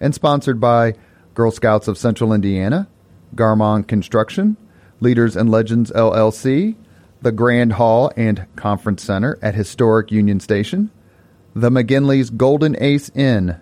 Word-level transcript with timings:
and 0.00 0.14
sponsored 0.14 0.60
by 0.60 0.94
Girl 1.34 1.50
Scouts 1.50 1.88
of 1.88 1.98
Central 1.98 2.32
Indiana, 2.32 2.88
Garmong 3.34 3.86
Construction, 3.86 4.56
Leaders 5.00 5.36
and 5.36 5.50
Legends 5.50 5.90
LLC, 5.92 6.76
the 7.22 7.32
Grand 7.32 7.74
Hall 7.74 8.10
and 8.16 8.46
Conference 8.56 9.02
Center 9.02 9.38
at 9.42 9.54
Historic 9.54 10.10
Union 10.10 10.40
Station, 10.40 10.90
the 11.54 11.70
McGinley's 11.70 12.30
Golden 12.30 12.76
Ace 12.82 13.10
Inn, 13.14 13.60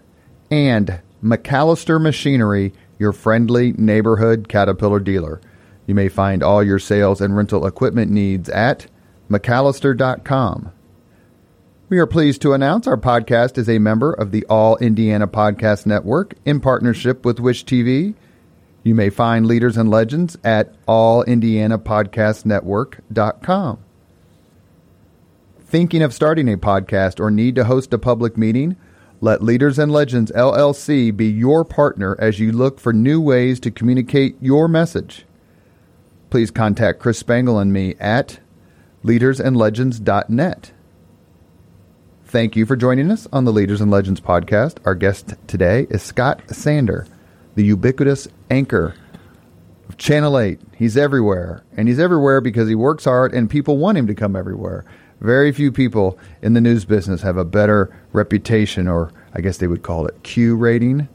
and 0.51 1.01
MacAllister 1.23 2.01
Machinery, 2.01 2.73
your 2.99 3.13
friendly 3.13 3.73
neighborhood 3.73 4.49
Caterpillar 4.49 5.01
dealer. 5.01 5.41
You 5.87 5.95
may 5.95 6.09
find 6.09 6.43
all 6.43 6.63
your 6.63 6.79
sales 6.79 7.21
and 7.21 7.37
rental 7.37 7.67
equipment 7.67 8.11
needs 8.11 8.49
at 8.49 8.87
MacAllister.com. 9.31 10.73
We 11.89 11.99
are 11.99 12.07
pleased 12.07 12.43
to 12.43 12.53
announce 12.53 12.89
our 12.89 12.97
podcast 12.97 13.57
is 13.59 13.69
a 13.69 13.79
member 13.79 14.13
of 14.13 14.33
the 14.33 14.45
All 14.47 14.77
Indiana 14.79 15.29
Podcast 15.29 15.87
Network 15.87 16.35
in 16.45 16.59
partnership 16.59 17.25
with 17.25 17.39
Wish 17.39 17.65
TV. 17.65 18.17
You 18.83 18.97
may 18.97 19.09
find 19.09 19.47
Leaders 19.47 19.77
and 19.77 19.89
Legends 19.89 20.37
at 20.43 20.85
allindianapodcastnetwork.com. 20.87 23.79
Thinking 25.61 26.03
of 26.03 26.13
starting 26.13 26.53
a 26.53 26.57
podcast 26.57 27.21
or 27.21 27.31
need 27.31 27.55
to 27.55 27.63
host 27.63 27.95
a 27.95 27.99
public 27.99 28.37
meeting? 28.37 28.75
Let 29.21 29.45
Leaders 29.45 29.79
and 29.79 29.93
Legends 29.93 30.33
LLC 30.33 31.17
be 31.17 31.27
your 31.27 31.65
partner 31.65 32.17
as 32.19 32.41
you 32.41 32.51
look 32.51 32.81
for 32.81 32.93
new 32.93 33.21
ways 33.21 33.61
to 33.61 33.71
communicate 33.71 34.35
your 34.41 34.67
message. 34.67 35.25
Please 36.31 36.51
contact 36.51 36.99
Chris 36.99 37.21
Spangle 37.21 37.61
and 37.61 37.73
me 37.73 37.95
at 38.01 38.41
leadersandlegends.net. 39.05 40.73
Thank 42.37 42.55
you 42.55 42.67
for 42.67 42.77
joining 42.77 43.11
us 43.11 43.27
on 43.33 43.47
the 43.47 43.51
Leaders 43.51 43.81
and 43.81 43.91
Legends 43.91 44.21
podcast. 44.21 44.77
Our 44.85 44.95
guest 44.95 45.33
today 45.47 45.87
is 45.89 46.03
Scott 46.03 46.43
Sander, 46.49 47.07
the 47.55 47.65
ubiquitous 47.65 48.29
anchor 48.51 48.95
of 49.89 49.97
Channel 49.97 50.39
8. 50.39 50.61
He's 50.77 50.99
everywhere, 50.99 51.65
and 51.79 51.89
he's 51.89 51.99
everywhere 51.99 52.43
because 52.43 52.69
he 52.69 52.75
works 52.75 53.07
hard 53.07 53.33
and 53.33 53.49
people 53.49 53.79
want 53.79 53.97
him 53.97 54.07
to 54.07 54.15
come 54.15 54.37
everywhere. 54.37 54.85
Very 55.23 55.51
few 55.51 55.73
people 55.73 56.19
in 56.43 56.53
the 56.53 56.61
news 56.61 56.85
business 56.85 57.23
have 57.23 57.39
a 57.39 57.45
better 57.47 57.91
reputation, 58.13 58.87
or 58.87 59.13
I 59.33 59.41
guess 59.41 59.57
they 59.57 59.67
would 59.67 59.83
call 59.83 60.05
it 60.07 60.23
Q 60.23 60.57
rating, 60.57 61.09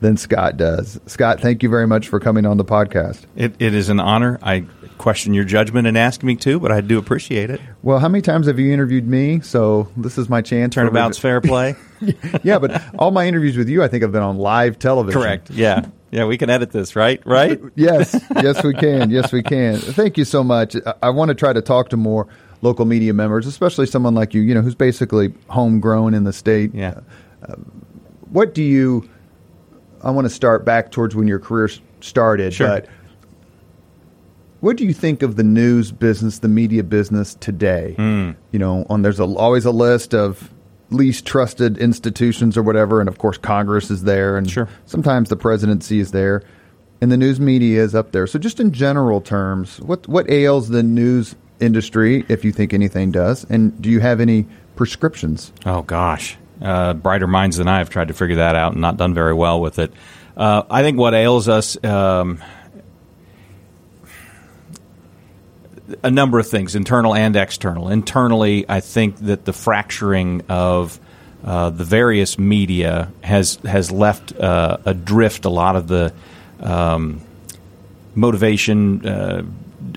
than 0.00 0.16
Scott 0.16 0.56
does. 0.56 1.00
Scott, 1.06 1.40
thank 1.40 1.62
you 1.62 1.68
very 1.68 1.86
much 1.86 2.08
for 2.08 2.20
coming 2.20 2.46
on 2.46 2.56
the 2.56 2.64
podcast. 2.64 3.24
It, 3.34 3.54
it 3.58 3.74
is 3.74 3.88
an 3.88 4.00
honor. 4.00 4.38
I 4.42 4.66
question 4.98 5.34
your 5.34 5.44
judgment 5.44 5.86
and 5.86 5.96
ask 5.96 6.22
me 6.22 6.36
to, 6.36 6.58
but 6.58 6.72
I 6.72 6.80
do 6.80 6.98
appreciate 6.98 7.50
it. 7.50 7.60
Well, 7.82 7.98
how 7.98 8.08
many 8.08 8.22
times 8.22 8.46
have 8.46 8.58
you 8.58 8.72
interviewed 8.72 9.06
me? 9.06 9.40
So 9.40 9.88
this 9.96 10.18
is 10.18 10.28
my 10.28 10.42
chance. 10.42 10.74
Turnabout's 10.74 11.18
fair 11.18 11.40
play. 11.40 11.76
yeah, 12.42 12.58
but 12.58 12.82
all 12.98 13.10
my 13.10 13.26
interviews 13.26 13.56
with 13.56 13.68
you, 13.68 13.82
I 13.82 13.88
think, 13.88 14.02
have 14.02 14.12
been 14.12 14.22
on 14.22 14.38
live 14.38 14.78
television. 14.78 15.20
Correct. 15.20 15.50
Yeah. 15.50 15.86
Yeah, 16.10 16.24
we 16.24 16.38
can 16.38 16.50
edit 16.50 16.70
this, 16.70 16.96
right? 16.96 17.20
Right? 17.26 17.60
yes. 17.74 18.18
Yes, 18.36 18.62
we 18.62 18.74
can. 18.74 19.10
Yes, 19.10 19.32
we 19.32 19.42
can. 19.42 19.76
Thank 19.76 20.16
you 20.16 20.24
so 20.24 20.44
much. 20.44 20.76
I, 20.86 20.94
I 21.02 21.10
want 21.10 21.30
to 21.30 21.34
try 21.34 21.52
to 21.52 21.60
talk 21.60 21.90
to 21.90 21.96
more 21.96 22.28
local 22.62 22.84
media 22.84 23.12
members, 23.12 23.46
especially 23.46 23.86
someone 23.86 24.14
like 24.14 24.32
you, 24.32 24.40
you 24.40 24.54
know, 24.54 24.62
who's 24.62 24.74
basically 24.74 25.34
homegrown 25.48 26.14
in 26.14 26.24
the 26.24 26.32
state. 26.32 26.74
Yeah. 26.74 27.00
Uh, 27.46 27.54
what 28.30 28.54
do 28.54 28.62
you? 28.62 29.08
I 30.06 30.10
want 30.12 30.24
to 30.26 30.30
start 30.32 30.64
back 30.64 30.92
towards 30.92 31.16
when 31.16 31.26
your 31.26 31.40
career 31.40 31.68
started, 32.00 32.54
Sure. 32.54 32.68
but 32.68 32.86
what 34.60 34.76
do 34.76 34.84
you 34.84 34.92
think 34.94 35.22
of 35.22 35.34
the 35.36 35.42
news 35.42 35.90
business, 35.92 36.38
the 36.38 36.48
media 36.48 36.82
business 36.84 37.34
today? 37.34 37.94
Hmm. 37.96 38.30
You 38.52 38.58
know, 38.58 38.86
on 38.88 39.02
there's 39.02 39.18
a, 39.20 39.24
always 39.24 39.64
a 39.64 39.70
list 39.72 40.14
of 40.14 40.52
least 40.90 41.26
trusted 41.26 41.76
institutions 41.78 42.56
or 42.56 42.62
whatever, 42.62 43.00
and 43.00 43.08
of 43.08 43.18
course 43.18 43.36
Congress 43.36 43.90
is 43.90 44.04
there, 44.04 44.36
and 44.36 44.48
Sure. 44.48 44.68
sometimes 44.86 45.28
the 45.28 45.36
presidency 45.36 45.98
is 45.98 46.12
there, 46.12 46.42
and 47.00 47.10
the 47.10 47.16
news 47.16 47.40
media 47.40 47.82
is 47.82 47.94
up 47.94 48.12
there. 48.12 48.26
So, 48.28 48.38
just 48.38 48.60
in 48.60 48.70
general 48.72 49.20
terms, 49.20 49.80
what 49.80 50.06
what 50.08 50.30
ails 50.30 50.68
the 50.68 50.84
news 50.84 51.34
industry, 51.58 52.24
if 52.28 52.44
you 52.44 52.52
think 52.52 52.72
anything 52.72 53.10
does, 53.10 53.44
and 53.50 53.80
do 53.82 53.90
you 53.90 53.98
have 54.00 54.20
any 54.20 54.46
prescriptions? 54.76 55.52
Oh 55.66 55.82
gosh, 55.82 56.36
uh, 56.60 56.94
brighter 56.94 57.26
minds 57.26 57.56
than 57.56 57.68
I 57.68 57.78
have 57.78 57.90
tried 57.90 58.08
to 58.08 58.14
figure 58.14 58.36
that 58.36 58.56
out 58.56 58.72
and 58.72 58.80
not 58.80 58.96
done 58.96 59.14
very 59.14 59.34
well 59.34 59.60
with 59.60 59.78
it. 59.78 59.92
Uh, 60.36 60.62
I 60.68 60.82
think 60.82 60.98
what 60.98 61.14
ails 61.14 61.48
us. 61.48 61.82
Um, 61.84 62.42
a 66.02 66.10
number 66.10 66.38
of 66.38 66.48
things, 66.48 66.74
internal 66.74 67.14
and 67.14 67.36
external. 67.36 67.88
Internally, 67.88 68.64
I 68.68 68.80
think 68.80 69.18
that 69.18 69.44
the 69.44 69.52
fracturing 69.52 70.42
of 70.48 70.98
uh, 71.44 71.70
the 71.70 71.84
various 71.84 72.38
media 72.38 73.12
has 73.22 73.56
has 73.64 73.92
left 73.92 74.34
uh, 74.36 74.78
adrift 74.84 75.44
a 75.44 75.48
lot 75.48 75.76
of 75.76 75.86
the 75.86 76.12
um, 76.60 77.20
motivation, 78.14 79.06
uh, 79.06 79.42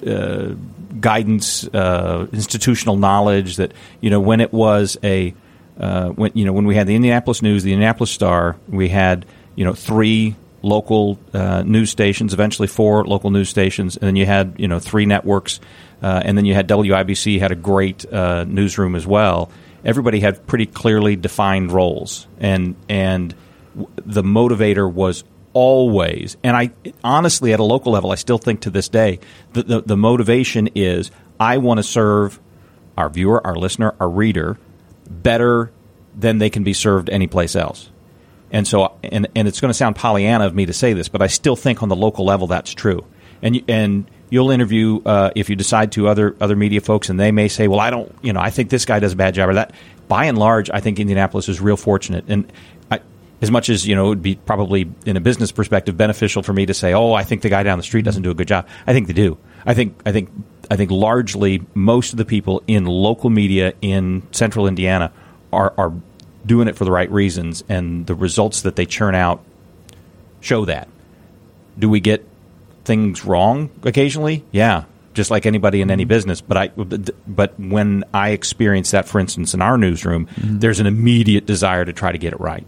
uh, 0.06 0.54
guidance, 1.00 1.68
uh, 1.68 2.28
institutional 2.32 2.98
knowledge 2.98 3.56
that 3.56 3.72
you 4.02 4.10
know 4.10 4.20
when 4.20 4.42
it 4.42 4.54
was 4.54 4.98
a 5.04 5.34
uh, 5.80 6.10
when 6.10 6.32
you 6.34 6.46
know 6.46 6.54
when 6.54 6.66
we 6.66 6.76
had 6.76 6.88
the 6.88 6.96
Indianapolis 6.96 7.42
News, 7.42 7.64
the 7.64 7.74
Indianapolis 7.74 8.12
Star, 8.12 8.58
we 8.68 8.90
had 8.90 9.26
you 9.56 9.66
know 9.66 9.74
three 9.74 10.36
local 10.62 11.18
uh, 11.34 11.64
news 11.64 11.90
stations, 11.90 12.34
eventually 12.34 12.68
four 12.68 13.06
local 13.06 13.32
news 13.32 13.50
stations, 13.50 13.96
and 13.96 14.08
then 14.08 14.16
you 14.16 14.26
had 14.26 14.56
you 14.58 14.68
know 14.68 14.80
three 14.80 15.06
networks, 15.06 15.60
uh, 16.02 16.22
and 16.24 16.38
then 16.38 16.46
you 16.46 16.54
had 16.54 16.68
WIBC 16.68 17.40
had 17.40 17.52
a 17.52 17.56
great 17.56 18.12
uh, 18.12 18.44
newsroom 18.44 18.96
as 18.96 19.08
well. 19.08 19.52
Everybody 19.86 20.20
had 20.20 20.46
pretty 20.46 20.66
clearly 20.66 21.16
defined 21.16 21.72
roles, 21.72 22.28
and 22.40 22.76
and 22.90 23.34
the 23.96 24.24
motivator 24.24 24.92
was 24.92 25.24
always, 25.54 26.36
and 26.44 26.58
I 26.58 26.72
honestly 27.04 27.54
at 27.54 27.62
a 27.62 27.64
local 27.64 27.94
level, 27.94 28.12
I 28.12 28.16
still 28.16 28.38
think 28.38 28.62
to 28.62 28.70
this 28.70 28.90
day, 28.90 29.20
the 29.54 29.64
the, 29.64 29.82
the 29.82 29.98
motivation 29.98 30.68
is 30.76 31.10
I 31.40 31.58
want 31.60 31.78
to 31.78 31.84
serve 31.84 32.38
our 32.98 33.10
viewer, 33.10 33.46
our 33.48 33.56
listener, 33.56 33.96
our 34.02 34.10
reader 34.10 34.58
better 35.10 35.72
than 36.16 36.38
they 36.38 36.50
can 36.50 36.64
be 36.64 36.74
served 36.74 37.10
anyplace 37.10 37.56
else. 37.56 37.90
And 38.52 38.68
so, 38.68 38.98
and, 39.04 39.28
and 39.36 39.48
it's 39.48 39.62
going 39.62 39.70
to 39.70 39.76
sound 39.76 39.96
Pollyanna 39.96 40.46
of 40.46 40.56
me 40.56 40.66
to 40.66 40.74
say 40.74 40.94
this, 40.94 41.08
but 41.08 41.22
I 41.22 41.28
still 41.28 41.56
think 41.56 41.84
on 41.84 41.90
the 41.90 41.96
local 41.96 42.26
level 42.26 42.48
that's 42.48 42.74
true. 42.74 43.06
And 43.42 43.64
and 43.68 44.10
you'll 44.30 44.52
interview 44.52 45.02
uh, 45.06 45.32
if 45.36 45.50
you 45.50 45.56
decide 45.56 45.92
to 45.94 46.08
other 46.08 46.36
other 46.42 46.56
media 46.56 46.82
folks, 46.82 47.10
and 47.10 47.20
they 47.20 47.32
may 47.32 47.48
say, 47.48 47.68
"Well, 47.68 47.80
I 47.80 47.90
don't, 47.90 48.14
you 48.22 48.34
know, 48.34 48.40
I 48.40 48.50
think 48.50 48.70
this 48.70 48.86
guy 48.86 49.00
does 49.00 49.14
a 49.14 49.16
bad 49.16 49.34
job," 49.34 49.50
or 49.50 49.54
that. 49.56 49.74
By 50.08 50.26
and 50.26 50.38
large, 50.38 50.72
I 50.72 50.80
think 50.80 51.00
Indianapolis 51.00 51.48
is 51.50 51.62
real 51.62 51.78
fortunate, 51.78 52.26
and 52.28 52.52
I, 52.90 53.00
as 53.42 53.52
much 53.52 53.70
as 53.70 53.88
you 53.88 53.96
know, 53.96 54.08
it 54.08 54.10
would 54.10 54.24
be 54.24 54.36
probably 54.36 54.92
in 55.06 55.18
a 55.18 55.22
business 55.22 55.52
perspective 55.52 55.96
beneficial 55.96 56.42
for 56.42 56.52
me 56.52 56.66
to 56.66 56.74
say, 56.74 56.94
"Oh, 56.94 57.14
I 57.14 57.24
think 57.24 57.44
the 57.44 57.50
guy 57.50 57.64
down 57.64 57.78
the 57.78 57.84
street 57.84 58.06
doesn't 58.06 58.24
do 58.24 58.32
a 58.32 58.34
good 58.34 58.48
job." 58.48 58.68
I 58.88 58.94
think 58.94 59.08
they 59.08 59.14
do. 59.14 59.38
I 59.66 59.74
think 59.74 60.00
I 60.06 60.12
think 60.12 60.30
I 60.70 60.76
think 60.76 60.92
largely 60.92 61.66
most 61.74 62.14
of 62.14 62.18
the 62.18 62.26
people 62.26 62.64
in 62.68 62.86
local 62.86 63.30
media 63.30 63.74
in 63.82 64.24
Central 64.32 64.68
Indiana 64.68 65.12
are 65.52 65.74
are 65.78 65.94
doing 66.46 66.68
it 66.68 66.76
for 66.76 66.86
the 66.86 66.92
right 66.92 67.12
reasons, 67.12 67.64
and 67.68 68.06
the 68.06 68.16
results 68.16 68.62
that 68.62 68.76
they 68.76 68.86
churn 68.86 69.16
out 69.16 69.44
show 70.42 70.66
that. 70.66 70.88
Do 71.78 71.90
we 71.90 72.00
get 72.00 72.28
things 72.86 73.26
wrong 73.26 73.70
occasionally? 73.84 74.44
Yeah, 74.52 74.86
just 75.14 75.32
like 75.32 75.46
anybody 75.46 75.82
in 75.82 75.92
any 75.92 76.06
business. 76.06 76.42
But 76.42 76.58
I, 76.58 76.68
but 77.28 77.60
when 77.60 78.04
I 78.14 78.30
experience 78.30 78.92
that, 78.92 79.08
for 79.08 79.20
instance, 79.20 79.54
in 79.54 79.62
our 79.62 79.78
newsroom, 79.78 80.28
there's 80.38 80.80
an 80.80 80.88
immediate 80.88 81.46
desire 81.46 81.86
to 81.86 81.94
try 81.94 82.12
to 82.12 82.18
get 82.18 82.34
it 82.34 82.40
right. 82.40 82.68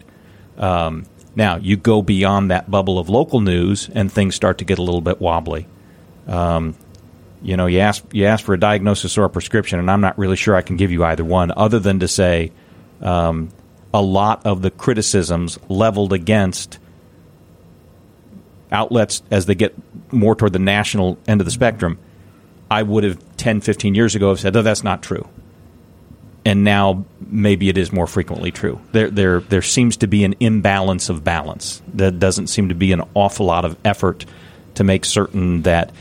Um, 0.57 1.05
now 1.35 1.57
you 1.57 1.77
go 1.77 2.01
beyond 2.01 2.51
that 2.51 2.69
bubble 2.69 2.99
of 2.99 3.09
local 3.09 3.41
news, 3.41 3.89
and 3.93 4.11
things 4.11 4.35
start 4.35 4.57
to 4.59 4.65
get 4.65 4.79
a 4.79 4.81
little 4.81 5.01
bit 5.01 5.21
wobbly. 5.21 5.67
Um, 6.27 6.75
you 7.41 7.57
know, 7.57 7.65
you 7.65 7.79
ask 7.79 8.03
you 8.11 8.25
ask 8.25 8.45
for 8.45 8.53
a 8.53 8.59
diagnosis 8.59 9.17
or 9.17 9.23
a 9.25 9.29
prescription, 9.29 9.79
and 9.79 9.89
I'm 9.89 10.01
not 10.01 10.17
really 10.17 10.35
sure 10.35 10.55
I 10.55 10.61
can 10.61 10.77
give 10.77 10.91
you 10.91 11.03
either 11.03 11.25
one, 11.25 11.51
other 11.55 11.79
than 11.79 11.99
to 11.99 12.07
say 12.07 12.51
um, 13.01 13.49
a 13.93 14.01
lot 14.01 14.45
of 14.45 14.61
the 14.61 14.71
criticisms 14.71 15.59
leveled 15.67 16.13
against 16.13 16.79
outlets 18.71 19.21
as 19.31 19.47
they 19.47 19.55
get 19.55 19.75
more 20.13 20.35
toward 20.35 20.53
the 20.53 20.59
national 20.59 21.17
end 21.27 21.41
of 21.41 21.45
the 21.45 21.51
spectrum, 21.51 21.97
I 22.69 22.83
would 22.83 23.03
have 23.03 23.19
10, 23.37 23.61
15 23.61 23.95
years 23.95 24.15
ago 24.15 24.29
have 24.29 24.39
said, 24.39 24.55
oh, 24.55 24.61
that's 24.61 24.83
not 24.83 25.01
true. 25.03 25.27
and 26.45 26.63
now 26.63 27.05
maybe 27.19 27.69
it 27.69 27.77
is 27.77 27.91
more 27.91 28.07
frequently 28.07 28.51
true. 28.51 28.79
There, 28.91 29.09
there, 29.09 29.41
there 29.41 29.61
seems 29.61 29.97
to 29.97 30.07
be 30.07 30.23
an 30.23 30.35
imbalance 30.39 31.09
of 31.09 31.23
balance. 31.23 31.81
There 31.87 32.11
doesn't 32.11 32.47
seem 32.47 32.69
to 32.69 32.75
be 32.75 32.91
an 32.91 33.01
awful 33.13 33.45
lot 33.45 33.63
of 33.65 33.77
effort 33.85 34.25
to 34.75 34.83
make 34.83 35.05
certain 35.05 35.61
that, 35.63 35.91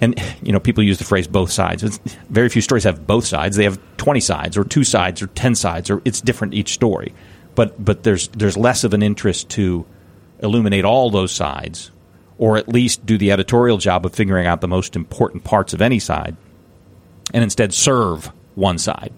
and 0.00 0.20
you 0.42 0.52
know, 0.52 0.60
people 0.60 0.82
use 0.82 0.98
the 0.98 1.04
phrase 1.04 1.26
"both 1.26 1.50
sides." 1.50 1.82
It's, 1.82 1.98
very 2.28 2.48
few 2.48 2.62
stories 2.62 2.84
have 2.84 3.06
both 3.06 3.24
sides. 3.24 3.56
They 3.56 3.64
have 3.64 3.78
twenty 3.96 4.20
sides, 4.20 4.56
or 4.56 4.64
two 4.64 4.84
sides, 4.84 5.22
or 5.22 5.28
ten 5.28 5.54
sides, 5.54 5.90
or 5.90 6.02
it's 6.04 6.20
different 6.20 6.54
each 6.54 6.72
story. 6.72 7.14
But 7.54 7.82
but 7.82 8.02
there's 8.02 8.28
there's 8.28 8.56
less 8.56 8.84
of 8.84 8.94
an 8.94 9.02
interest 9.02 9.48
to 9.50 9.86
illuminate 10.40 10.84
all 10.84 11.10
those 11.10 11.32
sides, 11.32 11.90
or 12.38 12.56
at 12.56 12.68
least 12.68 13.06
do 13.06 13.16
the 13.16 13.32
editorial 13.32 13.78
job 13.78 14.04
of 14.04 14.14
figuring 14.14 14.46
out 14.46 14.60
the 14.60 14.68
most 14.68 14.96
important 14.96 15.44
parts 15.44 15.72
of 15.72 15.80
any 15.80 15.98
side, 15.98 16.36
and 17.32 17.44
instead 17.44 17.72
serve 17.72 18.30
one 18.54 18.78
side 18.78 19.12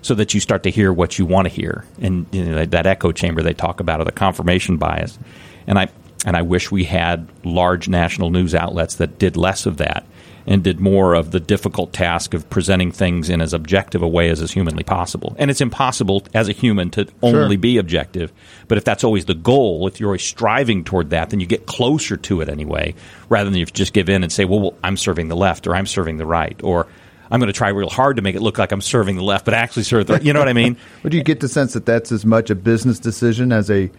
so 0.00 0.14
that 0.14 0.34
you 0.34 0.40
start 0.40 0.64
to 0.64 0.70
hear 0.70 0.92
what 0.92 1.18
you 1.18 1.24
want 1.24 1.46
to 1.46 1.54
hear. 1.54 1.84
And 2.00 2.26
you 2.32 2.44
know, 2.44 2.56
that, 2.56 2.72
that 2.72 2.86
echo 2.86 3.12
chamber 3.12 3.42
they 3.42 3.54
talk 3.54 3.80
about, 3.80 4.00
or 4.00 4.04
the 4.04 4.12
confirmation 4.12 4.76
bias. 4.76 5.18
And 5.66 5.78
I 5.78 5.88
and 6.24 6.36
I 6.36 6.42
wish 6.42 6.70
we 6.70 6.84
had 6.84 7.28
large 7.44 7.88
national 7.88 8.30
news 8.30 8.54
outlets 8.54 8.96
that 8.96 9.18
did 9.18 9.36
less 9.36 9.66
of 9.66 9.76
that 9.78 10.06
and 10.46 10.62
did 10.62 10.80
more 10.80 11.14
of 11.14 11.30
the 11.30 11.40
difficult 11.40 11.92
task 11.92 12.34
of 12.34 12.48
presenting 12.50 12.90
things 12.90 13.28
in 13.28 13.40
as 13.40 13.52
objective 13.52 14.02
a 14.02 14.08
way 14.08 14.28
as 14.28 14.40
is 14.40 14.52
humanly 14.52 14.82
possible. 14.82 15.34
And 15.38 15.50
it's 15.50 15.60
impossible 15.60 16.24
as 16.34 16.48
a 16.48 16.52
human 16.52 16.90
to 16.90 17.06
only 17.22 17.56
Sure. 17.56 17.58
be 17.58 17.78
objective. 17.78 18.32
But 18.68 18.78
if 18.78 18.84
that's 18.84 19.04
always 19.04 19.26
the 19.26 19.34
goal, 19.34 19.86
if 19.86 20.00
you're 20.00 20.08
always 20.08 20.22
striving 20.22 20.84
toward 20.84 21.10
that, 21.10 21.30
then 21.30 21.40
you 21.40 21.46
get 21.46 21.66
closer 21.66 22.16
to 22.16 22.40
it 22.40 22.48
anyway, 22.48 22.94
rather 23.28 23.50
than 23.50 23.58
you 23.58 23.66
just 23.66 23.92
give 23.92 24.08
in 24.08 24.22
and 24.22 24.32
say, 24.32 24.44
well, 24.44 24.60
well 24.60 24.74
I'm 24.82 24.96
serving 24.96 25.28
the 25.28 25.36
left 25.36 25.66
or 25.66 25.76
I'm 25.76 25.86
serving 25.86 26.16
the 26.18 26.26
right 26.26 26.58
or 26.62 26.86
I'm 27.30 27.40
going 27.40 27.46
to 27.46 27.56
try 27.56 27.70
real 27.70 27.88
hard 27.88 28.16
to 28.16 28.22
make 28.22 28.34
it 28.34 28.42
look 28.42 28.58
like 28.58 28.72
I'm 28.72 28.82
serving 28.82 29.16
the 29.16 29.22
left, 29.22 29.46
but 29.46 29.54
actually 29.54 29.84
serve 29.84 30.06
the 30.06 30.14
right. 30.14 30.22
You 30.22 30.34
know 30.34 30.38
what 30.38 30.48
I 30.48 30.52
mean? 30.52 30.76
But 31.02 31.12
do 31.12 31.18
you 31.18 31.24
get 31.24 31.40
the 31.40 31.48
sense 31.48 31.72
that 31.72 31.86
that's 31.86 32.12
as 32.12 32.26
much 32.26 32.50
a 32.50 32.54
business 32.54 32.98
decision 32.98 33.52
as 33.52 33.70
a 33.70 33.90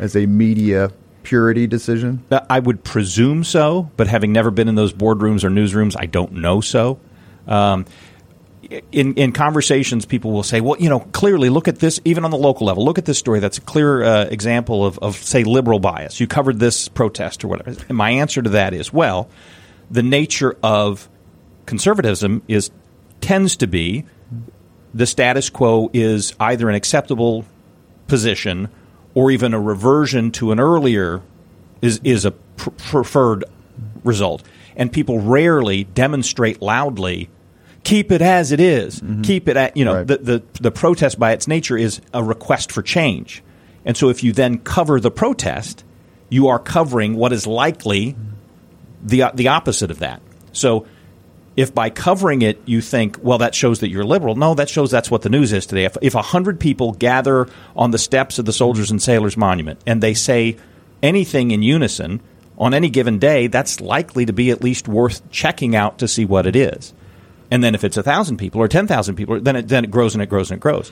as 0.00 0.16
a 0.16 0.26
media 0.26 0.90
purity 1.24 1.66
decision? 1.66 2.24
Uh, 2.30 2.40
I 2.48 2.60
would 2.60 2.84
presume 2.84 3.42
so, 3.42 3.90
but 3.96 4.06
having 4.06 4.32
never 4.32 4.50
been 4.50 4.68
in 4.68 4.74
those 4.74 4.92
boardrooms 4.92 5.42
or 5.42 5.50
newsrooms, 5.50 5.96
I 5.98 6.06
don't 6.06 6.34
know 6.34 6.60
so. 6.60 7.00
Um, 7.48 7.86
in 8.92 9.14
in 9.14 9.32
conversations, 9.32 10.06
people 10.06 10.32
will 10.32 10.42
say, 10.42 10.60
"Well, 10.60 10.76
you 10.78 10.88
know, 10.88 11.00
clearly, 11.00 11.50
look 11.50 11.68
at 11.68 11.80
this. 11.80 12.00
Even 12.04 12.24
on 12.24 12.30
the 12.30 12.38
local 12.38 12.66
level, 12.66 12.84
look 12.84 12.98
at 12.98 13.04
this 13.04 13.18
story. 13.18 13.40
That's 13.40 13.58
a 13.58 13.60
clear 13.60 14.02
uh, 14.02 14.24
example 14.24 14.86
of, 14.86 14.98
of, 15.00 15.16
say, 15.16 15.44
liberal 15.44 15.80
bias. 15.80 16.20
You 16.20 16.26
covered 16.26 16.58
this 16.58 16.88
protest 16.88 17.44
or 17.44 17.48
whatever." 17.48 17.76
And 17.88 17.98
my 17.98 18.10
answer 18.10 18.40
to 18.40 18.50
that 18.50 18.72
is, 18.72 18.92
well, 18.92 19.28
the 19.90 20.02
nature 20.02 20.56
of 20.62 21.08
conservatism 21.66 22.42
is 22.48 22.70
tends 23.20 23.56
to 23.56 23.66
be 23.66 24.04
the 24.94 25.06
status 25.06 25.50
quo 25.50 25.90
is 25.92 26.34
either 26.38 26.68
an 26.68 26.74
acceptable 26.74 27.44
position 28.06 28.68
or 29.14 29.30
even 29.30 29.54
a 29.54 29.60
reversion 29.60 30.30
to 30.32 30.52
an 30.52 30.60
earlier 30.60 31.22
is 31.80 32.00
is 32.04 32.24
a 32.24 32.30
pr- 32.32 32.70
preferred 32.70 33.44
result. 34.02 34.42
And 34.76 34.92
people 34.92 35.20
rarely 35.20 35.84
demonstrate 35.84 36.60
loudly, 36.60 37.30
keep 37.84 38.10
it 38.10 38.20
as 38.22 38.50
it 38.52 38.60
is. 38.60 39.00
Mm-hmm. 39.00 39.22
Keep 39.22 39.48
it 39.48 39.56
at 39.56 39.76
you 39.76 39.84
know 39.84 39.96
Right. 39.96 40.06
the, 40.06 40.18
the 40.18 40.42
the 40.60 40.70
protest 40.70 41.18
by 41.18 41.32
its 41.32 41.46
nature 41.46 41.76
is 41.76 42.00
a 42.12 42.22
request 42.22 42.72
for 42.72 42.82
change. 42.82 43.42
And 43.84 43.96
so 43.96 44.08
if 44.08 44.24
you 44.24 44.32
then 44.32 44.58
cover 44.58 44.98
the 44.98 45.10
protest, 45.10 45.84
you 46.30 46.48
are 46.48 46.58
covering 46.58 47.14
what 47.16 47.32
is 47.32 47.46
likely 47.46 48.16
the 49.02 49.24
the 49.34 49.48
opposite 49.48 49.90
of 49.90 49.98
that. 50.00 50.22
So 50.52 50.86
if 51.56 51.74
by 51.74 51.90
covering 51.90 52.42
it 52.42 52.60
you 52.66 52.80
think, 52.80 53.18
well, 53.22 53.38
that 53.38 53.54
shows 53.54 53.80
that 53.80 53.88
you're 53.88 54.04
liberal, 54.04 54.34
no, 54.34 54.54
that 54.54 54.68
shows 54.68 54.90
that's 54.90 55.10
what 55.10 55.22
the 55.22 55.28
news 55.28 55.52
is 55.52 55.66
today. 55.66 55.88
If 56.02 56.14
a 56.14 56.22
hundred 56.22 56.58
people 56.58 56.92
gather 56.92 57.48
on 57.76 57.90
the 57.90 57.98
steps 57.98 58.38
of 58.38 58.44
the 58.44 58.52
Soldiers 58.52 58.90
and 58.90 59.00
Sailors 59.00 59.36
Monument 59.36 59.80
and 59.86 60.02
they 60.02 60.14
say 60.14 60.56
anything 61.02 61.50
in 61.50 61.62
unison 61.62 62.20
on 62.58 62.74
any 62.74 62.88
given 62.88 63.18
day, 63.18 63.46
that's 63.46 63.80
likely 63.80 64.26
to 64.26 64.32
be 64.32 64.50
at 64.50 64.62
least 64.62 64.88
worth 64.88 65.28
checking 65.30 65.76
out 65.76 65.98
to 65.98 66.08
see 66.08 66.24
what 66.24 66.46
it 66.46 66.56
is. 66.56 66.92
And 67.50 67.62
then 67.62 67.74
if 67.74 67.84
it's 67.84 67.96
a 67.96 68.02
thousand 68.02 68.38
people 68.38 68.60
or 68.60 68.68
ten 68.68 68.86
thousand 68.86 69.14
people, 69.14 69.40
then 69.40 69.56
it 69.56 69.68
then 69.68 69.84
it 69.84 69.90
grows 69.90 70.14
and 70.14 70.22
it 70.22 70.28
grows 70.28 70.50
and 70.50 70.58
it 70.58 70.60
grows. 70.60 70.90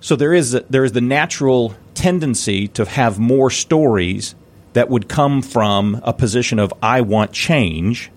So 0.00 0.16
there 0.16 0.34
is 0.34 0.52
there 0.68 0.84
is 0.84 0.92
the 0.92 1.00
natural 1.00 1.74
tendency 1.94 2.68
to 2.68 2.84
have 2.84 3.18
more 3.18 3.50
stories 3.50 4.34
that 4.72 4.88
would 4.88 5.08
come 5.08 5.42
from 5.42 6.00
a 6.02 6.12
position 6.12 6.58
of 6.58 6.72
I 6.82 7.02
want 7.02 7.32
change 7.32 8.10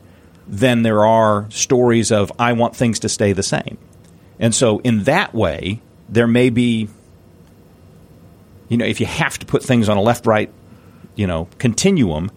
than 0.50 0.82
there 0.82 1.06
are 1.06 1.50
stories 1.52 2.12
of 2.12 2.32
I 2.40 2.54
want 2.54 2.76
things 2.76 3.00
to 3.00 3.10
stay 3.10 3.34
the 3.34 3.44
same. 3.44 3.78
And 4.40 4.54
so 4.54 4.80
in 4.80 5.04
that 5.04 5.34
way, 5.34 5.82
there 6.10 6.28
may 6.28 6.50
be 6.50 6.90
you 8.70 8.78
know, 8.78 8.86
if 8.86 9.00
you 9.00 9.06
have 9.08 9.38
to 9.40 9.46
put 9.46 9.64
things 9.64 9.90
on 9.90 9.98
a 9.98 10.02
left 10.02 10.26
right, 10.26 10.50
you 11.16 11.28
know, 11.28 11.48
continuum, 11.58 12.32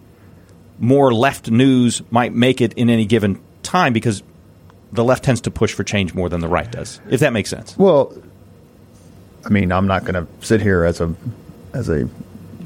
more 0.79 1.13
left 1.13 1.51
news 1.51 2.03
might 2.11 2.33
make 2.33 2.61
it 2.61 2.73
in 2.73 2.91
any 2.91 3.05
given 3.05 3.41
time 3.63 3.93
because 3.93 4.23
the 4.93 5.05
left 5.05 5.25
tends 5.25 5.43
to 5.43 5.51
push 5.51 5.73
for 5.73 5.85
change 5.85 6.15
more 6.15 6.29
than 6.29 6.41
the 6.41 6.49
right 6.49 6.71
does. 6.73 7.01
If 7.09 7.21
that 7.21 7.33
makes 7.33 7.51
sense. 7.51 7.77
Well, 7.79 8.15
I 9.45 9.51
mean, 9.51 9.71
I'm 9.73 9.87
not 9.87 10.05
going 10.05 10.15
to 10.15 10.27
sit 10.45 10.61
here 10.61 10.85
as 10.85 11.01
a 11.01 11.15
as 11.73 11.89
a 11.89 12.09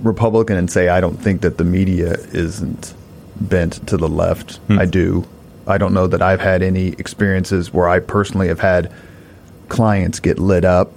Republican 0.03 0.57
and 0.57 0.71
say 0.71 0.89
I 0.89 1.01
don't 1.01 1.17
think 1.17 1.43
that 1.43 1.59
the 1.59 1.65
media 1.65 2.13
isn't 2.33 2.95
bent 3.41 3.87
to 3.89 3.97
the 3.97 4.09
left. 4.09 4.57
Hmm. 4.69 4.79
I 4.79 4.85
do. 4.85 5.27
I 5.67 5.79
don't 5.79 5.93
know 5.95 6.07
that 6.07 6.23
I've 6.23 6.41
had 6.41 6.63
any 6.63 6.89
experiences 6.89 7.73
where 7.73 7.89
I 7.89 7.99
personally 8.01 8.49
have 8.49 8.61
had 8.61 8.93
clients 9.69 10.21
get 10.21 10.39
lit 10.39 10.65
up, 10.65 10.93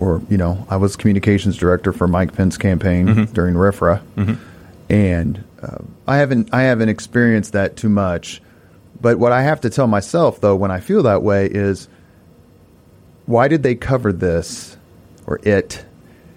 or 0.00 0.22
you 0.30 0.36
know, 0.38 0.66
I 0.70 0.76
was 0.76 0.96
communications 0.96 1.56
director 1.56 1.92
for 1.92 2.08
Mike 2.08 2.34
Pence's 2.34 2.58
campaign 2.58 3.26
during 3.32 3.54
RFRA, 3.54 4.00
and 4.88 5.44
uh, 5.62 5.78
I 6.06 6.16
haven't 6.18 6.52
I 6.52 6.62
haven't 6.62 6.88
experienced 6.88 7.52
that 7.52 7.76
too 7.76 7.88
much. 7.88 8.40
But 9.00 9.18
what 9.18 9.32
I 9.32 9.42
have 9.42 9.60
to 9.62 9.70
tell 9.70 9.86
myself 9.86 10.40
though, 10.40 10.56
when 10.56 10.70
I 10.70 10.80
feel 10.80 11.02
that 11.02 11.22
way, 11.22 11.46
is 11.46 11.88
why 13.26 13.48
did 13.48 13.62
they 13.62 13.74
cover 13.74 14.12
this 14.12 14.76
or 15.26 15.40
it? 15.42 15.84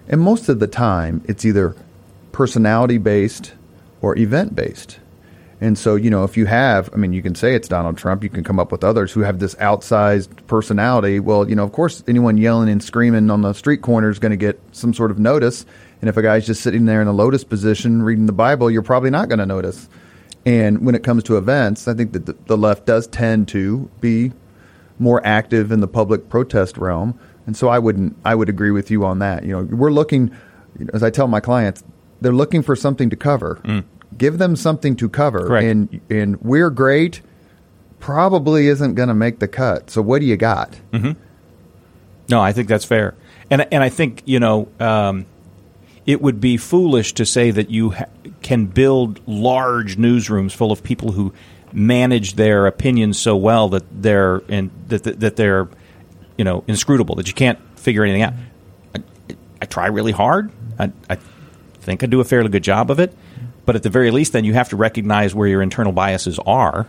And 0.08 0.20
most 0.20 0.48
of 0.48 0.58
the 0.58 0.66
time, 0.66 1.22
it's 1.26 1.44
either 1.44 1.74
personality 2.32 2.98
based 2.98 3.52
or 4.02 4.18
event 4.18 4.54
based. 4.54 4.98
And 5.60 5.76
so, 5.76 5.94
you 5.94 6.08
know, 6.08 6.24
if 6.24 6.38
you 6.38 6.46
have, 6.46 6.88
I 6.94 6.96
mean, 6.96 7.12
you 7.12 7.22
can 7.22 7.34
say 7.34 7.54
it's 7.54 7.68
Donald 7.68 7.98
Trump, 7.98 8.24
you 8.24 8.30
can 8.30 8.42
come 8.42 8.58
up 8.58 8.72
with 8.72 8.82
others 8.82 9.12
who 9.12 9.20
have 9.20 9.40
this 9.40 9.54
outsized 9.56 10.46
personality. 10.46 11.20
Well, 11.20 11.48
you 11.48 11.54
know, 11.54 11.64
of 11.64 11.72
course, 11.72 12.02
anyone 12.08 12.38
yelling 12.38 12.70
and 12.70 12.82
screaming 12.82 13.30
on 13.30 13.42
the 13.42 13.52
street 13.52 13.82
corner 13.82 14.08
is 14.08 14.18
going 14.18 14.30
to 14.30 14.38
get 14.38 14.58
some 14.72 14.94
sort 14.94 15.10
of 15.10 15.18
notice. 15.18 15.66
And 16.00 16.08
if 16.08 16.16
a 16.16 16.22
guy's 16.22 16.46
just 16.46 16.62
sitting 16.62 16.86
there 16.86 17.02
in 17.02 17.08
a 17.08 17.12
lotus 17.12 17.44
position 17.44 18.02
reading 18.02 18.24
the 18.24 18.32
Bible, 18.32 18.70
you're 18.70 18.82
probably 18.82 19.10
not 19.10 19.28
going 19.28 19.38
to 19.38 19.46
notice. 19.46 19.86
And 20.46 20.86
when 20.86 20.94
it 20.94 21.04
comes 21.04 21.24
to 21.24 21.36
events, 21.36 21.86
I 21.86 21.94
think 21.94 22.12
that 22.12 22.46
the, 22.46 22.56
left 22.56 22.86
does 22.86 23.06
tend 23.06 23.48
to 23.48 23.90
be 24.00 24.32
more 24.98 25.20
active 25.26 25.70
in 25.70 25.80
the 25.80 25.88
public 25.88 26.30
protest 26.30 26.78
realm. 26.78 27.18
And 27.46 27.54
so 27.54 27.68
I 27.68 27.78
wouldn't 27.78 28.16
I 28.24 28.34
would 28.34 28.48
agree 28.48 28.70
with 28.70 28.90
you 28.90 29.04
on 29.04 29.18
that. 29.18 29.44
You 29.44 29.52
know, 29.52 29.62
we're 29.64 29.92
looking 29.92 30.30
as 30.94 31.02
I 31.02 31.10
tell 31.10 31.26
my 31.26 31.40
clients, 31.40 31.82
they're 32.20 32.32
looking 32.32 32.62
for 32.62 32.76
something 32.76 33.10
to 33.10 33.16
cover. 33.16 33.60
Mm. 33.64 33.84
Give 34.20 34.36
them 34.36 34.54
something 34.54 34.96
to 34.96 35.08
cover. 35.08 35.46
Correct. 35.46 35.64
And 35.64 36.00
and 36.10 36.40
we're 36.42 36.68
great 36.68 37.22
probably 38.00 38.66
isn't 38.66 38.94
going 38.94 39.08
to 39.08 39.14
make 39.14 39.38
the 39.38 39.48
cut. 39.48 39.90
So 39.90 40.02
what 40.02 40.20
do 40.20 40.26
you 40.26 40.36
got? 40.36 40.78
No, 42.28 42.40
I 42.40 42.52
think 42.52 42.68
that's 42.68 42.84
fair, 42.84 43.14
and 43.50 43.66
and 43.72 43.82
I 43.82 43.88
think 43.88 44.22
you 44.24 44.38
know 44.38 44.68
um, 44.78 45.26
it 46.06 46.20
would 46.22 46.40
be 46.40 46.56
foolish 46.58 47.14
to 47.14 47.26
say 47.26 47.50
that 47.50 47.70
you 47.70 47.90
ha- 47.90 48.04
can 48.42 48.66
build 48.66 49.20
large 49.26 49.96
newsrooms 49.96 50.52
full 50.52 50.70
of 50.70 50.84
people 50.84 51.12
who 51.12 51.32
manage 51.72 52.34
their 52.34 52.66
opinions 52.66 53.18
so 53.18 53.36
well 53.36 53.68
that 53.70 53.84
they're 54.02 54.38
in, 54.48 54.70
that 54.88 55.02
that 55.04 55.20
that 55.20 55.36
they're 55.36 55.68
you 56.36 56.44
know 56.44 56.62
inscrutable 56.68 57.16
that 57.16 57.26
you 57.26 57.34
can't 57.34 57.58
figure 57.76 58.04
anything 58.04 58.22
out. 58.22 58.34
I, 58.94 59.02
I 59.62 59.64
try 59.66 59.86
really 59.88 60.12
hard. 60.12 60.52
I, 60.78 60.92
I 61.08 61.16
think 61.80 62.04
I 62.04 62.06
do 62.06 62.20
a 62.20 62.24
fairly 62.24 62.48
good 62.48 62.62
job 62.62 62.92
of 62.92 63.00
it, 63.00 63.12
but 63.70 63.76
at 63.76 63.84
the 63.84 63.88
very 63.88 64.10
least, 64.10 64.32
then 64.32 64.44
you 64.44 64.52
have 64.54 64.70
to 64.70 64.76
recognize 64.76 65.32
where 65.32 65.46
your 65.46 65.62
internal 65.62 65.92
biases 65.92 66.40
are 66.44 66.88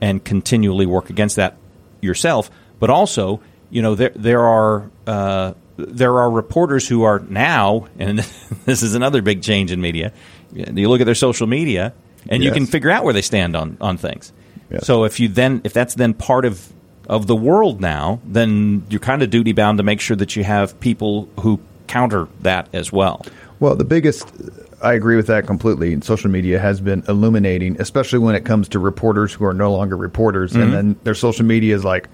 and 0.00 0.24
continually 0.24 0.86
work 0.86 1.10
against 1.10 1.36
that 1.36 1.58
yourself. 2.00 2.50
But 2.80 2.88
also, 2.88 3.42
you 3.68 3.82
know, 3.82 3.94
there 3.94 4.12
there 4.16 4.40
are 4.40 4.90
uh, 5.06 5.52
there 5.76 6.18
are 6.18 6.30
reporters 6.30 6.88
who 6.88 7.02
are 7.02 7.18
now, 7.18 7.88
and 7.98 8.20
this 8.64 8.82
is 8.82 8.94
another 8.94 9.20
big 9.20 9.42
change 9.42 9.70
in 9.70 9.82
media. 9.82 10.14
You 10.50 10.88
look 10.88 11.02
at 11.02 11.04
their 11.04 11.14
social 11.14 11.46
media, 11.46 11.92
and 12.26 12.42
you 12.42 12.52
can 12.52 12.64
figure 12.64 12.88
out 12.88 13.04
where 13.04 13.12
they 13.12 13.20
stand 13.20 13.54
on 13.54 13.76
on 13.78 13.98
things. 13.98 14.32
Yes. 14.70 14.86
So 14.86 15.04
if 15.04 15.20
you 15.20 15.28
then 15.28 15.60
if 15.64 15.74
that's 15.74 15.92
then 15.94 16.14
part 16.14 16.46
of 16.46 16.72
of 17.06 17.26
the 17.26 17.36
world 17.36 17.82
now, 17.82 18.18
then 18.24 18.86
you're 18.88 18.98
kind 18.98 19.22
of 19.22 19.28
duty 19.28 19.52
bound 19.52 19.76
to 19.76 19.84
make 19.84 20.00
sure 20.00 20.16
that 20.16 20.36
you 20.36 20.44
have 20.44 20.80
people 20.80 21.28
who 21.40 21.60
counter 21.86 22.28
that 22.40 22.70
as 22.72 22.90
well. 22.90 23.26
Well, 23.60 23.74
the 23.74 23.84
biggest, 23.84 24.32
I 24.80 24.92
agree 24.94 25.16
with 25.16 25.26
that 25.26 25.46
completely. 25.46 26.00
Social 26.02 26.30
media 26.30 26.58
has 26.58 26.80
been 26.80 27.02
illuminating, 27.08 27.80
especially 27.80 28.20
when 28.20 28.34
it 28.34 28.44
comes 28.44 28.68
to 28.70 28.78
reporters 28.78 29.32
who 29.32 29.44
are 29.44 29.54
no 29.54 29.72
longer 29.72 29.96
reporters. 29.96 30.54
And 30.54 30.72
then 30.72 30.96
their 31.02 31.14
social 31.14 31.44
media 31.44 31.74
is 31.74 31.84
like, 31.84 32.08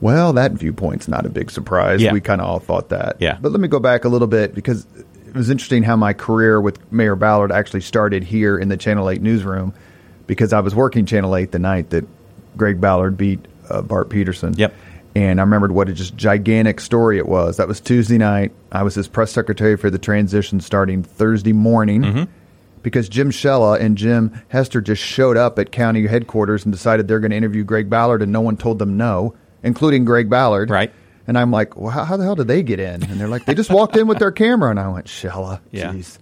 Well, 0.00 0.34
that 0.34 0.52
viewpoint's 0.52 1.08
not 1.08 1.24
a 1.24 1.30
big 1.30 1.50
surprise. 1.50 2.02
Yeah. 2.02 2.12
We 2.12 2.20
kind 2.20 2.40
of 2.40 2.46
all 2.46 2.58
thought 2.58 2.90
that. 2.90 3.16
Yeah. 3.18 3.38
But 3.40 3.52
let 3.52 3.60
me 3.60 3.68
go 3.68 3.80
back 3.80 4.04
a 4.04 4.08
little 4.08 4.28
bit 4.28 4.54
because 4.54 4.86
it 5.26 5.34
was 5.34 5.48
interesting 5.50 5.82
how 5.82 5.96
my 5.96 6.12
career 6.12 6.60
with 6.60 6.92
Mayor 6.92 7.16
Ballard 7.16 7.50
actually 7.52 7.80
started 7.80 8.24
here 8.24 8.58
in 8.58 8.68
the 8.68 8.76
Channel 8.76 9.08
8 9.08 9.22
newsroom 9.22 9.72
because 10.26 10.52
I 10.52 10.60
was 10.60 10.74
working 10.74 11.06
Channel 11.06 11.34
8 11.34 11.52
the 11.52 11.58
night 11.58 11.90
that 11.90 12.06
Greg 12.56 12.80
Ballard 12.80 13.16
beat 13.16 13.40
uh, 13.68 13.82
Bart 13.82 14.08
Peterson. 14.08 14.54
Yep. 14.56 14.74
And 15.16 15.40
I 15.40 15.42
remembered 15.44 15.72
what 15.72 15.88
a 15.88 15.94
just 15.94 16.14
gigantic 16.14 16.78
story 16.80 17.16
it 17.16 17.26
was. 17.26 17.56
That 17.56 17.68
was 17.68 17.80
Tuesday 17.80 18.18
night. 18.18 18.52
I 18.70 18.82
was 18.82 18.94
his 18.94 19.08
press 19.08 19.32
secretary 19.32 19.76
for 19.78 19.88
the 19.88 19.98
transition 19.98 20.60
starting 20.60 21.02
Thursday 21.02 21.54
morning 21.54 22.02
Mm-hmm. 22.02 22.24
because 22.82 23.08
Jim 23.08 23.30
Shella 23.30 23.80
and 23.80 23.96
Jim 23.96 24.38
Hester 24.48 24.82
just 24.82 25.02
showed 25.02 25.36
up 25.38 25.58
at 25.58 25.72
county 25.72 26.06
headquarters 26.06 26.64
and 26.64 26.72
decided 26.72 27.08
they're 27.08 27.20
going 27.20 27.30
to 27.30 27.36
interview 27.36 27.64
Greg 27.64 27.88
Ballard, 27.88 28.20
and 28.20 28.30
no 28.30 28.42
one 28.42 28.56
told 28.58 28.78
them 28.78 28.98
no, 28.98 29.34
including 29.62 30.04
Greg 30.04 30.28
Ballard. 30.28 30.68
Right. 30.68 30.92
And 31.26 31.38
I'm 31.38 31.50
like, 31.50 31.76
well, 31.76 31.90
how, 31.90 32.04
how 32.04 32.16
the 32.18 32.24
hell 32.24 32.36
did 32.36 32.46
they 32.48 32.62
get 32.62 32.78
in? 32.78 33.02
And 33.02 33.18
they're 33.18 33.26
like, 33.26 33.46
they 33.46 33.54
just 33.54 33.70
walked 33.70 33.96
in 33.96 34.06
with 34.06 34.18
their 34.18 34.30
camera. 34.32 34.70
And 34.70 34.78
I 34.78 34.86
went, 34.88 35.06
Shella. 35.06 35.60
Yeah. 35.72 35.92
Jeez. 35.94 36.18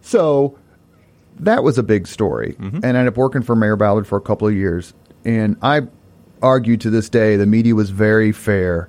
So 0.00 0.56
that 1.40 1.62
was 1.64 1.76
a 1.76 1.82
big 1.82 2.06
story. 2.06 2.54
And 2.58 2.84
I 2.84 2.88
ended 2.88 3.08
up 3.08 3.16
working 3.16 3.42
for 3.42 3.54
Mayor 3.56 3.76
Ballard 3.76 4.06
for 4.06 4.16
a 4.16 4.22
couple 4.22 4.46
of 4.48 4.54
years. 4.54 4.94
And 5.24 5.56
I 5.60 5.82
argue 6.42 6.76
to 6.78 6.90
this 6.90 7.08
day 7.08 7.36
the 7.36 7.46
media 7.46 7.74
was 7.74 7.90
very 7.90 8.32
fair 8.32 8.88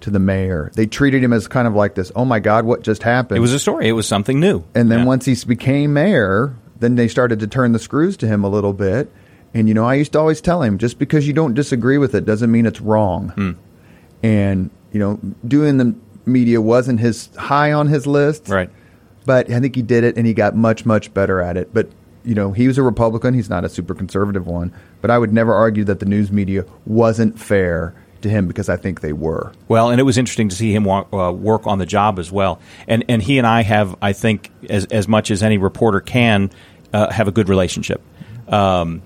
to 0.00 0.10
the 0.10 0.18
mayor. 0.18 0.70
They 0.74 0.86
treated 0.86 1.22
him 1.22 1.32
as 1.32 1.46
kind 1.46 1.68
of 1.68 1.74
like 1.74 1.94
this, 1.94 2.10
oh 2.16 2.24
my 2.24 2.40
God, 2.40 2.64
what 2.64 2.82
just 2.82 3.02
happened? 3.02 3.36
It 3.36 3.40
was 3.40 3.52
a 3.52 3.58
story. 3.58 3.88
It 3.88 3.92
was 3.92 4.06
something 4.06 4.40
new. 4.40 4.64
And 4.74 4.90
then 4.90 5.00
Yeah. 5.00 5.04
once 5.06 5.26
he 5.26 5.36
became 5.46 5.92
mayor, 5.92 6.54
then 6.78 6.94
they 6.94 7.06
started 7.08 7.40
to 7.40 7.46
turn 7.46 7.72
the 7.72 7.78
screws 7.78 8.16
to 8.18 8.26
him 8.26 8.42
a 8.42 8.48
little 8.48 8.72
bit. 8.72 9.12
And 9.52 9.68
you 9.68 9.74
know, 9.74 9.84
I 9.84 9.94
used 9.94 10.12
to 10.12 10.18
always 10.20 10.40
tell 10.40 10.62
him, 10.62 10.78
just 10.78 10.98
because 10.98 11.26
you 11.26 11.32
don't 11.34 11.54
disagree 11.54 11.98
with 11.98 12.14
it 12.14 12.24
doesn't 12.24 12.50
mean 12.50 12.64
it's 12.66 12.80
wrong. 12.80 13.30
Hmm. 13.30 13.50
And 14.22 14.70
you 14.92 14.98
know, 15.00 15.18
doing 15.46 15.76
the 15.76 15.94
media 16.26 16.60
wasn't 16.60 17.00
his 17.00 17.28
high 17.36 17.72
on 17.72 17.88
his 17.88 18.06
list, 18.06 18.48
Right. 18.48 18.70
But 19.26 19.50
I 19.50 19.60
think 19.60 19.76
he 19.76 19.82
did 19.82 20.02
it, 20.02 20.16
and 20.16 20.26
he 20.26 20.32
got 20.32 20.56
much 20.56 20.86
much 20.86 21.12
better 21.12 21.40
at 21.42 21.56
it. 21.58 21.74
But 21.74 21.90
you 22.24 22.34
know, 22.34 22.52
he 22.52 22.66
was 22.66 22.78
a 22.78 22.82
Republican; 22.82 23.34
he's 23.34 23.48
not 23.50 23.64
a 23.64 23.68
super 23.68 23.94
conservative 23.94 24.46
one. 24.46 24.72
But 25.00 25.10
I 25.10 25.18
would 25.18 25.32
never 25.32 25.54
argue 25.54 25.84
that 25.84 26.00
the 26.00 26.06
news 26.06 26.30
media 26.30 26.64
wasn't 26.86 27.38
fair 27.38 27.94
to 28.22 28.28
him 28.28 28.46
because 28.46 28.68
I 28.68 28.76
think 28.76 29.00
they 29.00 29.14
were. 29.14 29.52
Well, 29.68 29.88
and 29.90 29.98
it 29.98 30.04
was 30.04 30.18
interesting 30.18 30.50
to 30.50 30.54
see 30.56 30.74
him 30.74 30.84
wa- 30.84 31.06
uh, 31.12 31.32
work 31.32 31.66
on 31.66 31.78
the 31.78 31.86
job 31.86 32.18
as 32.18 32.30
well. 32.30 32.60
And 32.86 33.04
and 33.08 33.22
he 33.22 33.38
and 33.38 33.46
I 33.46 33.62
have, 33.62 33.96
I 34.02 34.12
think, 34.12 34.50
as 34.68 34.84
as 34.86 35.08
much 35.08 35.30
as 35.30 35.42
any 35.42 35.56
reporter 35.58 36.00
can, 36.00 36.50
uh, 36.92 37.10
have 37.10 37.28
a 37.28 37.32
good 37.32 37.48
relationship. 37.48 38.02
Um, 38.48 39.00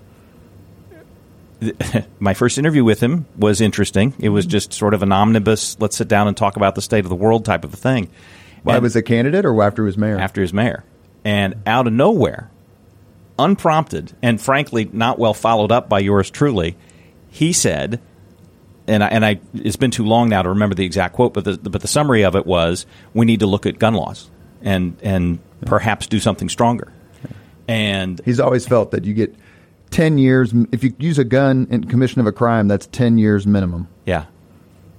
th- 1.61 1.76
my 2.18 2.35
first 2.35 2.59
interview 2.59 2.85
with 2.85 3.00
him 3.00 3.26
was 3.37 3.61
interesting. 3.61 4.14
It 4.18 4.30
was 4.30 4.47
just 4.47 4.73
sort 4.73 4.94
of 4.94 5.02
an 5.02 5.12
omnibus, 5.12 5.76
let's 5.80 5.97
sit 5.97 6.09
down 6.09 6.28
and 6.28 6.37
talk 6.37 6.56
about 6.56 6.75
the 6.75 6.83
state 6.83 7.04
of 7.04 7.09
the 7.09 7.14
world 7.14 7.44
type 7.44 7.64
of 7.64 7.73
a 7.75 7.76
thing. 7.76 8.09
Why 8.62 8.75
And- 8.75 8.83
was 8.83 8.97
a 8.97 9.02
candidate 9.02 9.44
or 9.44 9.62
after 9.62 9.83
he 9.83 9.87
was 9.87 9.99
mayor? 9.99 10.18
after 10.18 10.40
his 10.40 10.52
mayor. 10.52 10.85
And 11.25 11.54
out 11.66 11.87
of 11.87 11.92
nowhere, 11.92 12.50
unprompted, 13.38 14.12
and 14.23 14.41
frankly 14.41 14.88
not 14.93 15.19
well 15.19 15.35
followed 15.35 15.73
up 15.73 15.88
by 15.88 15.99
yours 15.99 16.31
truly, 16.31 16.76
he 17.29 17.53
said, 17.53 18.00
and 18.87 19.03
I, 19.03 19.09
and 19.09 19.25
I, 19.25 19.41
it's 19.55 19.76
been 19.76 19.91
too 19.91 20.05
long 20.05 20.29
now 20.29 20.43
to 20.43 20.50
remember 20.50 20.75
the 20.75 20.85
exact 20.85 21.14
quote, 21.14 21.35
but 21.35 21.45
the, 21.45 21.57
but 21.57 21.81
the 21.81 21.88
summary 21.88 22.25
of 22.25 22.37
it 22.37 22.47
was, 22.47 22.87
we 23.12 23.26
need 23.26 23.41
to 23.41 23.47
look 23.47 23.67
at 23.67 23.79
gun 23.79 23.95
laws 23.95 24.31
and 24.62 24.97
and 25.03 25.38
perhaps 25.67 26.07
do 26.07 26.21
something 26.21 26.49
stronger. 26.49 26.93
And 27.67 28.21
He's 28.25 28.41
always 28.41 28.67
felt 28.67 28.91
that 28.91 29.05
you 29.05 29.14
get 29.14 29.35
10 29.91 30.19
years. 30.19 30.53
If 30.73 30.85
you 30.85 30.95
use 30.99 31.19
a 31.19 31.25
gun 31.25 31.67
in 31.71 31.85
commission 31.85 32.21
of 32.21 32.26
a 32.26 32.33
crime, 32.33 32.69
that's 32.69 32.87
10 32.87 33.19
years 33.19 33.47
minimum. 33.47 33.88
Yeah, 34.05 34.26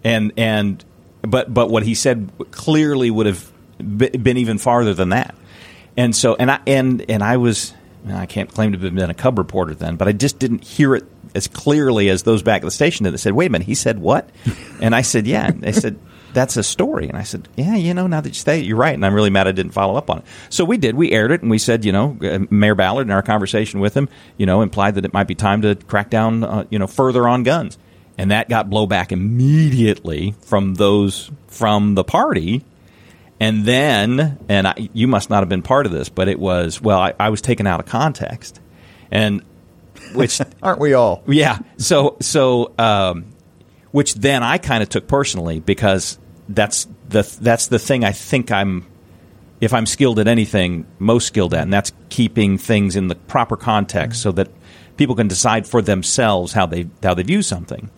and 0.04 0.32
and 0.38 0.84
but 1.22 1.54
but 1.54 1.70
what 1.70 1.84
he 1.84 1.96
said 1.96 2.32
clearly 2.51 3.12
would 3.12 3.25
have 3.25 3.51
been 3.77 4.38
even 4.38 4.58
farther 4.58 4.94
than 4.94 5.10
that. 5.10 5.36
And 5.98 6.15
so 6.15 6.36
and 6.36 6.50
I 6.50 6.60
and 6.65 7.06
and 7.10 7.24
I 7.24 7.38
was 7.38 7.74
I 8.09 8.25
can't 8.25 8.51
claim 8.51 8.71
to 8.74 8.79
have 8.79 8.95
been 8.95 9.09
a 9.09 9.15
cub 9.15 9.38
reporter 9.38 9.74
then, 9.74 9.95
but 9.95 10.07
I 10.07 10.12
just 10.12 10.39
didn't 10.39 10.63
hear 10.63 10.95
it 10.95 11.05
as 11.33 11.47
clearly 11.47 12.09
as 12.09 12.24
those 12.24 12.43
back 12.43 12.62
at 12.62 12.65
the 12.65 12.71
station 12.71 13.03
did. 13.03 13.13
They 13.13 13.17
said, 13.17 13.33
"Wait 13.33 13.47
a 13.47 13.50
minute," 13.50 13.67
he 13.67 13.75
said, 13.75 14.00
"What?" 14.00 14.29
and 14.81 14.95
I 14.95 15.01
said, 15.01 15.27
"Yeah." 15.27 15.47
And 15.47 15.62
they 15.62 15.71
said. 15.71 16.00
That's 16.33 16.57
a 16.57 16.63
story, 16.63 17.07
and 17.07 17.17
I 17.17 17.24
said, 17.24 17.47
"Yeah, 17.55 17.75
you 17.75 17.93
know, 17.93 18.07
now 18.07 18.19
that 18.19 18.27
you 18.27 18.33
say 18.35 18.59
it, 18.59 18.65
you're 18.65 18.75
right." 18.75 18.93
And 18.93 19.05
I'm 19.05 19.13
really 19.13 19.29
mad 19.29 19.47
I 19.47 19.53
didn't 19.53 19.71
follow 19.71 19.95
up 19.95 20.09
on 20.09 20.17
it. 20.17 20.25
So 20.50 20.65
we 20.65 20.75
did. 20.75 20.93
We 20.93 21.13
aired 21.13 21.31
it, 21.31 21.41
and 21.41 21.50
we 21.50 21.57
said, 21.57 21.85
you 21.85 21.93
know, 21.93 22.17
uh, 22.21 22.39
Mayor 22.50 22.75
Ballard 22.75 23.07
in 23.07 23.12
our 23.12 23.21
conversation 23.21 23.79
with 23.79 23.95
him, 23.95 24.09
you 24.35 24.45
know, 24.45 24.62
implied 24.62 24.95
that 24.95 25.05
it 25.05 25.13
might 25.13 25.27
be 25.27 25.35
time 25.35 25.62
to 25.62 25.75
crack 25.75 26.09
down, 26.09 26.43
uh, 26.43 26.65
you 26.69 26.77
know, 26.77 26.88
further 26.88 27.25
on 27.25 27.43
guns 27.43 27.77
and 28.17 28.31
that 28.31 28.50
got 28.50 28.69
blowback 28.69 29.12
immediately 29.12 30.35
from 30.41 30.75
those 30.75 31.31
from 31.47 31.95
the 31.95 32.03
party. 32.03 32.63
And 33.39 33.65
then, 33.65 34.39
and 34.48 34.68
I, 34.68 34.89
you 34.94 35.08
must 35.08 35.30
not 35.30 35.42
have 35.42 35.50
been 35.50 35.62
part 35.62 35.86
of 35.86 35.92
this, 35.92 36.08
but 36.10 36.27
it 36.27 36.39
was 36.39 36.82
well, 36.82 37.00
I, 37.00 37.13
I 37.20 37.30
was 37.30 37.42
taken 37.42 37.68
out 37.68 37.80
of 37.80 37.86
context, 37.86 38.62
and 39.12 39.44
which 40.13 40.39
Aren't 40.63 40.80
we 40.80 40.94
all? 40.94 41.24
yeah, 41.27 41.60
so 41.77 42.18
so 42.22 42.74
um, 42.77 43.25
which 43.92 44.13
then 44.15 44.42
I 44.42 44.58
kind 44.58 44.82
of 44.82 44.89
took 44.89 45.08
personally 45.08 45.60
because 45.60 46.18
that's 46.48 46.88
the 47.10 47.24
that's 47.42 47.68
the 47.68 47.80
thing 47.80 48.04
I 48.04 48.12
think 48.12 48.51
I'm 48.51 48.88
if 49.62 49.74
I'm 49.74 49.86
skilled 49.86 50.20
at 50.20 50.27
anything, 50.27 50.86
most 51.00 51.27
skilled 51.27 51.54
at, 51.54 51.63
and 51.63 51.74
that's 51.74 51.92
keeping 52.10 52.58
things 52.58 52.96
in 52.96 53.08
the 53.08 53.15
proper 53.15 53.58
context 53.58 54.22
so 54.22 54.32
that 54.34 54.50
people 54.98 55.15
can 55.15 55.27
decide 55.27 55.68
for 55.68 55.82
themselves 55.82 56.54
how 56.54 56.65
they 56.65 56.88
how 57.04 57.13
they 57.13 57.24
view 57.24 57.42
something. 57.42 57.89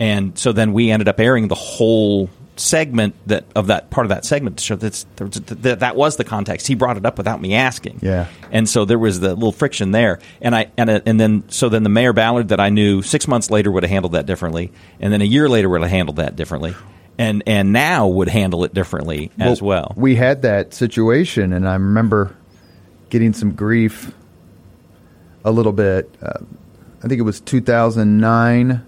And 0.00 0.38
so 0.38 0.52
then 0.52 0.72
we 0.72 0.90
ended 0.90 1.08
up 1.08 1.18
airing 1.18 1.48
the 1.48 1.54
whole 1.56 2.30
segment 2.60 3.14
that 3.26 3.44
of 3.54 3.68
that 3.68 3.90
part 3.90 4.04
of 4.04 4.08
that 4.10 4.24
segment 4.24 4.58
to 4.58 4.64
show 4.64 4.76
that's, 4.76 5.04
that 5.16 5.80
that 5.80 5.96
was 5.96 6.16
the 6.16 6.24
context. 6.24 6.66
He 6.66 6.74
brought 6.74 6.96
it 6.96 7.06
up 7.06 7.18
without 7.18 7.40
me 7.40 7.54
asking. 7.54 8.00
Yeah. 8.02 8.26
And 8.50 8.68
so 8.68 8.84
there 8.84 8.98
was 8.98 9.20
the 9.20 9.34
little 9.34 9.52
friction 9.52 9.90
there. 9.90 10.20
And 10.40 10.54
I 10.54 10.70
and 10.76 10.90
uh, 10.90 11.00
and 11.06 11.18
then 11.18 11.44
so 11.48 11.68
then 11.68 11.82
the 11.82 11.88
mayor 11.88 12.12
Ballard 12.12 12.48
that 12.48 12.60
I 12.60 12.70
knew 12.70 13.02
six 13.02 13.28
months 13.28 13.50
later 13.50 13.70
would 13.70 13.82
have 13.82 13.90
handled 13.90 14.12
that 14.12 14.26
differently, 14.26 14.72
and 15.00 15.12
then 15.12 15.22
a 15.22 15.26
year 15.26 15.48
later 15.48 15.68
would 15.68 15.82
have 15.82 15.90
handled 15.90 16.16
that 16.16 16.36
differently, 16.36 16.74
and 17.18 17.42
and 17.46 17.72
now 17.72 18.06
would 18.08 18.28
handle 18.28 18.64
it 18.64 18.74
differently 18.74 19.30
as 19.38 19.62
well. 19.62 19.94
We 19.96 20.16
had 20.16 20.42
that 20.42 20.74
situation, 20.74 21.52
and 21.52 21.68
I 21.68 21.74
remember 21.74 22.34
getting 23.10 23.32
some 23.32 23.52
grief 23.52 24.12
a 25.44 25.50
little 25.50 25.72
bit. 25.72 26.14
Uh, 26.20 26.40
I 27.02 27.08
think 27.08 27.20
it 27.20 27.24
was 27.24 27.40
2009. 27.40 28.84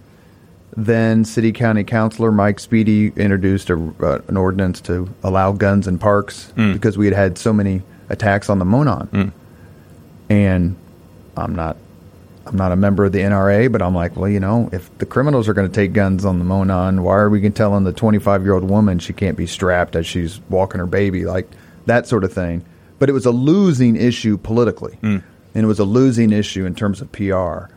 Then 0.84 1.26
City 1.26 1.52
County 1.52 1.84
Councilor 1.84 2.32
Mike 2.32 2.58
Speedy 2.58 3.12
introduced 3.16 3.68
a, 3.68 3.74
uh, 4.00 4.20
an 4.28 4.38
ordinance 4.38 4.80
to 4.82 5.12
allow 5.22 5.52
guns 5.52 5.86
in 5.86 5.98
parks 5.98 6.52
mm. 6.56 6.72
because 6.72 6.96
we 6.96 7.04
had 7.04 7.14
had 7.14 7.36
so 7.36 7.52
many 7.52 7.82
attacks 8.08 8.48
on 8.48 8.58
the 8.58 8.64
Monon. 8.64 9.06
Mm. 9.08 9.32
And 10.30 10.76
I'm 11.36 11.54
not 11.54 11.76
I'm 12.46 12.56
not 12.56 12.72
a 12.72 12.76
member 12.76 13.04
of 13.04 13.12
the 13.12 13.18
NRA, 13.18 13.70
but 13.70 13.82
I'm 13.82 13.94
like, 13.94 14.16
well, 14.16 14.28
you 14.28 14.40
know, 14.40 14.70
if 14.72 14.96
the 14.96 15.06
criminals 15.06 15.48
are 15.48 15.54
going 15.54 15.68
to 15.68 15.74
take 15.74 15.92
guns 15.92 16.24
on 16.24 16.38
the 16.38 16.44
Monon, 16.46 17.02
why 17.02 17.16
are 17.16 17.28
we 17.28 17.48
telling 17.50 17.84
the 17.84 17.92
25 17.92 18.42
year 18.42 18.54
old 18.54 18.64
woman 18.64 18.98
she 18.98 19.12
can't 19.12 19.36
be 19.36 19.46
strapped 19.46 19.94
as 19.94 20.06
she's 20.06 20.40
walking 20.48 20.78
her 20.78 20.86
baby, 20.86 21.26
like 21.26 21.46
that 21.84 22.06
sort 22.06 22.24
of 22.24 22.32
thing? 22.32 22.64
But 22.98 23.10
it 23.10 23.12
was 23.12 23.26
a 23.26 23.30
losing 23.30 23.96
issue 23.96 24.38
politically, 24.38 24.98
mm. 25.02 25.22
and 25.54 25.64
it 25.64 25.66
was 25.66 25.78
a 25.78 25.84
losing 25.84 26.32
issue 26.32 26.64
in 26.64 26.74
terms 26.74 27.02
of 27.02 27.12
PR. 27.12 27.72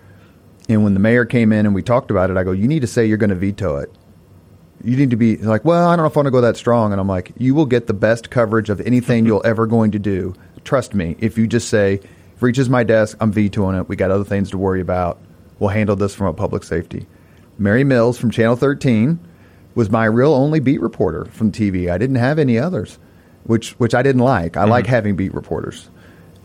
And 0.69 0.83
when 0.83 0.93
the 0.93 0.99
mayor 0.99 1.25
came 1.25 1.51
in 1.51 1.65
and 1.65 1.75
we 1.75 1.81
talked 1.81 2.11
about 2.11 2.29
it, 2.29 2.37
I 2.37 2.43
go, 2.43 2.51
you 2.51 2.67
need 2.67 2.81
to 2.81 2.87
say 2.87 3.05
you're 3.05 3.17
going 3.17 3.29
to 3.29 3.35
veto 3.35 3.77
it. 3.77 3.91
You 4.83 4.97
need 4.97 5.11
to 5.11 5.15
be 5.15 5.37
like, 5.37 5.63
well, 5.63 5.87
I 5.87 5.95
don't 5.95 6.03
know 6.03 6.07
if 6.07 6.17
I 6.17 6.19
want 6.19 6.27
to 6.27 6.31
go 6.31 6.41
that 6.41 6.57
strong. 6.57 6.91
And 6.91 6.99
I'm 6.99 7.07
like, 7.07 7.31
you 7.37 7.55
will 7.55 7.65
get 7.65 7.87
the 7.87 7.93
best 7.93 8.29
coverage 8.29 8.69
of 8.69 8.81
anything 8.81 9.25
you'll 9.25 9.45
ever 9.45 9.67
going 9.67 9.91
to 9.91 9.99
do. 9.99 10.33
Trust 10.63 10.93
me. 10.93 11.15
If 11.19 11.37
you 11.37 11.47
just 11.47 11.69
say, 11.69 11.95
if 11.95 12.03
it 12.03 12.41
reaches 12.41 12.69
my 12.69 12.83
desk, 12.83 13.17
I'm 13.19 13.31
vetoing 13.31 13.77
it. 13.77 13.87
We 13.89 13.95
got 13.95 14.11
other 14.11 14.23
things 14.23 14.51
to 14.51 14.57
worry 14.57 14.81
about. 14.81 15.19
We'll 15.59 15.69
handle 15.69 15.95
this 15.95 16.15
from 16.15 16.27
a 16.27 16.33
public 16.33 16.63
safety. 16.63 17.05
Mary 17.57 17.83
Milz 17.83 18.17
from 18.17 18.31
Channel 18.31 18.55
13 18.55 19.19
was 19.75 19.89
my 19.89 20.05
real 20.05 20.33
only 20.33 20.59
beat 20.59 20.81
reporter 20.81 21.25
from 21.25 21.51
TV. 21.51 21.91
I 21.91 21.97
didn't 21.97 22.17
have 22.17 22.39
any 22.39 22.57
others, 22.57 22.99
which 23.43 23.71
which 23.73 23.93
I 23.93 24.01
didn't 24.01 24.21
like. 24.21 24.57
I 24.57 24.65
like 24.65 24.85
mm-hmm. 24.85 24.93
having 24.93 25.15
beat 25.15 25.33
reporters. 25.33 25.89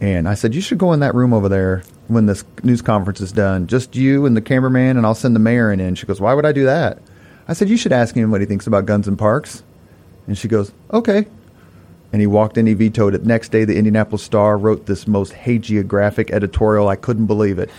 And 0.00 0.28
I 0.28 0.34
said, 0.34 0.54
you 0.54 0.60
should 0.60 0.78
go 0.78 0.92
in 0.92 1.00
that 1.00 1.14
room 1.14 1.32
over 1.32 1.48
there 1.48 1.82
when 2.06 2.26
this 2.26 2.44
news 2.62 2.82
conference 2.82 3.20
is 3.20 3.32
done. 3.32 3.66
Just 3.66 3.96
you 3.96 4.26
and 4.26 4.36
the 4.36 4.40
cameraman, 4.40 4.96
and 4.96 5.04
I'll 5.04 5.14
send 5.14 5.34
the 5.34 5.40
mayor 5.40 5.72
in. 5.72 5.80
And 5.80 5.98
she 5.98 6.06
goes, 6.06 6.20
why 6.20 6.34
would 6.34 6.46
I 6.46 6.52
do 6.52 6.64
that? 6.64 6.98
I 7.48 7.52
said, 7.54 7.68
you 7.68 7.76
should 7.76 7.92
ask 7.92 8.14
him 8.14 8.30
what 8.30 8.40
he 8.40 8.46
thinks 8.46 8.66
about 8.66 8.86
guns 8.86 9.08
and 9.08 9.18
parks. 9.18 9.62
And 10.26 10.36
she 10.38 10.46
goes, 10.46 10.70
okay. 10.92 11.26
And 12.12 12.20
he 12.20 12.26
walked 12.26 12.56
in, 12.56 12.66
he 12.66 12.74
vetoed 12.74 13.14
it. 13.14 13.24
Next 13.24 13.50
day, 13.50 13.64
the 13.64 13.76
Indianapolis 13.76 14.22
Star 14.22 14.56
wrote 14.56 14.86
this 14.86 15.06
most 15.06 15.32
hagiographic 15.32 16.30
editorial. 16.30 16.88
I 16.88 16.96
couldn't 16.96 17.26
believe 17.26 17.58
it. 17.58 17.70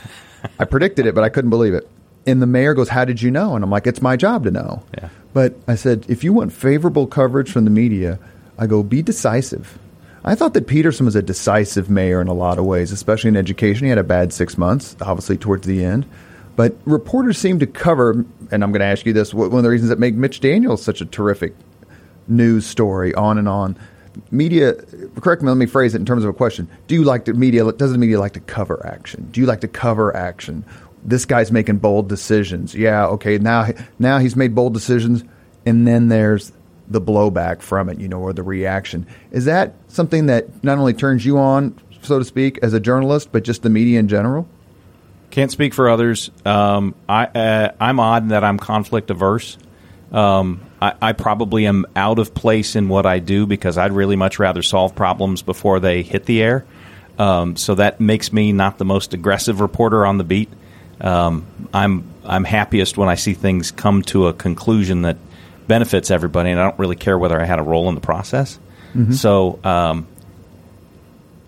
I 0.60 0.66
predicted 0.66 1.06
it, 1.06 1.16
but 1.16 1.24
I 1.24 1.30
couldn't 1.30 1.50
believe 1.50 1.74
it. 1.74 1.90
And 2.28 2.42
the 2.42 2.48
mayor 2.48 2.74
goes, 2.74 2.90
How 2.90 3.06
did 3.06 3.22
you 3.22 3.32
know? 3.32 3.56
And 3.56 3.64
I'm 3.64 3.72
like, 3.72 3.88
It's 3.88 4.02
my 4.02 4.16
job 4.16 4.44
to 4.44 4.52
know. 4.52 4.84
Yeah. 4.96 5.10
But 5.34 5.56
I 5.68 5.76
said, 5.76 6.06
If 6.08 6.24
you 6.24 6.34
want 6.34 6.54
favorable 6.54 7.08
coverage 7.08 7.52
from 7.52 7.64
the 7.64 7.72
media, 7.72 8.20
I 8.58 8.68
go, 8.68 8.84
Be 8.84 9.02
decisive. 9.02 9.80
I 10.24 10.36
thought 10.36 10.54
that 10.54 10.68
Peterson 10.68 11.06
was 11.06 11.16
a 11.16 11.22
decisive 11.22 11.90
mayor 11.90 12.22
in 12.22 12.28
a 12.28 12.34
lot 12.34 12.60
of 12.60 12.66
ways, 12.66 12.92
especially 12.92 13.30
in 13.30 13.38
education. 13.38 13.86
He 13.86 13.90
had 13.90 13.98
a 13.98 14.04
bad 14.04 14.34
six 14.34 14.58
months, 14.58 14.96
obviously, 15.02 15.38
towards 15.38 15.66
the 15.66 15.84
end. 15.84 16.06
But 16.56 16.76
reporters 16.84 17.38
seem 17.38 17.60
to 17.60 17.68
cover, 17.68 18.26
and 18.52 18.64
I'm 18.64 18.72
going 18.72 18.82
to 18.82 18.86
ask 18.86 19.06
you 19.06 19.14
this: 19.14 19.34
one 19.34 19.54
of 19.54 19.64
the 19.64 19.70
reasons 19.70 19.90
that 19.90 20.00
make 20.00 20.16
Mitch 20.16 20.42
Daniels 20.42 20.82
such 20.82 21.00
a 21.00 21.06
terrific 21.06 21.56
news 22.28 22.66
story, 22.66 23.14
on 23.16 23.38
and 23.38 23.48
on. 23.48 23.78
Media, 24.32 24.74
correct 25.22 25.42
me. 25.42 25.48
Let 25.48 25.58
me 25.58 25.68
phrase 25.68 25.96
it 25.96 26.00
in 26.00 26.06
terms 26.06 26.26
of 26.26 26.30
a 26.30 26.34
question: 26.34 26.68
Do 26.88 26.96
you 26.96 27.06
like 27.06 27.26
to 27.26 27.34
media? 27.34 27.72
Does 27.72 27.94
the 27.94 27.98
media 27.98 28.20
like 28.20 28.34
to 28.34 28.42
cover 28.42 28.86
action? 28.86 29.30
Do 29.32 29.40
you 29.40 29.46
like 29.46 29.62
to 29.62 29.70
cover 29.70 30.14
action? 30.14 30.66
This 31.06 31.24
guy's 31.24 31.50
making 31.50 31.78
bold 31.78 32.10
decisions. 32.10 32.76
Yeah, 32.76 33.06
okay. 33.08 33.38
Now, 33.38 33.70
now 33.98 34.18
he's 34.18 34.36
made 34.36 34.54
bold 34.54 34.74
decisions, 34.74 35.24
and 35.66 35.88
then 35.88 36.10
there's 36.10 36.52
the 36.90 37.02
blowback 37.02 37.62
from 37.62 37.90
it, 37.90 38.00
you 38.00 38.08
know, 38.08 38.20
or 38.20 38.34
the 38.34 38.44
reaction. 38.44 39.06
Is 39.32 39.46
that 39.46 39.74
something 39.88 40.26
that 40.26 40.64
not 40.64 40.78
only 40.78 40.94
turns 40.94 41.26
you 41.26 41.38
on, 41.38 41.80
so 42.02 42.20
to 42.20 42.26
speak, 42.26 42.60
as 42.62 42.74
a 42.74 42.80
journalist, 42.80 43.32
but 43.32 43.44
just 43.44 43.62
the 43.62 43.70
media 43.70 44.00
in 44.00 44.08
general? 44.08 44.48
Can't 45.30 45.52
speak 45.52 45.74
for 45.74 45.90
others. 45.90 46.32
Um, 46.46 46.96
I, 47.08 47.26
uh, 47.26 47.72
I'm 47.80 48.00
odd 48.00 48.24
in 48.24 48.30
that 48.30 48.44
I'm 48.44 48.58
conflict 48.58 49.12
averse. 49.12 49.58
Um, 50.12 50.62
I, 50.82 50.94
I, 51.00 51.14
probably 51.14 51.68
am 51.68 51.86
out 51.96 52.18
of 52.18 52.34
place 52.34 52.76
in 52.76 52.90
what 52.90 53.06
I 53.06 53.20
do 53.20 53.46
because 53.46 53.78
I'd 53.78 53.92
really 53.92 54.16
much 54.16 54.40
rather 54.40 54.64
solve 54.64 54.96
problems 54.96 55.44
before 55.44 55.80
they 55.80 56.02
hit 56.02 56.26
the 56.26 56.42
air. 56.42 56.66
Um, 57.20 57.56
so 57.58 57.76
that 57.76 58.00
makes 58.00 58.34
me 58.34 58.52
not 58.52 58.80
the 58.80 58.86
most 58.86 59.14
aggressive 59.14 59.62
reporter 59.62 60.08
on 60.08 60.18
the 60.18 60.24
beat. 60.24 60.50
Um, 61.00 61.46
I'm 61.74 62.06
I'm 62.26 62.44
happiest 62.44 62.98
when 62.98 63.08
I 63.08 63.16
see 63.16 63.34
things 63.34 63.72
come 63.72 64.02
to 64.04 64.28
a 64.28 64.34
conclusion 64.34 65.04
that 65.04 65.18
benefits 65.70 66.12
everybody, 66.12 66.50
and 66.50 66.60
I 66.60 66.66
don't 66.66 66.78
really 66.78 66.98
care 66.98 67.18
whether 67.18 67.40
I 67.40 67.46
had 67.46 67.60
a 67.60 67.64
role 67.64 67.88
in 67.88 67.96
the 67.96 68.02
process. 68.02 68.60
Mm-hmm. 68.94 69.14
So 69.14 69.60
um, 69.64 70.06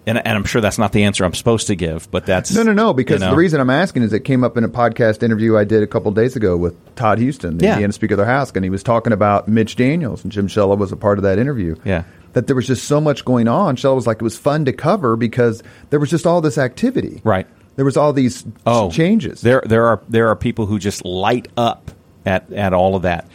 and, 0.06 0.18
and, 0.18 0.36
I'm 0.36 0.46
sure 0.46 0.62
that's 0.62 0.80
not 0.80 0.94
the 0.94 1.04
answer 1.04 1.24
I'm 1.26 1.34
supposed 1.34 1.68
to 1.68 1.76
give, 1.76 2.10
but 2.10 2.26
that's 2.26 2.54
no, 2.54 2.64
no, 2.64 2.74
no. 2.74 2.94
Because 2.94 3.22
you 3.22 3.28
know. 3.28 3.32
the 3.32 3.38
reason 3.38 3.60
I'm 3.60 3.70
asking 3.70 4.04
is 4.04 4.14
it 4.14 4.22
came 4.22 4.44
up 4.44 4.58
in 4.58 4.64
a 4.64 4.70
podcast 4.70 5.22
interview 5.22 5.58
I 5.58 5.64
did 5.64 5.84
a 5.84 5.88
couple 5.88 6.12
days 6.12 6.36
ago 6.36 6.58
with 6.58 6.96
Todd 6.96 7.22
Huston, 7.22 7.58
the 7.58 7.66
yeah. 7.66 7.74
Indiana 7.74 7.94
Speaker 7.94 8.16
of 8.16 8.20
the 8.20 8.26
House, 8.26 8.52
and 8.56 8.64
he 8.64 8.70
was 8.70 8.82
talking 8.82 9.14
about 9.14 9.48
Mitch 9.48 9.76
Daniels, 9.76 10.24
and 10.24 10.32
Jim 10.32 10.48
Shella 10.48 10.78
was 10.78 10.92
a 10.92 10.96
part 10.96 11.20
of 11.20 11.24
that 11.24 11.38
interview. 11.38 11.76
Yeah, 11.86 12.06
that 12.34 12.48
there 12.48 12.56
was 12.56 12.66
just 12.66 12.86
so 12.86 13.00
much 13.00 13.26
going 13.26 13.48
on. 13.48 13.76
Shella 13.76 13.96
was 13.96 14.08
like, 14.08 14.18
it 14.18 14.24
was 14.24 14.38
fun 14.38 14.66
to 14.66 14.74
cover 14.74 15.16
because 15.16 15.62
there 15.92 16.00
was 16.00 16.10
just 16.10 16.26
all 16.26 16.42
this 16.42 16.58
activity. 16.58 17.22
Right. 17.24 17.48
There 17.76 17.86
was 17.86 17.96
all 17.96 18.12
these 18.12 18.44
oh, 18.66 18.92
changes. 18.92 19.42
There, 19.42 19.64
there 19.66 19.86
are 19.86 20.02
there 20.10 20.30
are 20.30 20.36
people 20.36 20.66
who 20.66 20.80
just 20.80 21.06
light 21.06 21.48
up 21.56 21.92
at 22.26 22.52
at 22.52 22.74
all 22.74 22.96
of 22.96 23.04
that, 23.04 23.28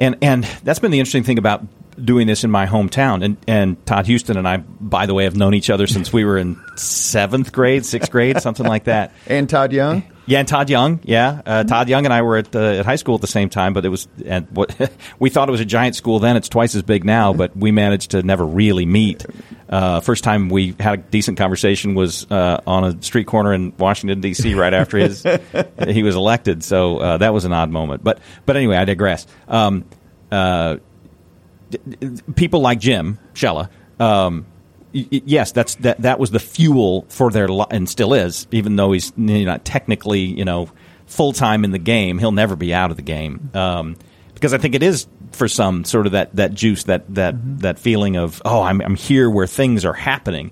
and 0.00 0.16
and 0.22 0.44
that's 0.64 0.78
been 0.78 0.90
the 0.90 0.98
interesting 0.98 1.24
thing 1.24 1.38
about 1.38 1.62
doing 2.02 2.26
this 2.26 2.44
in 2.44 2.50
my 2.50 2.66
hometown. 2.66 3.24
And, 3.24 3.36
and 3.46 3.86
Todd 3.86 4.06
Huston 4.08 4.36
and 4.36 4.48
I, 4.48 4.58
by 4.58 5.06
the 5.06 5.14
way, 5.14 5.24
have 5.24 5.36
known 5.36 5.54
each 5.54 5.70
other 5.70 5.86
since 5.86 6.12
we 6.12 6.24
were 6.24 6.38
in 6.38 6.60
seventh 6.76 7.52
grade, 7.52 7.84
sixth 7.84 8.10
grade, 8.10 8.40
something 8.40 8.66
like 8.66 8.84
that. 8.84 9.12
And 9.26 9.48
Todd 9.48 9.72
Young? 9.72 10.02
Yeah, 10.30 10.38
and 10.38 10.46
Todd 10.46 10.70
Young. 10.70 11.00
Yeah, 11.02 11.42
uh, 11.44 11.64
Todd 11.64 11.88
Young 11.88 12.04
and 12.04 12.14
I 12.14 12.22
were 12.22 12.36
at, 12.36 12.54
uh, 12.54 12.60
at 12.60 12.86
high 12.86 12.94
school 12.94 13.16
at 13.16 13.20
the 13.20 13.26
same 13.26 13.48
time, 13.48 13.72
but 13.72 13.84
it 13.84 13.88
was 13.88 14.06
and 14.24 14.46
what 14.52 14.72
we 15.18 15.28
thought 15.28 15.48
it 15.48 15.50
was 15.50 15.60
a 15.60 15.64
giant 15.64 15.96
school 15.96 16.20
then. 16.20 16.36
It's 16.36 16.48
twice 16.48 16.76
as 16.76 16.82
big 16.82 17.04
now, 17.04 17.32
but 17.32 17.56
we 17.56 17.72
managed 17.72 18.12
to 18.12 18.22
never 18.22 18.46
really 18.46 18.86
meet. 18.86 19.26
Uh, 19.68 19.98
first 19.98 20.22
time 20.22 20.48
we 20.48 20.76
had 20.78 20.94
a 20.94 21.02
decent 21.02 21.36
conversation 21.36 21.96
was 21.96 22.30
uh, 22.30 22.60
on 22.64 22.84
a 22.84 23.02
street 23.02 23.26
corner 23.26 23.52
in 23.52 23.72
Washington 23.76 24.20
D.C. 24.20 24.54
right 24.54 24.72
after 24.72 24.98
his 24.98 25.24
he 25.88 26.04
was 26.04 26.14
elected. 26.14 26.62
So 26.62 26.98
uh, 26.98 27.16
that 27.16 27.34
was 27.34 27.44
an 27.44 27.52
odd 27.52 27.70
moment. 27.70 28.04
But 28.04 28.20
but 28.46 28.56
anyway, 28.56 28.76
I 28.76 28.84
digress. 28.84 29.26
Um, 29.48 29.84
uh, 30.30 30.76
people 32.36 32.60
like 32.60 32.78
Jim 32.78 33.18
Shella. 33.34 33.68
Um, 33.98 34.46
yes, 34.92 35.52
that's 35.52 35.76
that. 35.76 36.02
That 36.02 36.18
was 36.18 36.30
the 36.30 36.38
fuel 36.38 37.06
for 37.08 37.30
their 37.30 37.48
and 37.70 37.88
still 37.88 38.14
is, 38.14 38.46
even 38.50 38.76
though 38.76 38.92
he's 38.92 39.16
not 39.16 39.64
technically 39.64 40.20
you 40.20 40.44
know 40.44 40.70
full 41.06 41.32
time 41.32 41.64
in 41.64 41.70
the 41.70 41.78
game. 41.78 42.18
He'll 42.18 42.32
never 42.32 42.56
be 42.56 42.72
out 42.72 42.90
of 42.90 42.96
the 42.96 43.02
game 43.02 43.50
um, 43.54 43.96
because 44.34 44.54
I 44.54 44.58
think 44.58 44.74
it 44.74 44.82
is 44.82 45.06
for 45.32 45.48
some 45.48 45.84
sort 45.84 46.06
of 46.06 46.12
that 46.12 46.34
that 46.36 46.54
juice 46.54 46.84
that 46.84 47.14
that 47.14 47.34
mm-hmm. 47.34 47.58
that 47.58 47.78
feeling 47.78 48.16
of 48.16 48.40
oh 48.44 48.62
I'm 48.62 48.80
I'm 48.80 48.96
here 48.96 49.28
where 49.28 49.46
things 49.46 49.84
are 49.84 49.92
happening. 49.92 50.50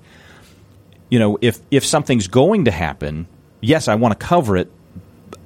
You 1.09 1.19
know, 1.19 1.39
if 1.41 1.61
if 1.71 1.85
something's 1.85 2.29
going 2.29 2.67
to 2.67 2.71
happen, 2.71 3.27
yes, 3.61 3.89
I 3.89 3.95
want 3.95 4.19
to 4.19 4.27
cover 4.27 4.57
it. 4.57 4.71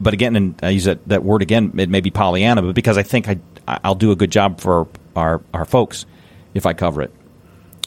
But 0.00 0.14
again, 0.14 0.35
and 0.37 0.55
I 0.62 0.70
use 0.70 0.85
that, 0.85 1.07
that 1.09 1.22
word 1.22 1.42
again, 1.42 1.74
it 1.78 1.88
may 1.88 2.00
be 2.00 2.11
Pollyanna, 2.11 2.62
but 2.62 2.74
because 2.74 2.98
I 2.98 3.02
think 3.02 3.28
I 3.28 3.38
I'll 3.66 3.94
do 3.94 4.11
a 4.11 4.16
good 4.16 4.31
job 4.31 4.61
for 4.61 4.88
our 5.14 5.40
our 5.55 5.64
folks 5.64 6.07
if 6.55 6.66
I 6.66 6.72
cover 6.72 7.02
it. 7.02 7.12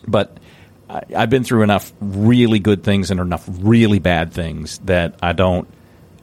But 0.08 0.38
I, 0.90 1.02
I've 1.16 1.30
been 1.30 1.44
through 1.44 1.64
enough 1.64 1.92
really 2.00 2.60
good 2.60 2.84
things 2.84 3.12
and 3.12 3.20
enough 3.20 3.46
really 3.48 4.00
bad 4.00 4.34
things 4.34 4.80
that 4.80 5.16
I 5.22 5.34
don't 5.34 5.68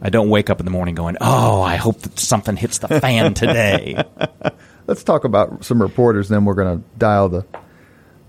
I 0.01 0.11
don't 0.11 0.31
wake 0.31 0.51
up 0.51 0.59
in 0.59 0.65
the 0.65 0.73
morning 0.73 0.95
going, 0.95 1.17
"Oh, 1.21 1.63
I 1.63 1.77
hope 1.77 2.01
that 2.01 2.19
something 2.19 2.57
hits 2.57 2.79
the 2.79 2.89
fan 2.89 3.35
today." 3.35 4.03
Let's 4.87 5.05
talk 5.05 5.25
about 5.25 5.65
some 5.65 5.81
reporters. 5.81 6.29
Then 6.29 6.45
we're 6.45 6.55
going 6.55 6.79
to 6.79 6.85
dial 6.99 7.29
the 7.29 7.47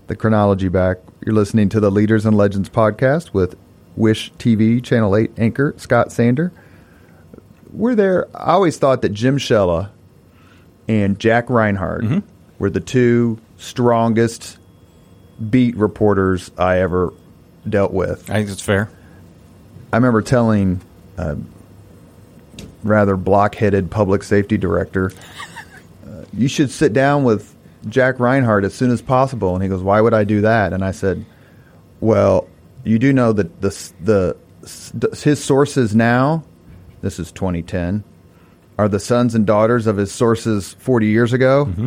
the 0.06 0.16
chronology 0.16 0.68
back. 0.68 0.98
You're 1.24 1.34
listening 1.34 1.68
to 1.70 1.80
the 1.80 1.90
Leaders 1.90 2.26
and 2.26 2.36
Legends 2.36 2.68
podcast 2.68 3.32
with 3.32 3.56
Wish 3.96 4.32
TV 4.34 4.82
Channel 4.82 5.16
Eight 5.16 5.32
anchor 5.36 5.74
Scott 5.76 6.12
Sander. 6.12 6.52
We're 7.72 7.96
there. 7.96 8.28
I 8.36 8.52
always 8.52 8.78
thought 8.78 9.02
that 9.02 9.08
Jim 9.08 9.36
Shella 9.36 9.90
and 10.86 11.18
Jack 11.18 11.48
Rinehart 11.48 12.02
mm-hmm 12.02 12.18
were 12.58 12.70
the 12.70 12.80
two 12.80 13.38
strongest 13.56 14.58
beat 15.50 15.76
reporters 15.76 16.50
I 16.58 16.78
ever 16.80 17.12
dealt 17.68 17.92
with. 17.92 18.30
I 18.30 18.34
think 18.34 18.50
it's 18.50 18.60
fair. 18.60 18.90
I 19.92 19.96
remember 19.96 20.22
telling 20.22 20.80
a 21.16 21.36
rather 22.82 23.16
blockheaded 23.16 23.90
public 23.90 24.22
safety 24.22 24.58
director, 24.58 25.12
uh, 26.06 26.24
"You 26.32 26.48
should 26.48 26.70
sit 26.70 26.92
down 26.92 27.24
with 27.24 27.54
Jack 27.88 28.16
Rinehart 28.16 28.64
as 28.64 28.74
soon 28.74 28.90
as 28.90 29.00
possible." 29.00 29.54
And 29.54 29.62
he 29.62 29.68
goes, 29.68 29.82
"Why 29.82 30.00
would 30.00 30.14
I 30.14 30.24
do 30.24 30.40
that?" 30.42 30.72
And 30.72 30.84
I 30.84 30.90
said, 30.90 31.24
"Well, 32.00 32.48
you 32.82 32.98
do 32.98 33.12
know 33.12 33.32
that 33.32 33.60
the 33.60 33.92
the 34.02 34.36
his 35.22 35.42
sources 35.42 35.94
now, 35.94 36.42
this 37.02 37.18
is 37.18 37.30
2010, 37.32 38.02
are 38.78 38.88
the 38.88 39.00
sons 39.00 39.34
and 39.34 39.46
daughters 39.46 39.86
of 39.86 39.96
his 39.96 40.10
sources 40.10 40.74
40 40.80 41.06
years 41.06 41.32
ago." 41.32 41.66
Mm-hmm 41.66 41.86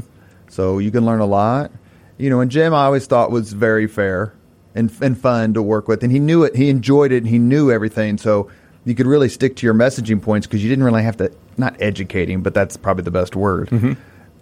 so 0.49 0.79
you 0.79 0.91
can 0.91 1.05
learn 1.05 1.19
a 1.19 1.25
lot. 1.25 1.71
You 2.17 2.29
know, 2.29 2.39
and 2.39 2.49
Jim 2.49 2.73
I 2.73 2.85
always 2.85 3.05
thought 3.05 3.31
was 3.31 3.53
very 3.53 3.87
fair 3.87 4.33
and 4.75 4.91
and 5.01 5.17
fun 5.17 5.53
to 5.53 5.61
work 5.61 5.87
with, 5.87 6.03
and 6.03 6.11
he 6.11 6.19
knew 6.19 6.43
it. 6.43 6.55
He 6.55 6.69
enjoyed 6.69 7.11
it, 7.11 7.17
and 7.17 7.27
he 7.27 7.39
knew 7.39 7.71
everything. 7.71 8.17
So 8.17 8.49
you 8.85 8.95
could 8.95 9.07
really 9.07 9.29
stick 9.29 9.57
to 9.57 9.65
your 9.65 9.73
messaging 9.73 10.21
points 10.21 10.47
because 10.47 10.63
you 10.63 10.69
didn't 10.69 10.85
really 10.85 11.03
have 11.03 11.17
to 11.17 11.31
not 11.57 11.75
educating, 11.81 12.41
but 12.41 12.53
that's 12.53 12.77
probably 12.77 13.03
the 13.03 13.11
best 13.11 13.35
word. 13.35 13.69
Mm-hmm. 13.69 13.93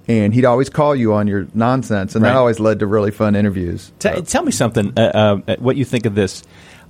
And 0.08 0.34
he'd 0.34 0.46
always 0.46 0.70
call 0.70 0.96
you 0.96 1.14
on 1.14 1.28
your 1.28 1.48
nonsense, 1.54 2.16
and 2.16 2.24
right. 2.24 2.30
that 2.30 2.38
always 2.38 2.60
led 2.60 2.80
to 2.80 2.88
really 2.88 3.12
fun 3.12 3.36
interviews. 3.36 3.92
T- 4.00 4.22
tell 4.22 4.44
me 4.44 4.52
something. 4.52 4.94
Uh, 4.96 5.42
uh, 5.48 5.56
what 5.58 5.78
you 5.78 5.86
think 5.86 6.06
of 6.06 6.14
this? 6.14 6.44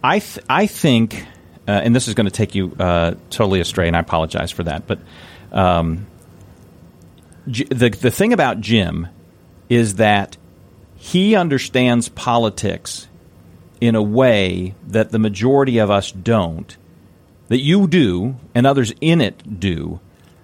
I 0.04 0.19
th- 0.19 0.45
I 0.50 0.67
think, 0.67 1.26
uh, 1.67 1.71
and 1.71 1.95
this 1.95 2.08
is 2.08 2.13
going 2.13 2.26
to 2.26 2.32
take 2.32 2.56
you 2.56 2.76
uh, 2.78 3.15
totally 3.30 3.62
astray, 3.62 3.88
and 3.88 3.95
I 3.95 4.00
apologize 4.00 4.52
for 4.52 4.63
that, 4.63 4.88
but. 4.88 5.00
Um, 5.52 6.08
the 7.48 7.89
the 7.89 8.12
thing 8.12 8.34
about 8.34 8.60
Jim 8.60 9.08
is 9.69 9.95
that 9.95 10.36
he 11.06 11.36
understands 11.36 12.10
politics 12.10 13.08
in 13.80 13.94
a 13.94 14.02
way 14.02 14.74
that 14.88 15.12
the 15.12 15.20
majority 15.20 15.78
of 15.78 15.91
us 15.91 16.12
don't. 16.12 16.76
That 17.48 17.60
you 17.60 17.88
do, 17.88 18.38
and 18.56 18.65
others 18.65 18.91
in 19.02 19.22
it 19.22 19.60
do, 19.60 20.00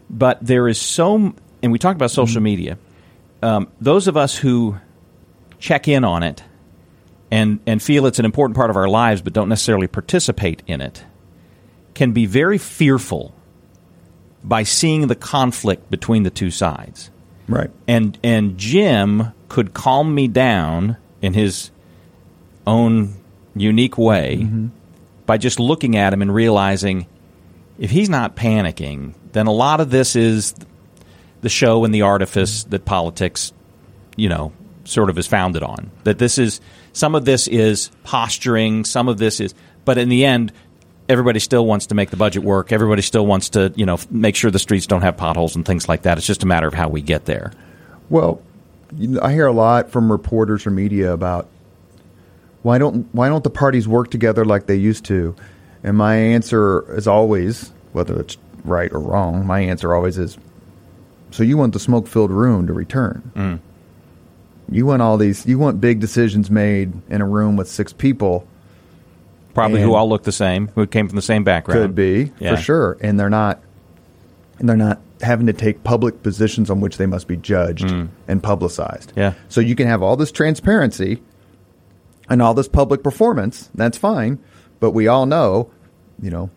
but 0.08 0.38
there 0.40 0.68
is 0.68 0.80
so. 0.80 1.34
And 1.64 1.72
we 1.72 1.80
talk 1.80 1.96
about 1.96 2.12
social 2.12 2.42
media. 2.42 2.78
Um, 3.42 3.70
those 3.82 4.08
of 4.08 4.16
us 4.16 4.38
who 4.38 4.78
check 5.58 5.88
in 5.88 6.04
on 6.04 6.22
it 6.22 6.44
and 7.32 7.60
and 7.66 7.82
feel 7.82 8.06
it's 8.06 8.20
an 8.20 8.26
important 8.26 8.56
part 8.56 8.70
of 8.70 8.78
our 8.78 8.88
lives, 8.88 9.24
but 9.24 9.34
don't 9.34 9.50
necessarily 9.50 9.88
participate 9.88 10.62
in 10.68 10.80
it, 10.80 11.04
can 11.96 12.12
be 12.12 12.28
very 12.28 12.60
fearful 12.60 13.34
by 14.44 14.62
seeing 14.62 15.08
the 15.08 15.16
conflict 15.16 15.90
between 15.90 16.22
the 16.22 16.30
two 16.30 16.52
sides. 16.52 17.10
Right. 17.48 17.72
And 17.88 18.20
and 18.24 18.60
Jim 18.60 19.34
could 19.52 19.74
calm 19.74 20.16
me 20.16 20.30
down 20.30 20.96
in 21.22 21.34
his 21.34 21.72
own 22.66 23.14
unique 23.54 23.98
way 23.98 24.38
mm-hmm. 24.42 24.68
by 25.26 25.38
just 25.38 25.60
looking 25.60 25.98
at 25.98 26.14
him 26.14 26.22
and 26.22 26.34
realizing 26.34 27.06
if 27.78 27.92
he's 27.92 28.10
not 28.10 28.34
panicking, 28.34 29.14
then 29.34 29.48
a 29.48 29.52
lot 29.52 29.82
of 29.82 29.90
this 29.90 30.16
is 30.16 30.56
the 31.42 31.50
show 31.50 31.84
and 31.84 31.94
the 31.94 32.04
artifice 32.04 32.64
that 32.64 32.86
politics, 32.86 33.52
you 34.16 34.30
know, 34.30 34.54
sort 34.86 35.10
of 35.10 35.18
is 35.18 35.28
founded 35.28 35.64
on. 35.64 35.92
That 36.06 36.18
this 36.18 36.38
is 36.38 36.62
some 36.94 37.14
of 37.14 37.26
this 37.26 37.50
is 37.50 37.92
posturing, 38.06 38.86
some 38.86 39.10
of 39.10 39.18
this 39.18 39.42
is 39.42 39.54
but 39.84 39.98
in 39.98 40.08
the 40.08 40.24
end 40.24 40.54
everybody 41.10 41.40
still 41.40 41.66
wants 41.66 41.88
to 41.88 41.96
make 41.96 42.10
the 42.10 42.16
budget 42.16 42.42
work. 42.42 42.72
Everybody 42.72 43.02
still 43.02 43.26
wants 43.26 43.50
to, 43.50 43.74
you 43.76 43.86
know, 43.86 44.00
make 44.10 44.38
sure 44.38 44.50
the 44.50 44.60
streets 44.60 44.88
don't 44.88 45.02
have 45.02 45.18
potholes 45.18 45.58
and 45.58 45.66
things 45.66 45.90
like 45.90 46.04
that. 46.04 46.18
It's 46.18 46.26
just 46.26 46.42
a 46.44 46.48
matter 46.48 46.68
of 46.68 46.74
how 46.74 46.88
we 46.88 47.02
get 47.02 47.26
there. 47.26 47.52
Well, 48.10 48.42
I 49.22 49.32
hear 49.34 49.48
a 49.48 49.52
lot 49.54 49.90
from 49.90 50.12
reporters 50.12 50.66
or 50.68 50.72
media 50.72 51.14
about 51.14 51.48
why 52.62 52.78
don't 52.78 53.08
why 53.14 53.30
don't 53.30 53.44
the 53.44 53.50
parties 53.50 53.88
work 53.88 54.12
together 54.12 54.46
like 54.46 54.66
they 54.68 54.76
used 54.76 55.06
to? 55.06 55.36
And 55.84 55.98
my 55.98 56.16
answer 56.16 56.94
is 56.96 57.08
always, 57.08 57.72
whether 57.94 58.20
it's 58.20 58.38
right 58.64 58.92
or 58.92 59.00
wrong. 59.00 59.46
My 59.48 59.62
answer 59.62 59.94
always 59.96 60.18
is, 60.18 60.38
so 61.32 61.42
you 61.44 61.58
want 61.58 61.74
the 61.74 61.80
smoke 61.80 62.08
filled 62.08 62.32
room 62.32 62.68
to 62.68 62.74
return. 62.74 63.32
Mm. 63.36 63.60
You 64.70 64.86
want 64.86 65.02
all 65.02 65.18
these. 65.18 65.46
You 65.46 65.58
want 65.58 65.82
big 65.82 66.00
decisions 66.00 66.52
made 66.52 66.94
in 67.10 67.22
a 67.22 67.26
room 67.26 67.56
with 67.58 67.68
six 67.68 67.94
people. 67.94 68.48
Probably 69.54 69.82
who 69.82 69.94
all 69.96 70.08
look 70.08 70.24
the 70.24 70.32
same, 70.32 70.70
who 70.76 70.88
came 70.88 71.10
from 71.10 71.18
the 71.18 71.22
same 71.22 71.44
background. 71.44 71.82
Could 71.82 71.96
be 71.96 72.32
Yeah. 72.40 72.56
for 72.56 72.62
sure, 72.62 72.98
and 73.02 73.20
they're 73.20 73.30
not. 73.30 73.60
And 74.60 74.70
they're 74.70 74.78
not 74.78 75.00
having 75.22 75.48
to 75.48 75.54
take 75.54 75.84
public 75.84 76.24
positions 76.24 76.70
on 76.70 76.80
which 76.82 76.98
they 76.98 77.06
must 77.06 77.28
be 77.28 77.38
judged 77.38 77.86
and 78.28 78.44
publicized. 78.44 79.12
Mm. 79.14 79.18
Yeah. 79.18 79.34
So 79.50 79.62
you 79.62 79.76
can 79.76 79.88
have 79.88 80.02
all 80.02 80.16
this 80.16 80.32
transparency 80.32 81.22
and 82.30 82.42
all 82.42 82.54
this 82.54 82.68
public 82.68 83.04
performance. 83.04 83.70
That's 83.76 83.98
fine, 83.98 84.40
but 84.80 84.92
we 84.92 85.08
all 85.08 85.26
know, 85.26 85.70
you 86.22 86.30
know, 86.32 86.50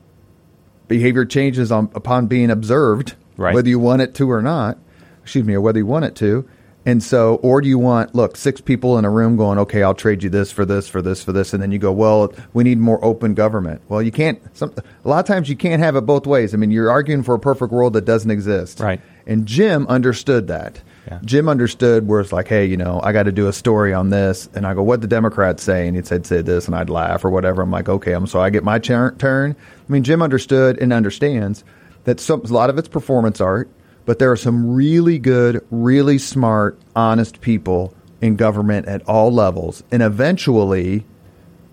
behavior 0.88 1.24
changes 1.24 1.72
on 1.72 1.90
upon 1.94 2.26
being 2.26 2.50
observed, 2.50 3.14
Right. 3.36 3.54
whether 3.54 3.68
you 3.68 3.78
want 3.78 4.02
it 4.02 4.14
to 4.16 4.30
or 4.30 4.42
not. 4.42 4.78
Excuse 5.22 5.44
me, 5.46 5.54
or 5.54 5.60
whether 5.60 5.78
you 5.78 5.86
want 5.86 6.04
it 6.04 6.14
to. 6.16 6.46
And 6.86 7.02
so, 7.02 7.36
or 7.36 7.60
do 7.60 7.68
you 7.68 7.78
want 7.78 8.14
look 8.14 8.36
six 8.36 8.60
people 8.60 8.98
in 8.98 9.04
a 9.04 9.10
room 9.10 9.36
going, 9.36 9.58
okay, 9.58 9.82
I'll 9.82 9.94
trade 9.94 10.22
you 10.22 10.28
this 10.28 10.50
for 10.50 10.66
this 10.66 10.88
for 10.88 11.00
this 11.00 11.24
for 11.24 11.32
this, 11.32 11.54
and 11.54 11.62
then 11.62 11.72
you 11.72 11.78
go, 11.78 11.92
well, 11.92 12.32
we 12.52 12.62
need 12.62 12.78
more 12.78 13.02
open 13.02 13.34
government. 13.34 13.80
Well, 13.88 14.02
you 14.02 14.12
can't. 14.12 14.40
Some, 14.56 14.74
a 15.04 15.08
lot 15.08 15.20
of 15.20 15.26
times 15.26 15.48
you 15.48 15.56
can't 15.56 15.82
have 15.82 15.96
it 15.96 16.02
both 16.02 16.26
ways. 16.26 16.52
I 16.52 16.58
mean, 16.58 16.70
you're 16.70 16.90
arguing 16.90 17.22
for 17.22 17.34
a 17.34 17.38
perfect 17.38 17.72
world 17.72 17.94
that 17.94 18.04
doesn't 18.04 18.30
exist, 18.30 18.80
Right. 18.80 19.00
And 19.26 19.46
Jim 19.46 19.86
understood 19.86 20.48
that. 20.48 20.82
Yeah. 21.06 21.18
Jim 21.24 21.48
understood 21.48 22.06
where 22.06 22.20
it's 22.20 22.32
like, 22.32 22.48
hey, 22.48 22.66
you 22.66 22.76
know, 22.76 23.00
I 23.02 23.12
got 23.12 23.22
to 23.24 23.32
do 23.32 23.48
a 23.48 23.52
story 23.52 23.94
on 23.94 24.10
this, 24.10 24.48
and 24.54 24.66
I 24.66 24.74
go, 24.74 24.82
what 24.82 25.00
the 25.00 25.06
Democrats 25.06 25.62
say, 25.62 25.86
and 25.86 25.96
he'd 25.96 26.06
said 26.06 26.26
say 26.26 26.42
this, 26.42 26.66
and 26.66 26.74
I'd 26.74 26.90
laugh 26.90 27.24
or 27.24 27.30
whatever. 27.30 27.62
I'm 27.62 27.70
like, 27.70 27.88
okay, 27.88 28.12
I'm 28.12 28.26
so 28.26 28.40
I 28.40 28.50
get 28.50 28.64
my 28.64 28.78
turn. 28.78 29.16
turn. 29.16 29.56
I 29.58 29.92
mean, 29.92 30.02
Jim 30.02 30.20
understood 30.20 30.78
and 30.78 30.92
understands 30.92 31.64
that 32.04 32.20
some, 32.20 32.42
a 32.42 32.48
lot 32.48 32.70
of 32.70 32.78
it's 32.78 32.88
performance 32.88 33.40
art, 33.40 33.68
but 34.06 34.18
there 34.18 34.30
are 34.30 34.36
some 34.36 34.74
really 34.74 35.18
good, 35.18 35.64
really 35.70 36.18
smart, 36.18 36.78
honest 36.94 37.40
people 37.40 37.94
in 38.20 38.36
government 38.36 38.86
at 38.86 39.02
all 39.08 39.32
levels, 39.32 39.82
and 39.90 40.02
eventually, 40.02 41.04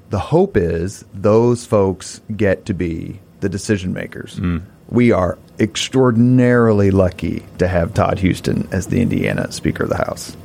the 0.09 0.19
hope 0.19 0.57
is 0.57 1.05
those 1.13 1.65
folks 1.65 2.21
get 2.35 2.65
to 2.65 2.73
be 2.73 3.19
the 3.39 3.49
decision 3.49 3.93
makers. 3.93 4.35
Mm. 4.37 4.63
We 4.89 5.11
are 5.11 5.37
extraordinarily 5.59 6.91
lucky 6.91 7.45
to 7.59 7.67
have 7.67 7.93
Todd 7.93 8.19
Huston 8.19 8.67
as 8.71 8.87
the 8.87 9.01
Indiana 9.01 9.51
Speaker 9.51 9.83
of 9.83 9.89
the 9.89 9.97
House. 9.97 10.35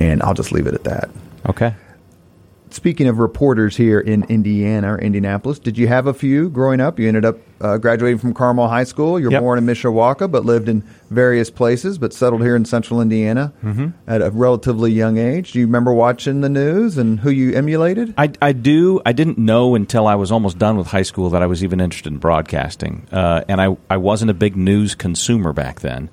And 0.00 0.22
I'll 0.22 0.34
just 0.34 0.50
leave 0.50 0.66
it 0.66 0.74
at 0.74 0.84
that. 0.84 1.08
Okay. 1.48 1.74
Speaking 2.76 3.08
of 3.08 3.18
reporters 3.18 3.74
here 3.74 3.98
in 3.98 4.24
Indiana 4.24 4.92
or 4.92 4.98
Indianapolis, 4.98 5.58
did 5.58 5.78
you 5.78 5.88
have 5.88 6.06
a 6.06 6.12
few 6.12 6.50
growing 6.50 6.78
up? 6.78 6.98
You 6.98 7.08
ended 7.08 7.24
up 7.24 7.38
uh, 7.58 7.78
graduating 7.78 8.18
from 8.18 8.34
Carmel 8.34 8.68
High 8.68 8.84
School. 8.84 9.18
You're 9.18 9.32
Yep. 9.32 9.40
born 9.40 9.58
in 9.58 9.64
Mishawaka, 9.64 10.30
but 10.30 10.44
lived 10.44 10.68
in 10.68 10.82
various 11.08 11.48
places, 11.48 11.96
but 11.96 12.12
settled 12.12 12.42
here 12.42 12.54
in 12.54 12.66
central 12.66 13.00
Indiana 13.00 13.54
at 14.06 14.20
a 14.20 14.28
relatively 14.30 14.92
young 14.92 15.16
age. 15.16 15.52
Do 15.52 15.58
you 15.60 15.64
remember 15.64 15.94
watching 15.94 16.42
the 16.42 16.50
news 16.50 16.98
and 16.98 17.18
who 17.20 17.30
you 17.30 17.54
emulated? 17.54 18.12
I, 18.18 18.30
I 18.42 18.52
do. 18.52 19.00
I 19.06 19.12
didn't 19.12 19.38
know 19.38 19.74
until 19.74 20.06
I 20.06 20.16
was 20.16 20.30
almost 20.30 20.58
done 20.58 20.76
with 20.76 20.88
high 20.88 21.00
school 21.02 21.30
that 21.30 21.42
I 21.42 21.46
was 21.46 21.64
even 21.64 21.80
interested 21.80 22.12
in 22.12 22.18
broadcasting, 22.18 23.06
uh, 23.10 23.42
and 23.48 23.58
I, 23.58 23.74
I 23.88 23.96
wasn't 23.96 24.30
a 24.30 24.34
big 24.34 24.54
news 24.54 24.94
consumer 24.94 25.54
back 25.54 25.80
then. 25.80 26.10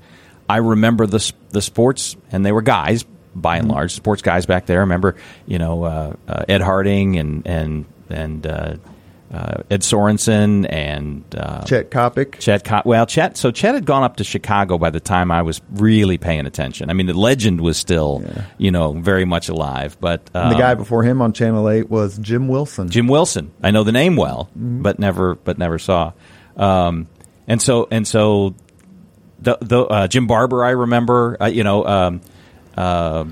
I 0.48 0.58
remember 0.58 1.08
the 1.08 1.34
the 1.50 1.62
sports, 1.62 2.16
and 2.32 2.46
they 2.46 2.54
were 2.54 2.62
guys 2.62 3.04
by 3.36 3.58
and 3.58 3.68
large, 3.70 3.94
sports 3.94 4.22
guys 4.22 4.46
back 4.46 4.66
there. 4.66 4.80
Remember, 4.80 5.16
you 5.46 5.60
know, 5.60 5.84
uh, 5.84 6.14
uh, 6.28 6.46
Ed 6.48 6.62
Harding 6.62 7.18
and 7.18 7.46
and 7.48 7.86
and 8.10 8.46
uh, 8.46 8.76
uh, 9.34 9.64
Ed 9.72 9.82
Sorensen 9.82 10.68
and 10.72 11.24
uh, 11.36 11.64
Chet 11.64 11.90
Coppock. 11.90 12.38
Chet, 12.40 12.64
Co- 12.64 12.84
well, 12.86 13.08
Chet. 13.08 13.36
So 13.36 13.50
Chet 13.50 13.74
had 13.74 13.86
gone 13.86 14.04
up 14.04 14.18
to 14.18 14.24
Chicago 14.24 14.78
by 14.78 14.92
the 14.92 15.00
time 15.00 15.32
I 15.32 15.42
was 15.42 15.60
really 15.72 16.20
paying 16.20 16.46
attention. 16.46 16.92
I 16.92 16.94
mean, 16.94 17.08
the 17.08 17.18
legend 17.18 17.60
was 17.60 17.76
still, 17.78 18.24
you 18.60 18.70
know, 18.70 18.94
very 18.94 19.26
much 19.26 19.50
alive. 19.50 19.98
But 20.00 20.30
And 20.36 20.52
the 20.52 20.56
um, 20.56 20.62
guy 20.62 20.76
before 20.76 21.02
him 21.02 21.20
on 21.20 21.34
Channel 21.34 21.68
8 21.68 21.90
was 21.90 22.20
Jim 22.20 22.48
Wilson. 22.48 22.90
Jim 22.90 23.08
Wilson. 23.08 23.52
I 23.64 23.72
know 23.72 23.84
the 23.84 23.92
name 23.92 24.16
well, 24.18 24.50
Mm-hmm. 24.56 24.84
but 24.84 25.00
never, 25.00 25.34
but 25.34 25.58
never 25.58 25.80
saw. 25.80 26.12
Um, 26.56 27.08
and 27.48 27.60
so, 27.60 27.88
and 27.90 28.08
so, 28.08 28.54
the, 29.40 29.58
the 29.62 29.80
uh, 29.82 30.08
Jim 30.08 30.28
Barber. 30.28 30.64
I 30.64 30.72
remember. 30.72 31.38
Uh, 31.42 31.48
you 31.48 31.64
know, 31.64 31.86
um, 31.88 32.22
uh, 32.78 33.24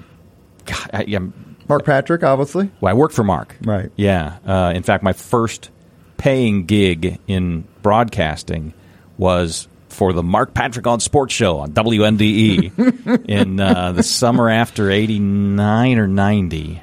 God, 0.65 0.89
I, 0.93 1.03
I'm- 1.13 1.55
Mark 1.69 1.85
Patrick, 1.85 2.23
obviously. 2.23 2.69
well, 2.81 2.91
I 2.91 2.93
worked 2.97 3.13
for 3.15 3.23
Mark. 3.23 3.55
Right. 3.63 3.91
Yeah. 3.95 4.37
Uh, 4.45 4.73
in 4.75 4.83
fact, 4.83 5.03
my 5.03 5.13
first 5.13 5.69
paying 6.17 6.65
gig 6.65 7.17
in 7.27 7.65
broadcasting 7.81 8.73
was 9.17 9.67
for 9.87 10.11
the 10.11 10.21
Mark 10.23 10.53
Patrick 10.53 10.85
on 10.87 10.99
Sports 10.99 11.33
Show 11.33 11.59
on 11.59 11.71
WNDE 11.71 13.25
in 13.29 13.59
uh, 13.59 13.91
the 13.93 14.03
summer 14.03 14.49
after 14.49 14.89
'89 14.91 15.97
or 15.97 16.07
'90, 16.07 16.81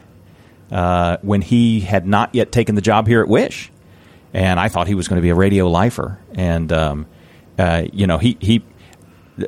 uh, 0.73 1.17
when 1.23 1.43
he 1.43 1.81
had 1.81 2.07
not 2.07 2.35
yet 2.35 2.51
taken 2.53 2.75
the 2.75 2.81
job 2.81 3.07
here 3.07 3.21
at 3.21 3.29
Wish, 3.29 3.71
and 4.33 4.59
I 4.59 4.69
thought 4.69 4.87
he 4.87 4.95
was 4.95 5.07
going 5.09 5.17
to 5.19 5.23
be 5.23 5.31
a 5.31 5.35
radio 5.35 5.69
lifer, 5.69 6.19
and 6.35 6.73
um, 6.73 7.07
uh, 7.59 7.85
you 7.93 8.07
know 8.07 8.19
he 8.19 8.37
he 8.41 8.63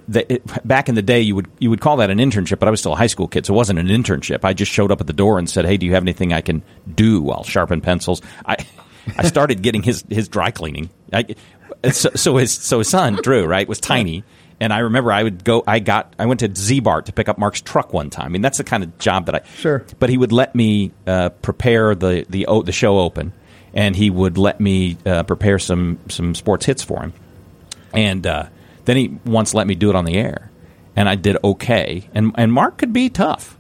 the, 0.09 0.35
it, 0.35 0.67
back 0.67 0.89
in 0.89 0.95
the 0.95 1.03
day, 1.03 1.21
you 1.21 1.35
would 1.35 1.49
you 1.59 1.71
would 1.71 1.81
call 1.81 1.97
that 1.99 2.11
an 2.11 2.19
internship, 2.19 2.59
but 2.59 2.69
I 2.69 2.71
was 2.71 2.81
still 2.81 2.93
a 2.93 2.97
high 2.97 3.07
school 3.07 3.29
kid, 3.29 3.47
so 3.47 3.55
it 3.55 3.57
wasn't 3.57 3.79
an 3.79 3.89
internship. 3.89 4.45
I 4.45 4.53
just 4.53 4.71
showed 4.71 4.91
up 4.91 5.01
at 5.01 5.07
the 5.07 5.13
door 5.13 5.39
and 5.39 5.49
said, 5.49 5.65
"Hey, 5.65 5.77
do 5.77 5.87
you 5.87 5.95
have 5.95 6.03
anything 6.03 6.33
I 6.33 6.41
can 6.41 6.63
do? 6.93 7.31
I'll 7.31 7.45
sharpen 7.45 7.81
pencils." 7.81 8.23
I 8.47 8.57
I 9.17 9.27
started 9.27 9.63
getting 9.63 9.83
his 9.83 10.05
his 10.09 10.29
dry 10.29 10.51
cleaning. 10.51 10.91
I, 11.13 11.35
so, 11.91 12.11
so 12.15 12.37
his 12.37 12.53
so 12.53 12.79
his 12.79 12.89
son 12.89 13.19
Drew 13.23 13.45
right 13.47 13.69
was 13.69 13.81
tiny, 13.81 14.25
and 14.61 14.73
I 14.73 14.79
remember 14.79 15.13
I 15.13 15.23
would 15.23 15.45
go. 15.45 15.65
I 15.67 15.81
got 15.81 16.15
I 16.19 16.27
went 16.27 16.41
to 16.41 16.49
Ziebart 16.49 17.07
to 17.07 17.13
pick 17.13 17.29
up 17.29 17.39
Mark's 17.39 17.61
truck 17.61 17.93
one 17.93 18.11
time. 18.11 18.27
I 18.27 18.29
mean, 18.29 18.43
that's 18.43 18.59
the 18.59 18.65
kind 18.65 18.85
of 18.85 18.99
job 18.99 19.27
that 19.27 19.35
I 19.35 19.41
Sure. 19.57 19.85
But 19.99 20.11
he 20.11 20.17
would 20.17 20.33
let 20.33 20.55
me 20.55 20.93
uh, 21.07 21.31
prepare 21.31 21.95
the 21.95 22.27
the 22.29 22.47
the 22.65 22.73
show 22.73 22.99
open, 22.99 23.33
and 23.75 23.97
he 23.97 24.11
would 24.11 24.39
let 24.39 24.61
me 24.61 24.99
uh, 25.05 25.25
prepare 25.25 25.59
some 25.59 25.99
some 26.09 26.35
sports 26.35 26.67
hits 26.67 26.83
for 26.83 27.01
him 27.01 27.13
and 27.93 28.27
uh, 28.27 28.47
then 28.91 28.97
he 28.97 29.19
once 29.25 29.55
let 29.55 29.69
me 29.69 29.77
do 29.77 29.89
it 29.89 29.95
on 29.95 30.05
the 30.05 30.17
air, 30.17 30.51
and 30.97 31.09
I 31.09 31.15
did 31.15 31.37
okay. 31.45 32.11
And 32.13 32.33
and 32.35 32.53
Mark 32.53 32.79
could 32.79 32.93
be 32.93 33.09
tough, 33.09 33.57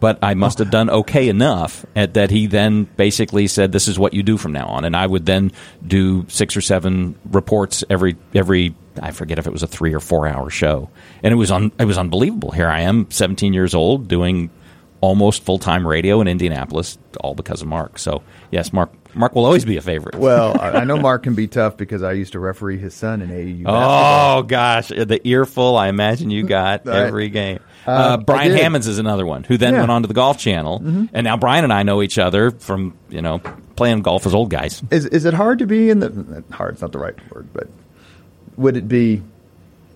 but 0.00 0.18
I 0.20 0.34
must 0.34 0.58
have 0.58 0.72
done 0.72 0.90
okay 0.90 1.28
enough 1.28 1.86
at 1.94 2.14
that 2.14 2.32
he 2.32 2.48
then 2.48 2.88
basically 2.96 3.46
said, 3.46 3.70
"This 3.70 3.86
is 3.86 3.96
what 3.96 4.12
you 4.12 4.24
do 4.24 4.36
from 4.36 4.50
now 4.50 4.66
on." 4.66 4.84
And 4.84 4.96
I 4.96 5.06
would 5.06 5.24
then 5.24 5.52
do 5.86 6.26
six 6.28 6.56
or 6.56 6.60
seven 6.60 7.14
reports 7.30 7.84
every 7.88 8.16
every. 8.34 8.74
I 9.00 9.12
forget 9.12 9.38
if 9.38 9.46
it 9.46 9.52
was 9.52 9.62
a 9.62 9.68
three 9.68 9.94
or 9.94 10.00
four 10.00 10.26
hour 10.26 10.50
show, 10.50 10.90
and 11.22 11.32
it 11.32 11.36
was 11.36 11.52
un, 11.52 11.70
it 11.78 11.84
was 11.84 11.96
unbelievable. 11.96 12.50
Here 12.50 12.68
I 12.68 12.80
am, 12.80 13.08
17 13.08 13.54
years 13.54 13.74
old, 13.74 14.08
doing 14.08 14.50
almost 15.00 15.44
full 15.44 15.60
time 15.60 15.86
radio 15.86 16.20
in 16.20 16.26
Indianapolis, 16.26 16.98
all 17.20 17.36
because 17.36 17.62
of 17.62 17.68
Mark. 17.68 18.00
So 18.00 18.24
yes, 18.50 18.72
Mark 18.72 18.90
Mark 19.14 19.34
will 19.34 19.44
always 19.44 19.64
be 19.64 19.76
a 19.76 19.82
favorite. 19.82 20.14
Well, 20.14 20.58
I 20.60 20.84
know 20.84 20.96
Mark 20.96 21.22
can 21.24 21.34
be 21.34 21.46
tough 21.48 21.76
because 21.76 22.02
I 22.02 22.12
used 22.12 22.32
to 22.32 22.38
referee 22.38 22.78
his 22.78 22.94
son 22.94 23.20
in 23.22 23.28
AAU. 23.30 23.64
Oh 23.66 24.42
gosh, 24.42 24.88
the 24.88 25.20
earful! 25.28 25.76
I 25.76 25.88
imagine 25.88 26.30
you 26.30 26.44
got 26.44 26.86
every 26.88 27.28
game. 27.28 27.60
Uh, 27.86 27.90
Uh, 27.90 28.16
Brian. 28.16 28.52
Hammons 28.52 28.86
is 28.86 28.98
another 28.98 29.26
one 29.26 29.44
who 29.44 29.58
then 29.58 29.74
Yeah. 29.74 29.80
went 29.80 29.90
on 29.90 30.02
to 30.02 30.08
the 30.08 30.14
Golf 30.14 30.38
Channel, 30.38 31.08
and 31.12 31.24
now 31.24 31.36
Brian 31.36 31.64
and 31.64 31.72
I 31.72 31.82
know 31.82 32.00
each 32.02 32.18
other 32.18 32.50
from 32.52 32.94
you 33.10 33.20
know 33.22 33.40
playing 33.76 34.02
golf 34.02 34.24
as 34.26 34.34
old 34.34 34.50
guys. 34.50 34.82
Is 34.90 35.04
is 35.06 35.24
it 35.24 35.34
hard 35.34 35.58
to 35.58 35.66
be 35.66 35.90
in 35.90 36.00
the 36.00 36.44
hard? 36.52 36.74
It's 36.74 36.82
not 36.82 36.92
the 36.92 36.98
right 36.98 37.14
word, 37.34 37.48
but 37.52 37.68
would 38.56 38.76
it 38.76 38.86
be 38.88 39.22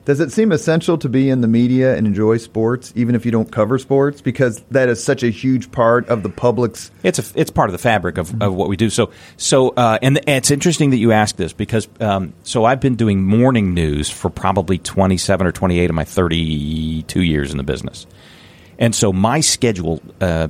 does 0.07 0.21
it 0.21 0.33
seem 0.33 0.53
essential 0.53 0.97
to 0.97 1.09
be 1.09 1.29
in 1.29 1.43
the 1.43 1.49
media 1.49 1.97
and 1.97 2.07
enjoy 2.07 2.39
sports 2.39 2.93
even 2.97 3.15
if 3.15 3.27
you 3.27 3.33
don't 3.33 3.53
cover 3.53 3.77
sports 3.77 4.23
because 4.23 4.63
that 4.71 4.89
is 4.89 5.03
such 5.03 5.23
a 5.23 5.29
huge 5.29 5.71
part 5.71 6.09
of 6.09 6.23
the 6.23 6.31
public's 6.31 6.91
It's 7.03 7.19
a, 7.19 7.39
it's 7.39 7.51
part 7.51 7.69
of 7.69 7.73
the 7.73 7.79
fabric 7.79 8.17
of, 8.17 8.41
of 8.41 8.55
what 8.55 8.69
we 8.69 8.77
do. 8.77 8.89
So 8.89 9.11
so 9.37 9.71
uh, 9.71 9.99
and 10.01 10.21
it's 10.27 10.51
interesting 10.51 10.91
that 10.91 10.99
you 10.99 11.13
ask 11.13 11.37
this 11.37 11.53
because 11.53 11.89
um, 12.01 12.33
so 12.45 12.65
I've 12.65 12.81
been 12.81 12.95
doing 12.95 13.23
morning 13.25 13.75
news 13.75 14.09
for 14.09 14.31
probably 14.31 14.79
twenty 14.79 15.19
seven 15.19 15.47
or 15.47 15.53
twenty 15.53 15.79
eight 15.81 15.91
of 15.91 15.97
my 15.97 16.05
thirty 16.05 17.03
two 17.03 17.23
years 17.23 17.51
in 17.51 17.59
the 17.59 17.65
business, 17.65 18.07
and 18.79 18.95
so 18.95 19.13
my 19.13 19.41
schedule 19.41 20.01
uh, 20.21 20.49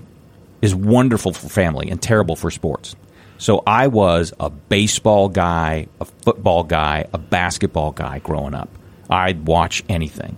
is 0.61 0.75
wonderful 0.75 1.33
for 1.33 1.49
family 1.49 1.91
and 1.91 2.01
terrible 2.01 2.37
for 2.37 2.51
sports. 2.51 2.95
So 3.39 3.63
I 3.67 3.89
was 3.89 4.33
a 4.39 4.51
baseball 4.51 5.29
guy, 5.29 5.89
a 6.01 6.05
football 6.05 6.65
guy, 6.65 7.07
a 7.13 7.19
basketball 7.19 7.93
guy 7.93 8.19
growing 8.19 8.55
up. 8.55 8.69
I'd 9.09 9.47
watch 9.47 9.85
anything. 9.89 10.37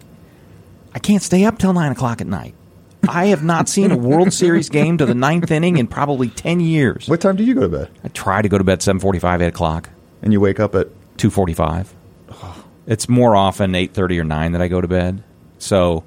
I 0.94 0.98
can't 0.98 1.22
stay 1.22 1.44
up 1.44 1.58
till 1.58 1.72
nine 1.72 1.92
o'clock 1.92 2.20
at 2.20 2.26
night. 2.26 2.54
I 3.08 3.26
have 3.26 3.44
not 3.44 3.68
seen 3.68 3.90
a 3.90 3.96
World 3.96 4.32
Series 4.32 4.68
game 4.68 4.98
to 4.98 5.06
the 5.06 5.14
ninth 5.14 5.50
inning 5.50 5.78
in 5.78 5.86
probably 5.86 6.28
ten 6.28 6.60
years. 6.60 7.08
What 7.08 7.20
time 7.20 7.36
do 7.36 7.44
you 7.44 7.54
go 7.54 7.62
to 7.62 7.68
bed? 7.68 7.90
I 8.04 8.08
try 8.08 8.42
to 8.42 8.48
go 8.48 8.58
to 8.58 8.64
bed 8.64 8.82
seven 8.82 9.00
forty-five, 9.00 9.40
eight 9.40 9.46
o'clock, 9.46 9.88
And 10.22 10.32
you 10.32 10.40
wake 10.40 10.60
up 10.60 10.74
at 10.74 10.88
two 11.16 11.30
forty-five. 11.30 11.94
It's 12.86 13.08
more 13.08 13.36
often 13.36 13.74
eight 13.74 13.94
thirty 13.94 14.18
or 14.18 14.24
nine 14.24 14.52
that 14.52 14.60
I 14.60 14.68
go 14.68 14.80
to 14.80 14.88
bed. 14.88 15.22
So, 15.58 16.04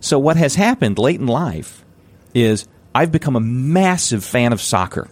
so 0.00 0.18
what 0.18 0.36
has 0.36 0.54
happened 0.54 0.98
late 0.98 1.20
in 1.20 1.26
life 1.26 1.84
is 2.34 2.66
I've 2.94 3.12
become 3.12 3.36
a 3.36 3.40
massive 3.40 4.24
fan 4.24 4.52
of 4.52 4.60
soccer. 4.60 5.08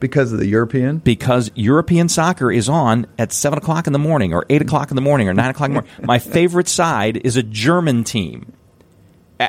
Because 0.00 0.32
of 0.32 0.38
the 0.38 0.46
European. 0.46 0.98
because 0.98 1.50
European 1.54 2.08
soccer 2.08 2.50
is 2.50 2.68
on 2.68 3.06
at 3.18 3.32
seven 3.32 3.58
o'clock 3.58 3.86
in 3.86 3.92
the 3.92 3.98
morning, 3.98 4.34
or 4.34 4.44
eight 4.50 4.62
o'clock 4.62 4.90
in 4.90 4.96
the 4.96 5.02
morning, 5.02 5.28
or 5.28 5.34
nine 5.34 5.50
o'clock 5.50 5.68
in 5.68 5.74
the 5.74 5.82
morning. 5.82 6.06
My 6.06 6.18
favorite 6.18 6.68
side 6.68 7.18
is 7.18 7.36
a 7.36 7.42
German 7.42 8.04
team. 8.04 8.52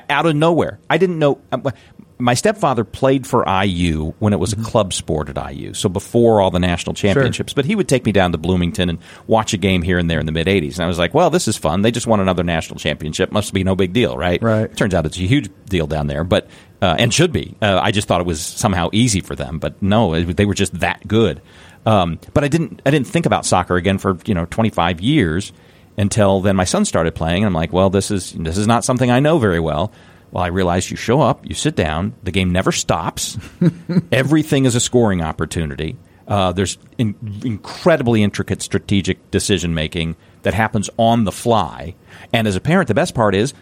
Out 0.09 0.25
of 0.25 0.35
nowhere, 0.35 0.79
I 0.89 0.97
didn't 0.97 1.17
know. 1.17 1.39
Uh, 1.51 1.71
My 2.19 2.33
stepfather 2.33 2.83
played 2.83 3.27
for 3.27 3.47
IU 3.47 4.13
when 4.19 4.33
it 4.33 4.39
was 4.39 4.51
a 4.51 4.55
club 4.55 4.91
sport 4.93 5.29
at 5.29 5.53
IU, 5.53 5.73
so 5.73 5.87
before 5.87 6.41
all 6.41 6.49
the 6.49 6.59
national 6.59 6.95
championships. 6.95 7.53
But 7.53 7.65
he 7.65 7.75
would 7.75 7.87
take 7.87 8.05
me 8.05 8.11
down 8.11 8.31
to 8.31 8.37
Bloomington 8.39 8.89
and 8.89 8.99
watch 9.27 9.53
a 9.53 9.57
game 9.57 9.83
here 9.83 9.99
and 9.99 10.09
there 10.09 10.19
in 10.19 10.25
the 10.25 10.31
mid 10.31 10.47
'80s, 10.47 10.75
and 10.75 10.83
I 10.83 10.87
was 10.87 10.97
like, 10.97 11.13
"Well, 11.13 11.29
this 11.29 11.47
is 11.47 11.57
fun. 11.57 11.83
They 11.83 11.91
just 11.91 12.07
won 12.07 12.19
another 12.19 12.43
national 12.43 12.79
championship. 12.79 13.31
Must 13.31 13.53
be 13.53 13.63
no 13.63 13.75
big 13.75 13.93
deal, 13.93 14.17
right?" 14.17 14.41
Right. 14.41 14.75
Turns 14.75 14.93
out 14.93 15.05
it's 15.05 15.17
a 15.17 15.21
huge 15.21 15.49
deal 15.65 15.85
down 15.85 16.07
there, 16.07 16.23
but 16.23 16.47
uh, 16.81 16.95
and 16.97 17.13
should 17.13 17.31
be. 17.31 17.55
Uh, 17.61 17.79
I 17.81 17.91
just 17.91 18.07
thought 18.07 18.21
it 18.21 18.27
was 18.27 18.41
somehow 18.41 18.89
easy 18.93 19.21
for 19.21 19.35
them, 19.35 19.59
but 19.59 19.79
no, 19.81 20.13
it, 20.13 20.37
they 20.37 20.45
were 20.45 20.53
just 20.55 20.79
that 20.79 21.07
good. 21.07 21.41
Um, 21.85 22.19
but 22.33 22.43
I 22.43 22.47
didn't. 22.47 22.81
I 22.85 22.91
didn't 22.91 23.07
think 23.07 23.25
about 23.25 23.45
soccer 23.45 23.75
again 23.75 23.97
for 23.97 24.17
you 24.25 24.33
know 24.33 24.45
25 24.45 25.01
years 25.01 25.53
until 25.97 26.41
then. 26.41 26.55
My 26.55 26.65
son 26.65 26.83
started 26.83 27.15
playing, 27.15 27.43
and 27.43 27.45
I'm 27.47 27.53
like, 27.53 27.71
well, 27.71 27.89
this 27.89 28.11
is 28.11 28.33
this 28.33 28.57
is 28.57 28.67
not 28.67 28.83
something 28.83 29.11
I 29.11 29.19
know 29.19 29.39
very 29.39 29.59
well. 29.59 29.91
Well, 30.31 30.43
I 30.43 30.47
realized 30.47 30.91
you 30.91 30.97
show 30.97 31.21
up, 31.21 31.45
you 31.45 31.55
sit 31.55 31.75
down, 31.75 32.13
the 32.23 32.31
game 32.31 32.51
never 32.51 32.71
stops. 32.71 33.37
Everything 34.11 34.65
is 34.65 34.75
a 34.75 34.79
scoring 34.79 35.21
opportunity. 35.21 35.97
Uh, 36.27 36.51
there's 36.51 36.77
in, 36.97 37.15
incredibly 37.43 38.21
intricate 38.21 38.61
strategic 38.61 39.31
decision 39.31 39.73
making 39.73 40.17
that 40.41 40.53
happens 40.53 40.89
on 40.97 41.23
the 41.23 41.31
fly. 41.31 41.95
And 42.33 42.47
as 42.47 42.55
a 42.55 42.61
parent, 42.61 42.89
the 42.89 42.93
best 42.93 43.15
part 43.15 43.33
is 43.33 43.53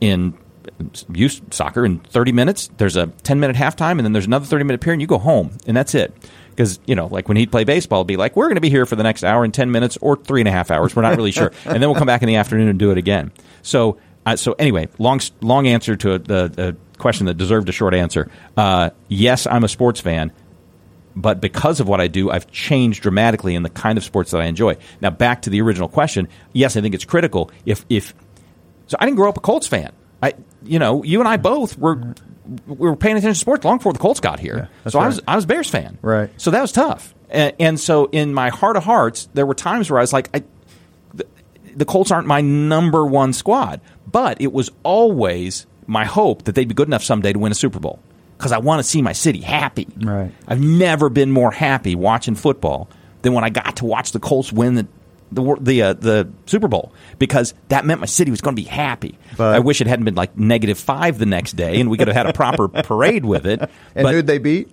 in 0.00 0.36
youth 1.12 1.40
soccer 1.52 1.84
in 1.84 2.00
30 2.00 2.32
minutes, 2.32 2.70
there's 2.76 2.96
a 2.96 3.06
10 3.06 3.40
minute 3.40 3.56
halftime, 3.56 3.92
and 3.92 4.00
then 4.00 4.12
there's 4.12 4.26
another 4.26 4.46
30 4.46 4.64
minute 4.64 4.80
period, 4.80 4.94
and 4.94 5.00
you 5.02 5.06
go 5.06 5.18
home, 5.18 5.56
and 5.66 5.76
that's 5.76 5.94
it. 5.94 6.12
Because, 6.50 6.80
you 6.86 6.94
know, 6.94 7.06
like 7.06 7.28
when 7.28 7.36
he'd 7.36 7.50
play 7.50 7.64
baseball, 7.64 8.00
it'd 8.00 8.08
be 8.08 8.16
like, 8.16 8.36
we're 8.36 8.46
going 8.46 8.56
to 8.56 8.60
be 8.60 8.70
here 8.70 8.84
for 8.84 8.96
the 8.96 9.02
next 9.02 9.24
hour 9.24 9.44
and 9.44 9.54
10 9.54 9.70
minutes 9.70 9.96
or 10.00 10.16
three 10.16 10.40
and 10.40 10.48
a 10.48 10.52
half 10.52 10.70
hours. 10.70 10.94
We're 10.94 11.02
not 11.02 11.16
really 11.16 11.30
sure. 11.30 11.52
And 11.64 11.80
then 11.80 11.88
we'll 11.88 11.98
come 11.98 12.06
back 12.06 12.22
in 12.22 12.28
the 12.28 12.36
afternoon 12.36 12.68
and 12.68 12.78
do 12.78 12.90
it 12.90 12.98
again. 12.98 13.32
So, 13.62 13.98
uh, 14.26 14.36
so 14.36 14.52
anyway, 14.58 14.88
long, 14.98 15.20
long 15.40 15.66
answer 15.66 15.96
to 15.96 16.14
a, 16.58 16.74
question 16.98 17.24
that 17.24 17.38
deserved 17.38 17.66
a 17.70 17.72
short 17.72 17.94
answer. 17.94 18.30
Uh, 18.58 18.90
yes, 19.08 19.46
I'm 19.46 19.64
a 19.64 19.68
sports 19.68 20.00
fan 20.00 20.32
but 21.16 21.40
because 21.40 21.80
of 21.80 21.88
what 21.88 22.00
I 22.00 22.08
do, 22.08 22.30
I've 22.30 22.50
changed 22.50 23.02
dramatically 23.02 23.54
in 23.54 23.62
the 23.62 23.70
kind 23.70 23.98
of 23.98 24.04
sports 24.04 24.30
that 24.30 24.40
I 24.40 24.44
enjoy. 24.44 24.76
Now, 25.00 25.10
back 25.10 25.42
to 25.42 25.50
the 25.50 25.60
original 25.60 25.88
question. 25.88 26.28
Yes, 26.52 26.76
I 26.76 26.80
think 26.80 26.94
it's 26.94 27.04
critical. 27.04 27.50
If 27.66 27.84
if 27.88 28.14
so, 28.86 28.96
I 28.98 29.04
didn't 29.04 29.16
grow 29.16 29.28
up 29.28 29.36
a 29.36 29.40
Colts 29.40 29.66
fan. 29.66 29.92
I, 30.22 30.34
you 30.62 30.78
know, 30.78 31.02
you 31.02 31.20
and 31.20 31.28
I 31.28 31.36
both 31.36 31.78
were 31.78 32.14
we 32.66 32.88
were 32.88 32.96
paying 32.96 33.16
attention 33.16 33.34
to 33.34 33.38
sports 33.38 33.64
long 33.64 33.78
before 33.78 33.92
the 33.92 33.98
Colts 33.98 34.20
got 34.20 34.40
here. 34.40 34.68
that's 34.84 34.92
so 34.92 35.00
I 35.00 35.06
was 35.06 35.20
I 35.26 35.36
was 35.36 35.44
a 35.44 35.48
Bears 35.48 35.68
fan. 35.68 35.98
Right. 36.02 36.30
So 36.36 36.50
that 36.50 36.60
was 36.60 36.72
tough. 36.72 37.14
And, 37.28 37.54
and 37.60 37.80
so 37.80 38.06
in 38.06 38.34
my 38.34 38.48
heart 38.48 38.76
of 38.76 38.84
hearts, 38.84 39.28
there 39.34 39.46
were 39.46 39.54
times 39.54 39.88
where 39.88 40.00
I 40.00 40.02
was 40.02 40.12
like, 40.12 40.34
I, 40.34 40.42
the, 41.74 41.84
Colts 41.84 42.10
aren't 42.10 42.26
my 42.26 42.40
number 42.40 43.04
one 43.06 43.32
squad, 43.32 43.80
but 44.10 44.40
it 44.40 44.52
was 44.52 44.70
always 44.82 45.66
my 45.86 46.04
hope 46.04 46.44
that 46.44 46.54
they'd 46.54 46.68
be 46.68 46.74
good 46.74 46.88
enough 46.88 47.02
someday 47.02 47.32
to 47.32 47.38
win 47.38 47.52
a 47.52 47.54
Super 47.54 47.78
Bowl 47.80 48.00
because 48.36 48.52
I 48.52 48.58
want 48.58 48.80
to 48.80 48.84
see 48.84 49.02
my 49.02 49.12
city 49.12 49.40
happy. 49.40 49.86
Right. 49.96 50.32
I've 50.46 50.60
never 50.60 51.08
been 51.08 51.30
more 51.30 51.50
happy 51.50 51.94
watching 51.94 52.34
football 52.34 52.88
than 53.22 53.32
when 53.34 53.44
I 53.44 53.50
got 53.50 53.76
to 53.76 53.84
watch 53.84 54.12
the 54.12 54.20
Colts 54.20 54.52
win 54.52 54.74
the 54.74 54.86
the 55.32 55.56
the, 55.60 55.82
uh, 55.82 55.92
the 55.92 56.28
Super 56.46 56.66
Bowl 56.66 56.92
because 57.18 57.54
that 57.68 57.84
meant 57.84 58.00
my 58.00 58.06
city 58.06 58.30
was 58.32 58.40
going 58.40 58.56
to 58.56 58.62
be 58.62 58.68
happy. 58.68 59.16
But- 59.36 59.54
I 59.54 59.58
wish 59.60 59.80
it 59.80 59.86
hadn't 59.86 60.04
been 60.04 60.16
like 60.16 60.36
negative 60.36 60.78
five 60.78 61.18
the 61.18 61.26
next 61.26 61.52
day, 61.52 61.80
and 61.80 61.88
we 61.90 61.98
could 61.98 62.08
have 62.08 62.16
had 62.16 62.26
a 62.26 62.32
proper 62.32 62.66
parade 62.82 63.24
with 63.24 63.46
it. 63.46 63.60
And 63.60 64.02
but 64.04 64.12
who'd 64.14 64.26
they 64.26 64.38
beat? 64.38 64.70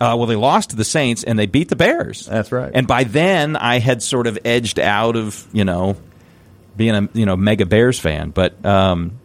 uh, 0.00 0.14
well, 0.16 0.26
they 0.26 0.36
lost 0.36 0.70
to 0.70 0.76
the 0.76 0.84
Saints 0.84 1.24
and 1.24 1.38
they 1.38 1.46
beat 1.46 1.68
the 1.68 1.76
Bears. 1.76 2.26
That's 2.26 2.52
right. 2.52 2.70
And 2.72 2.86
by 2.86 3.04
then, 3.04 3.56
I 3.56 3.80
had 3.80 4.02
sort 4.02 4.26
of 4.26 4.38
edged 4.44 4.78
out 4.78 5.16
of 5.16 5.46
you 5.52 5.64
know 5.64 5.96
being 6.78 6.94
a 6.94 7.08
you 7.12 7.26
know 7.26 7.36
mega 7.36 7.66
Bears 7.66 7.98
fan. 7.98 8.30
But 8.30 8.64
um, 8.64 9.18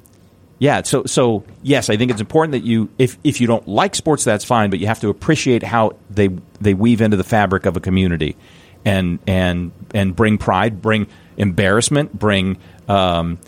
yeah, 0.60 0.82
so 0.82 1.06
so 1.06 1.46
yes, 1.62 1.90
I 1.90 1.96
think 1.96 2.12
it's 2.12 2.20
important 2.20 2.52
that 2.52 2.64
you 2.64 2.90
if 2.98 3.18
if 3.24 3.40
you 3.40 3.48
don't 3.48 3.66
like 3.68 3.96
sports, 3.96 4.26
that's 4.26 4.44
fine. 4.44 4.70
But 4.70 4.80
you 4.80 4.88
have 4.88 5.00
to 5.02 5.10
appreciate 5.10 5.64
how 5.64 5.96
they 6.10 6.30
they 6.60 6.74
weave 6.74 7.00
into 7.00 7.16
the 7.16 7.24
fabric 7.24 7.66
of 7.66 7.78
a 7.78 7.80
community, 7.80 8.36
and 8.84 9.20
and 9.26 9.72
and 9.94 10.14
bring 10.14 10.38
pride, 10.38 10.82
bring 10.82 11.08
embarrassment, 11.38 12.18
bring. 12.18 12.58
Um, 12.90 13.40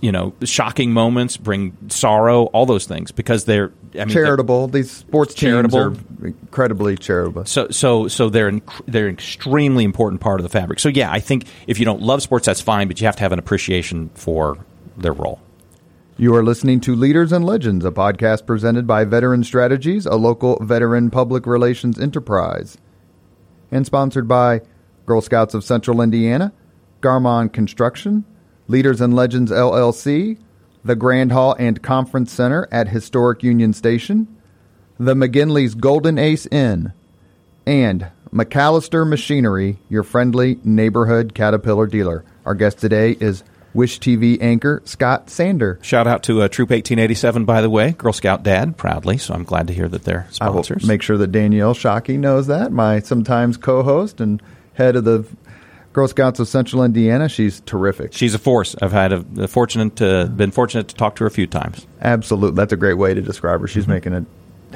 you 0.00 0.12
know, 0.12 0.32
shocking 0.42 0.92
moments 0.92 1.36
bring 1.36 1.76
sorrow, 1.88 2.44
all 2.44 2.64
those 2.64 2.86
things 2.86 3.12
because 3.12 3.44
they're 3.44 3.70
I 3.94 4.04
mean, 4.04 4.08
charitable. 4.08 4.68
These 4.68 4.90
sports 4.90 5.34
Charitable. 5.34 5.94
teams 5.94 6.22
are 6.22 6.26
incredibly 6.26 6.96
charitable. 6.96 7.44
so 7.46 7.68
so 7.70 8.08
so 8.08 8.28
they're 8.28 8.50
inc- 8.50 8.82
they're 8.86 9.06
an 9.06 9.14
extremely 9.14 9.84
important 9.84 10.20
part 10.20 10.40
of 10.40 10.42
the 10.42 10.48
fabric. 10.48 10.80
So 10.80 10.88
yeah, 10.88 11.10
I 11.12 11.20
think 11.20 11.46
if 11.66 11.78
you 11.78 11.84
don't 11.84 12.02
love 12.02 12.22
sports, 12.22 12.46
that's 12.46 12.60
fine, 12.60 12.88
but 12.88 13.00
you 13.00 13.06
have 13.06 13.16
to 13.16 13.22
have 13.22 13.32
an 13.32 13.38
appreciation 13.38 14.10
for 14.14 14.58
their 14.96 15.12
role. 15.12 15.40
You 16.16 16.34
are 16.36 16.44
listening 16.44 16.80
to 16.82 16.94
Leaders 16.94 17.32
and 17.32 17.44
Legends, 17.44 17.84
a 17.84 17.90
podcast 17.90 18.46
presented 18.46 18.86
by 18.86 19.04
Veteran 19.04 19.42
Strategies, 19.42 20.06
a 20.06 20.14
local 20.14 20.58
veteran 20.62 21.10
public 21.10 21.44
relations 21.44 21.98
enterprise, 21.98 22.78
and 23.72 23.84
sponsored 23.84 24.28
by 24.28 24.60
Girl 25.06 25.20
Scouts 25.20 25.54
of 25.54 25.64
Central 25.64 26.00
Indiana, 26.00 26.52
Garmong 27.00 27.52
Construction, 27.52 28.24
Leaders 28.68 29.00
and 29.00 29.14
Legends 29.14 29.50
LLC, 29.50 30.38
the 30.84 30.96
Grand 30.96 31.32
Hall 31.32 31.56
and 31.58 31.82
Conference 31.82 32.32
Center 32.32 32.68
at 32.70 32.88
Historic 32.88 33.42
Union 33.42 33.72
Station, 33.72 34.28
the 34.98 35.14
McGinley's 35.14 35.74
Golden 35.74 36.18
Ace 36.18 36.46
Inn, 36.46 36.92
and 37.66 38.08
MacAllister 38.32 39.08
Machinery, 39.08 39.78
your 39.88 40.02
friendly 40.02 40.58
neighborhood 40.64 41.34
Caterpillar 41.34 41.86
dealer. 41.86 42.24
Our 42.44 42.54
guest 42.54 42.78
today 42.78 43.12
is 43.12 43.42
Wish 43.72 43.98
TV 43.98 44.40
anchor 44.40 44.82
Scott 44.84 45.30
Sander. 45.30 45.78
Shout 45.82 46.06
out 46.06 46.22
to 46.24 46.42
uh, 46.42 46.48
Troop 46.48 46.70
1887, 46.70 47.44
by 47.44 47.60
the 47.60 47.70
way, 47.70 47.92
Girl 47.92 48.12
Scout 48.12 48.42
Dad, 48.42 48.76
proudly. 48.76 49.18
So 49.18 49.34
I'm 49.34 49.44
glad 49.44 49.66
to 49.68 49.72
hear 49.72 49.88
that 49.88 50.04
they're 50.04 50.28
I 50.40 50.50
will 50.50 50.62
sponsors. 50.62 50.86
make 50.86 51.02
sure 51.02 51.16
that 51.18 51.32
Danielle 51.32 51.74
Shockey 51.74 52.18
knows 52.18 52.46
that, 52.46 52.70
my 52.70 53.00
sometimes 53.00 53.56
co-host 53.56 54.20
and 54.20 54.40
head 54.74 54.94
of 54.96 55.04
the 55.04 55.24
Girl 55.94 56.08
Scouts 56.08 56.40
of 56.40 56.48
Central 56.48 56.82
Indiana. 56.82 57.28
She's 57.28 57.60
terrific. 57.60 58.12
She's 58.12 58.34
a 58.34 58.38
force. 58.38 58.74
I've 58.82 58.92
had 58.92 59.12
a, 59.12 59.24
a 59.38 59.48
fortunate 59.48 60.02
uh, 60.02 60.26
been 60.26 60.50
fortunate 60.50 60.88
to 60.88 60.94
talk 60.96 61.16
to 61.16 61.24
her 61.24 61.28
a 61.28 61.30
few 61.30 61.46
times. 61.46 61.86
Absolutely, 62.02 62.56
that's 62.56 62.72
a 62.72 62.76
great 62.76 62.94
way 62.94 63.14
to 63.14 63.22
describe 63.22 63.60
her. 63.60 63.66
Mm-hmm. 63.66 63.72
She's 63.72 63.86
making 63.86 64.12
a 64.12 64.26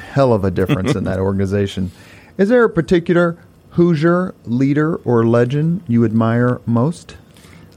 hell 0.01 0.31
of 0.31 0.45
a 0.45 0.49
difference 0.49 0.95
in 0.95 1.03
that 1.03 1.19
organization. 1.19 1.91
Is 2.37 2.47
there 2.47 2.63
a 2.63 2.69
particular 2.69 3.37
Hoosier 3.71 4.33
leader 4.45 4.95
or 4.95 5.27
legend 5.27 5.83
you 5.87 6.05
admire 6.05 6.61
most? 6.65 7.17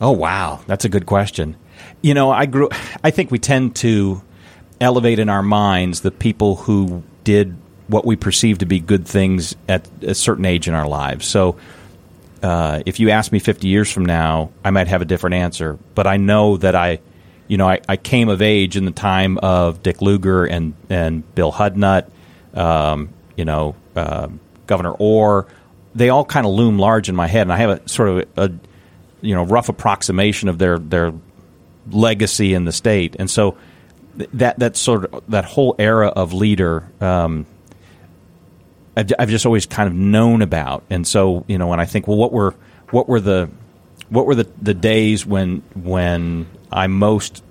Oh 0.01 0.13
wow, 0.13 0.61
that's 0.69 0.85
a 0.85 0.89
good 0.89 1.07
question. 1.07 1.57
You 2.01 2.15
know, 2.15 2.31
I 2.31 2.47
grew. 2.47 2.69
I 3.03 3.11
think 3.11 3.33
we 3.33 3.41
tend 3.41 3.75
to 3.77 4.23
elevate 4.81 5.19
in 5.19 5.29
our 5.29 5.43
minds 5.43 6.03
the 6.03 6.13
people 6.13 6.57
who 6.57 7.03
did 7.25 7.57
what 7.89 8.07
we 8.07 8.15
perceive 8.15 8.59
to 8.59 8.67
be 8.67 8.79
good 8.79 9.05
things 9.05 9.57
at 9.69 9.89
a 10.03 10.15
certain 10.15 10.45
age 10.45 10.69
in 10.69 10.75
our 10.75 10.87
lives. 10.87 11.27
So, 11.27 11.57
uh, 12.43 12.83
if 12.85 12.99
you 13.01 13.11
ask 13.11 13.31
me 13.31 13.39
50 13.39 13.69
years 13.69 13.91
from 13.91 14.05
now, 14.05 14.51
I 14.65 14.71
might 14.71 14.89
have 14.89 15.01
a 15.03 15.05
different 15.05 15.35
answer. 15.35 15.79
But 15.95 16.07
I 16.07 16.17
know 16.17 16.57
that 16.57 16.75
I, 16.75 17.01
you 17.47 17.57
know, 17.57 17.69
I, 17.69 17.81
I 17.89 17.97
came 17.97 18.29
of 18.29 18.43
age 18.43 18.77
in 18.77 18.85
the 18.85 18.91
time 18.91 19.39
of 19.39 19.83
Dick 19.83 20.03
Lugar 20.03 20.45
and 20.45 20.75
and 20.91 21.35
Bill 21.35 21.53
Hudnut, 21.53 22.11
um, 22.55 23.11
you 23.37 23.45
know, 23.45 23.77
uh, 23.95 24.29
Governor 24.67 24.93
Orr. 24.93 25.47
They 25.95 26.09
all 26.09 26.25
kind 26.25 26.47
of 26.47 26.53
loom 26.53 26.79
large 26.79 27.09
in 27.09 27.15
my 27.15 27.27
head, 27.27 27.43
and 27.43 27.53
I 27.53 27.59
have 27.59 27.71
a 27.71 27.89
sort 27.89 28.09
of 28.09 28.29
a 28.37 28.53
you 29.21 29.35
know 29.35 29.45
rough 29.45 29.69
approximation 29.69 30.49
of 30.49 30.59
their 30.59 30.79
their 30.79 31.13
legacy 31.91 32.55
in 32.55 32.65
the 32.65 32.73
state, 32.73 33.17
and 33.19 33.31
so 33.31 33.57
th- 34.17 34.31
that 34.35 34.59
that 34.59 34.77
sort 34.77 35.13
of 35.13 35.23
that 35.29 35.45
whole 35.45 35.77
era 35.79 36.09
of 36.09 36.33
leader. 36.33 36.91
Um, 37.01 37.47
I've, 38.97 39.11
I've 39.19 39.29
just 39.31 39.47
always 39.47 39.67
kind 39.67 39.89
of 39.89 39.95
known 39.95 40.43
about, 40.43 40.83
and 40.91 41.07
so 41.07 41.45
you 41.49 41.59
know 41.59 41.67
when 41.69 41.81
I 41.81 41.87
think, 41.87 42.07
well, 42.09 42.17
what 42.19 42.33
were 42.33 42.55
what 42.91 43.09
were 43.09 43.21
the 43.21 43.49
what 44.11 44.27
were 44.27 44.35
the, 44.35 44.47
the 44.61 44.75
days 44.75 45.25
when 45.25 45.63
when 45.75 46.47
I 46.71 46.87
most 46.89 47.43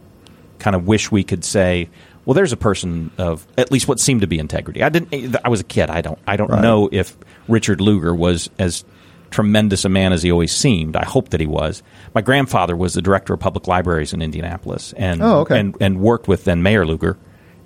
kind 0.60 0.76
of 0.76 0.86
wish 0.86 1.12
we 1.12 1.24
could 1.24 1.44
say, 1.44 1.90
well, 2.26 2.36
there's 2.36 2.52
a 2.54 2.58
person 2.58 3.10
of 3.18 3.48
at 3.58 3.72
least 3.72 3.88
what 3.88 4.00
seemed 4.00 4.22
to 4.22 4.28
be 4.28 4.38
integrity. 4.38 4.84
I 4.84 4.90
didn't. 4.90 5.36
I 5.44 5.50
was 5.50 5.60
a 5.62 5.64
kid. 5.64 5.90
I 5.90 6.02
don't. 6.02 6.20
I 6.28 6.36
don't 6.38 6.52
Right. 6.52 6.62
know 6.62 6.88
if 6.92 7.18
Richard 7.48 7.82
Lugar 7.82 8.14
was 8.14 8.50
as 8.60 8.86
tremendous 9.32 9.86
a 9.86 9.90
man 9.90 10.12
as 10.14 10.22
he 10.22 10.32
always 10.32 10.52
seemed. 10.56 10.96
I 10.96 11.06
hope 11.06 11.30
that 11.30 11.40
he 11.40 11.48
was. 11.48 11.82
My 12.14 12.22
grandfather 12.22 12.76
was 12.76 12.94
the 12.94 13.02
director 13.02 13.34
of 13.34 13.40
public 13.40 13.66
libraries 13.68 14.14
in 14.14 14.22
Indianapolis, 14.22 14.94
and 14.96 15.24
Oh, 15.24 15.40
okay. 15.40 15.60
and 15.60 15.76
and 15.82 16.00
worked 16.00 16.28
with 16.28 16.44
then 16.44 16.62
Mayor 16.62 16.86
Lugar, 16.86 17.18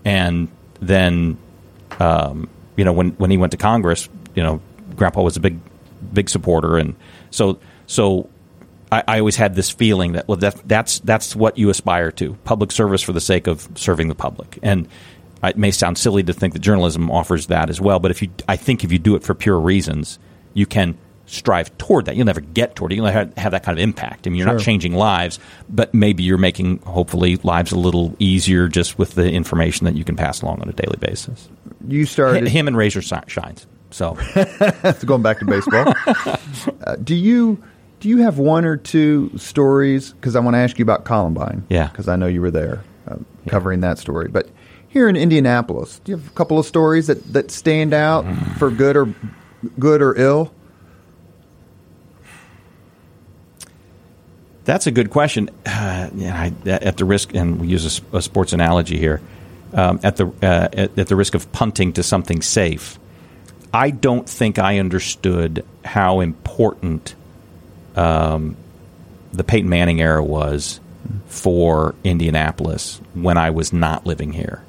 and 0.06 0.48
then 0.80 1.38
um, 2.00 2.48
you 2.76 2.86
know 2.86 2.94
when 2.94 3.12
when 3.12 3.32
he 3.32 3.38
went 3.38 3.52
to 3.52 3.58
Congress, 3.58 4.10
you 4.36 4.44
know, 4.44 4.62
Grandpa 4.96 5.22
was 5.22 5.38
a 5.38 5.40
big 5.40 5.60
big 6.14 6.30
supporter, 6.30 6.78
and 6.78 6.96
so 7.32 7.60
so. 7.88 8.30
I, 8.92 9.04
I 9.08 9.20
always 9.20 9.36
had 9.36 9.56
this 9.56 9.72
feeling 9.72 10.12
that 10.12 10.28
well 10.28 10.38
that 10.38 10.62
that's 10.68 11.00
that's 11.00 11.36
what 11.36 11.58
you 11.58 11.72
aspire 11.72 12.12
to 12.14 12.36
public 12.44 12.72
service 12.72 13.02
for 13.02 13.14
the 13.14 13.20
sake 13.20 13.48
of 13.48 13.68
serving 13.74 14.10
the 14.10 14.16
public 14.16 14.60
and 14.62 14.88
it 15.48 15.58
may 15.58 15.72
sound 15.72 15.98
silly 15.98 16.24
to 16.24 16.34
think 16.34 16.54
that 16.54 16.60
journalism 16.60 17.12
offers 17.12 17.48
that 17.48 17.70
as 17.70 17.80
well, 17.80 18.00
but 18.00 18.12
if 18.12 18.22
you, 18.22 18.30
I 18.48 18.56
think 18.56 18.84
if 18.84 18.92
you 18.92 19.00
do 19.00 19.16
it 19.16 19.24
for 19.24 19.34
pure 19.34 19.60
reasons, 19.60 20.20
you 20.54 20.66
can 20.66 20.98
strive 21.28 21.76
toward 21.78 22.06
that. 22.06 22.16
You'll 22.16 22.26
never 22.26 22.42
get 22.42 22.76
toward 22.76 22.92
it. 22.92 22.96
You'll 22.96 23.06
have, 23.08 23.36
have 23.38 23.52
that 23.52 23.64
kind 23.64 23.78
of 23.78 23.84
impact. 23.84 24.28
I 24.28 24.30
mean, 24.30 24.38
you're 24.38 24.48
Sure. 24.48 24.56
not 24.56 24.64
changing 24.64 24.94
lives, 24.94 25.40
but 25.70 25.94
maybe 25.94 26.24
you're 26.24 26.38
making 26.38 26.80
hopefully 26.80 27.38
lives 27.38 27.72
a 27.72 27.80
little 27.80 28.16
easier 28.20 28.68
just 28.68 28.98
with 29.00 29.16
the 29.16 29.32
information 29.32 29.86
that 29.86 29.96
you 29.96 30.04
can 30.04 30.16
pass 30.16 30.42
along 30.42 30.62
on 30.62 30.70
a 30.70 30.74
daily 30.74 30.98
basis. 31.00 31.50
You 31.88 32.06
started 32.06 32.48
Him 32.48 32.68
and 32.68 32.78
Razor 32.78 33.02
si- 33.02 33.16
shines. 33.28 33.66
So 33.92 34.18
going 35.06 35.22
back 35.22 35.40
to 35.40 35.46
baseball. 35.46 35.94
uh, 36.86 36.96
do 37.04 37.16
you 37.16 37.62
do 38.02 38.10
you 38.10 38.18
have 38.18 38.38
one 38.38 38.66
or 38.66 38.78
two 38.78 39.32
stories? 39.38 40.12
Because 40.14 40.36
I 40.36 40.40
want 40.42 40.54
to 40.56 40.60
ask 40.60 40.78
you 40.78 40.84
about 40.84 41.06
Columbine. 41.06 41.64
Yeah. 41.70 41.88
Because 41.88 42.08
I 42.08 42.16
know 42.16 42.28
you 42.28 42.42
were 42.42 42.52
there 42.52 42.84
uh, 43.08 43.16
covering 43.48 43.80
that 43.82 43.98
story. 43.98 44.28
But 44.28 44.50
here 44.90 45.08
in 45.10 45.16
Indianapolis, 45.16 46.00
do 46.04 46.12
you 46.12 46.18
have 46.18 46.28
a 46.28 46.32
couple 46.32 46.60
of 46.60 46.66
stories 46.66 47.08
that, 47.08 47.24
that 47.34 47.52
stand 47.52 47.94
out 47.94 48.26
for 48.58 48.70
good 48.70 48.96
or 48.98 49.14
good 49.80 50.02
or 50.02 50.16
ill? 50.20 50.54
That's 54.66 54.88
a 54.88 54.92
good 54.92 55.10
question. 55.12 55.50
Uh, 55.66 56.10
I, 56.14 56.54
at 56.66 56.98
the 56.98 57.06
risk, 57.06 57.34
and 57.36 57.60
we 57.62 57.68
use 57.68 58.02
a 58.12 58.22
sports 58.22 58.52
analogy 58.52 58.98
here, 58.98 59.22
um, 59.74 60.00
at 60.04 60.18
the 60.18 60.28
uh, 60.28 60.70
at, 60.74 60.98
at 60.98 61.08
the 61.08 61.16
risk 61.16 61.36
of 61.36 61.52
punting 61.52 61.94
to 61.94 62.04
something 62.04 62.42
safe, 62.42 62.98
I 63.74 63.92
don't 63.92 64.28
think 64.28 64.58
I 64.58 64.80
understood 64.80 65.64
how 65.84 66.20
important 66.22 67.14
um, 67.96 68.56
the 69.34 69.44
Peyton 69.44 69.70
Manning 69.70 70.02
era 70.02 70.24
was 70.24 70.80
for 71.28 71.94
Indianapolis 72.04 73.00
when 73.14 73.38
I 73.38 73.52
was 73.52 73.72
not 73.72 74.06
living 74.08 74.34
here. 74.34 74.64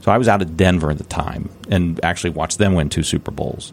So 0.00 0.10
I 0.10 0.18
was 0.18 0.28
out 0.28 0.40
of 0.42 0.56
Denver 0.56 0.90
at 0.90 0.98
the 0.98 1.04
time 1.04 1.50
and 1.68 2.02
actually 2.04 2.30
watched 2.30 2.58
them 2.58 2.74
win 2.74 2.88
two 2.88 3.02
Super 3.02 3.30
Bowls, 3.30 3.72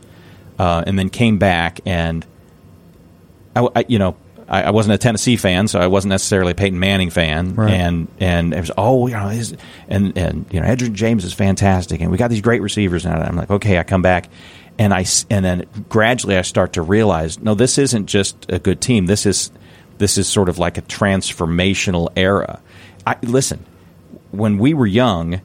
uh, 0.59 0.83
and 0.85 0.99
then 0.99 1.09
came 1.09 1.37
back 1.37 1.79
and 1.85 2.25
I, 3.55 3.67
I- 3.75 3.85
you 3.87 3.97
know, 3.99 4.17
I, 4.49 4.63
I 4.63 4.69
wasn't 4.71 4.95
a 4.95 4.97
Tennessee 4.97 5.37
fan, 5.37 5.67
so 5.67 5.79
I 5.79 5.87
wasn't 5.87 6.09
necessarily 6.09 6.51
a 6.51 6.55
Peyton 6.55 6.79
Manning 6.79 7.09
fan. 7.09 7.55
Right. 7.55 7.71
And 7.71 8.07
and 8.19 8.53
it 8.53 8.59
was 8.59 8.71
oh, 8.77 9.07
you 9.07 9.13
know, 9.13 9.27
his, 9.27 9.55
and 9.87 10.17
and 10.17 10.45
you 10.51 10.59
know, 10.59 10.67
Edgerrin 10.67 10.93
James 10.93 11.23
is 11.23 11.33
fantastic, 11.33 12.01
and 12.01 12.11
we 12.11 12.17
got 12.17 12.29
these 12.29 12.41
great 12.41 12.61
receivers. 12.61 13.05
And 13.05 13.13
I'm 13.15 13.35
like, 13.35 13.49
okay, 13.51 13.77
I 13.79 13.83
come 13.83 14.01
back, 14.01 14.29
and 14.77 14.93
I 14.93 15.01
s- 15.01 15.25
and 15.29 15.45
then 15.45 15.65
gradually 15.89 16.37
I 16.37 16.41
start 16.41 16.73
to 16.73 16.81
realize, 16.81 17.39
no, 17.39 17.53
this 17.53 17.77
isn't 17.77 18.07
just 18.07 18.45
a 18.49 18.59
good 18.59 18.81
team. 18.81 19.05
This 19.05 19.25
is 19.25 19.51
this 19.99 20.17
is 20.17 20.27
sort 20.27 20.49
of 20.49 20.57
like 20.59 20.77
a 20.77 20.81
transformational 20.81 22.09
era. 22.15 22.61
I, 23.05 23.17
listen, 23.23 23.65
when 24.31 24.57
we 24.57 24.73
were 24.73 24.87
young. 24.87 25.41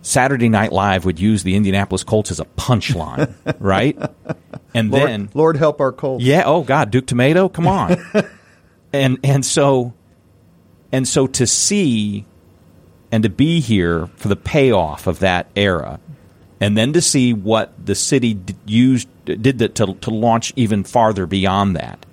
Saturday 0.00 0.48
Night 0.48 0.72
Live 0.72 1.04
would 1.04 1.18
use 1.20 1.42
the 1.42 1.54
Indianapolis 1.54 2.02
Colts 2.02 2.30
as 2.30 2.40
a 2.40 2.46
punchline, 2.56 3.34
right? 3.58 3.98
And 4.72 4.90
Lord, 4.90 5.08
then 5.10 5.28
Lord 5.34 5.56
help 5.58 5.80
our 5.82 5.92
Colts. 5.92 6.24
yeah. 6.24 6.44
Oh 6.46 6.62
God, 6.62 6.90
Duke 6.90 7.04
Tomato. 7.06 7.48
Come 7.50 7.66
on. 7.66 7.96
and 8.92 9.18
and 9.22 9.44
so 9.44 9.94
and 10.92 11.06
so 11.06 11.26
to 11.26 11.46
see 11.46 12.24
and 13.10 13.22
to 13.22 13.28
be 13.28 13.60
here 13.60 14.06
for 14.16 14.28
the 14.28 14.36
payoff 14.36 15.06
of 15.06 15.20
that 15.20 15.48
era, 15.56 16.00
and 16.60 16.76
then 16.76 16.92
to 16.92 17.00
see 17.00 17.32
what 17.32 17.72
the 17.84 17.94
city 17.94 18.34
d- 18.34 18.54
used 18.66 19.08
did 19.24 19.58
that 19.58 19.74
to 19.76 19.94
to 19.94 20.10
launch 20.10 20.52
even 20.56 20.84
farther 20.84 21.26
beyond 21.26 21.76
that. 21.76 22.04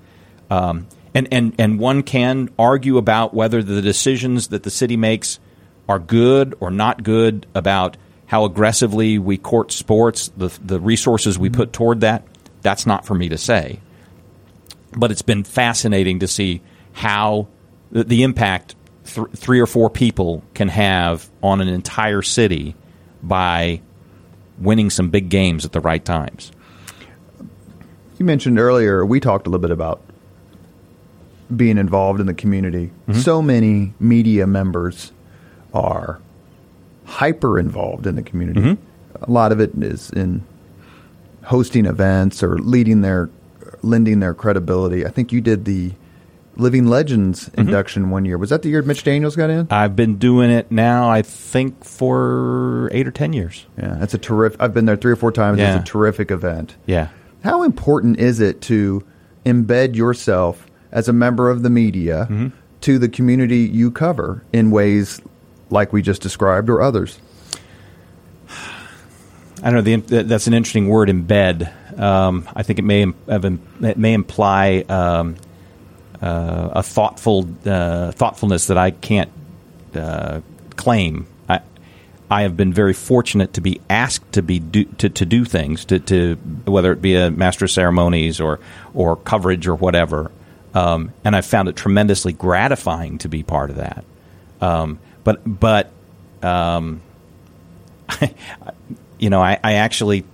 Um, 0.50 0.88
and, 1.16 1.30
and, 1.32 1.56
and 1.58 1.80
one 1.80 2.04
can 2.04 2.50
argue 2.60 2.98
about 2.98 3.34
whether 3.34 3.64
the 3.64 3.82
decisions 3.82 4.50
that 4.50 4.64
the 4.64 4.70
city 4.70 4.98
makes 4.98 5.40
are 5.88 5.98
good 5.98 6.56
or 6.60 6.70
not 6.70 7.04
good 7.04 7.48
about 7.56 7.96
how 8.26 8.44
aggressively 8.44 9.18
we 9.18 9.38
court 9.38 9.72
sports, 9.72 10.30
the, 10.36 10.50
the 10.64 10.80
resources 10.80 11.40
we 11.40 11.50
put 11.50 11.72
toward 11.72 12.02
that. 12.02 12.24
That's 12.62 12.86
not 12.86 13.06
for 13.06 13.14
me 13.14 13.30
to 13.30 13.38
say. 13.38 13.80
But 14.96 15.12
it's 15.12 15.22
been 15.22 15.44
fascinating 15.44 16.20
to 16.20 16.28
see 16.28 16.62
how 16.94 17.48
the, 17.92 18.04
the 18.04 18.24
impact 18.24 18.76
th- 19.06 19.28
three 19.36 19.60
or 19.60 19.68
four 19.68 19.90
people 19.90 20.44
can 20.54 20.70
have 20.70 21.30
on 21.44 21.62
an 21.62 21.68
entire 21.68 22.22
city 22.22 22.76
by 23.22 23.82
winning 24.58 24.90
some 24.90 25.10
big 25.10 25.30
games 25.30 25.66
at 25.66 25.72
the 25.72 25.82
right 25.82 26.04
times. 26.04 26.52
You 28.18 28.26
mentioned 28.26 28.58
earlier, 28.60 29.06
we 29.06 29.20
talked 29.20 29.48
a 29.48 29.50
little 29.50 29.62
bit 29.62 29.72
about 29.72 30.02
being 31.54 31.78
involved 31.78 32.20
in 32.20 32.26
the 32.26 32.34
community. 32.34 32.92
Mm-hmm. 33.08 33.20
So 33.20 33.42
many 33.42 33.94
media 34.00 34.48
members 34.48 35.12
are 35.74 36.22
hyper 37.06 37.60
involved 37.60 38.08
in 38.08 38.16
the 38.16 38.24
community. 38.24 38.62
Mm-hmm. 38.62 39.24
A 39.24 39.32
lot 39.32 39.52
of 39.52 39.60
it 39.60 39.72
is 39.76 40.10
in 40.12 40.44
hosting 41.44 41.86
events 41.86 42.42
or 42.42 42.58
leading 42.58 43.02
their 43.02 43.30
lending 43.86 44.20
their 44.20 44.34
credibility. 44.34 45.06
I 45.06 45.10
think 45.10 45.32
you 45.32 45.40
did 45.42 45.66
the 45.66 45.92
Living 46.58 46.88
Legends 46.88 47.50
induction 47.58 48.10
one 48.10 48.24
year. 48.26 48.38
Was 48.38 48.50
that 48.50 48.62
the 48.62 48.70
year 48.70 48.82
Mitch 48.82 49.04
Daniels 49.04 49.36
got 49.36 49.50
in? 49.50 49.68
I've 49.70 49.96
been 49.96 50.16
doing 50.18 50.50
it 50.50 50.72
now, 50.72 51.10
I 51.10 51.22
think, 51.22 51.84
for 51.84 52.90
eight 52.94 53.08
or 53.08 53.12
ten 53.12 53.34
years. 53.34 53.66
Yeah, 53.78 53.96
that's 54.00 54.14
a 54.14 54.18
terrific. 54.18 54.62
I've 54.62 54.74
been 54.74 54.86
there 54.86 54.96
three 54.96 55.12
or 55.12 55.18
four 55.18 55.32
times. 55.34 55.60
Yeah. 55.60 55.76
It's 55.76 55.82
a 55.90 55.92
terrific 55.92 56.32
event. 56.32 56.76
Yeah. 56.86 57.10
How 57.44 57.64
important 57.64 58.20
is 58.20 58.40
it 58.40 58.62
to 58.62 59.06
embed 59.46 59.96
yourself 59.96 60.66
as 60.92 61.08
a 61.10 61.14
member 61.14 61.50
of 61.50 61.62
the 61.62 61.70
media 61.70 62.28
Mm-hmm. 62.30 62.48
to 62.82 63.00
the 63.00 63.10
community 63.10 63.60
you 63.60 63.92
cover 63.92 64.42
in 64.54 64.72
ways 64.72 65.22
like 65.70 65.92
we 65.92 66.02
just 66.02 66.22
described 66.22 66.70
or 66.70 66.82
others? 66.82 67.20
I 69.62 69.72
don't 69.72 69.84
know. 69.86 70.00
The, 70.00 70.24
that's 70.24 70.48
an 70.48 70.54
interesting 70.54 70.88
word, 70.88 71.10
embed. 71.10 71.72
Um, 71.98 72.48
I 72.56 72.64
think 72.64 72.80
it 72.80 72.84
may 72.84 73.06
it 73.28 73.98
may 73.98 74.14
imply 74.14 74.84
um, 74.90 75.36
uh, 76.22 76.70
a 76.74 76.84
thoughtful 76.84 77.48
uh, 77.66 78.12
thoughtfulness 78.12 78.68
that 78.68 78.78
I 78.78 78.92
can't 78.92 79.32
uh, 79.94 80.42
claim. 80.76 81.28
I, 81.48 81.62
I 82.30 82.42
have 82.42 82.58
been 82.58 82.74
very 82.74 82.94
fortunate 82.94 83.54
to 83.54 83.62
be 83.62 83.80
asked 83.90 84.34
to 84.34 84.42
be 84.42 84.60
do, 84.60 84.84
to, 84.84 85.10
to 85.10 85.26
do 85.26 85.46
things, 85.46 85.86
to, 85.86 86.00
to 86.00 86.36
whether 86.66 86.92
it 86.92 87.02
be 87.02 87.16
a 87.16 87.32
master 87.32 87.66
of 87.66 87.72
ceremonies 87.72 88.40
or 88.40 88.60
or 88.94 89.16
coverage 89.16 89.68
or 89.68 89.76
whatever, 89.76 90.32
um, 90.74 91.14
and 91.24 91.36
I 91.36 91.42
found 91.42 91.70
it 91.70 91.76
tremendously 91.76 92.34
gratifying 92.34 93.20
to 93.20 93.30
be 93.30 93.44
part 93.44 93.70
of 93.70 93.78
that. 93.78 94.04
Um, 94.60 95.00
but 95.24 95.42
but 95.46 95.92
um, 96.44 97.02
you 99.20 99.30
know, 99.30 99.42
I, 99.42 99.60
I 99.64 99.74
actually, 99.76 100.26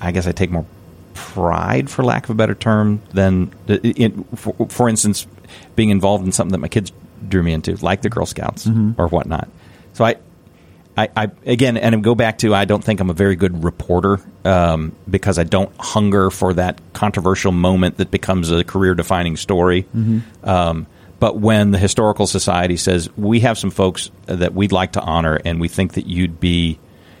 I 0.00 0.12
guess 0.12 0.26
I 0.26 0.32
take 0.32 0.50
more 0.50 0.66
pride, 1.14 1.88
for 1.88 2.04
lack 2.04 2.24
of 2.24 2.30
a 2.30 2.34
better 2.34 2.54
term, 2.54 3.00
than, 3.12 3.52
in, 3.68 4.24
for, 4.36 4.54
for 4.68 4.88
instance, 4.88 5.26
being 5.74 5.90
involved 5.90 6.24
in 6.24 6.32
something 6.32 6.52
that 6.52 6.58
my 6.58 6.68
kids 6.68 6.92
drew 7.26 7.42
me 7.42 7.52
into, 7.52 7.74
like 7.76 8.02
the 8.02 8.10
Girl 8.10 8.26
Scouts 8.26 8.66
or 8.98 9.08
whatnot. 9.08 9.48
So 9.94 10.04
I, 10.04 10.16
I, 10.96 11.08
I 11.16 11.30
again, 11.46 11.76
and 11.76 11.94
I 11.94 11.98
go 11.98 12.14
back 12.14 12.38
to 12.38 12.54
I 12.54 12.64
don't 12.66 12.84
think 12.84 13.00
I'm 13.00 13.10
a 13.10 13.14
very 13.14 13.36
good 13.36 13.64
reporter 13.64 14.20
um, 14.44 14.94
because 15.08 15.38
I 15.38 15.44
don't 15.44 15.74
hunger 15.78 16.30
for 16.30 16.54
that 16.54 16.80
controversial 16.92 17.52
moment 17.52 17.96
that 17.96 18.10
becomes 18.10 18.50
a 18.50 18.64
career-defining 18.64 19.36
story. 19.36 19.86
Um, 20.44 20.86
but 21.18 21.38
when 21.38 21.70
the 21.70 21.78
historical 21.78 22.26
society 22.26 22.76
says 22.76 23.08
we 23.16 23.40
have 23.40 23.56
some 23.58 23.70
folks 23.70 24.10
that 24.26 24.52
we'd 24.52 24.72
like 24.72 24.92
to 24.92 25.00
honor, 25.00 25.40
and 25.44 25.60
we 25.60 25.68
think 25.68 25.94
that 25.94 26.06
you'd 26.06 26.38
be 26.40 26.78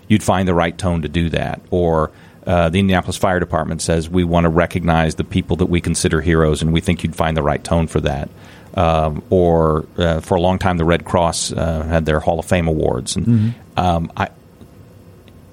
you'd 0.08 0.22
find 0.22 0.46
the 0.46 0.54
right 0.54 0.76
tone 0.76 1.02
to 1.02 1.08
do 1.08 1.30
that, 1.30 1.60
or 1.70 2.10
uh, 2.46 2.68
the 2.68 2.78
Indianapolis 2.78 3.16
Fire 3.16 3.40
Department 3.40 3.82
says 3.82 4.08
we 4.08 4.22
want 4.24 4.44
to 4.44 4.50
recognize 4.50 5.16
the 5.16 5.24
people 5.24 5.56
that 5.56 5.66
we 5.66 5.80
consider 5.80 6.20
heroes, 6.20 6.62
and 6.62 6.72
we 6.72 6.80
think 6.80 7.02
you'd 7.02 7.16
find 7.16 7.36
the 7.36 7.42
right 7.42 7.62
tone 7.62 7.86
for 7.86 8.00
that. 8.02 8.28
Um, 8.74 9.24
or 9.30 9.86
uh, 9.96 10.20
for 10.20 10.36
a 10.36 10.40
long 10.40 10.58
time, 10.58 10.76
the 10.76 10.84
Red 10.84 11.04
Cross 11.04 11.52
uh, 11.52 11.82
had 11.82 12.04
their 12.04 12.20
Hall 12.20 12.38
of 12.38 12.44
Fame 12.44 12.68
awards, 12.68 13.16
and 13.16 13.54
um, 13.76 14.12
I, 14.16 14.28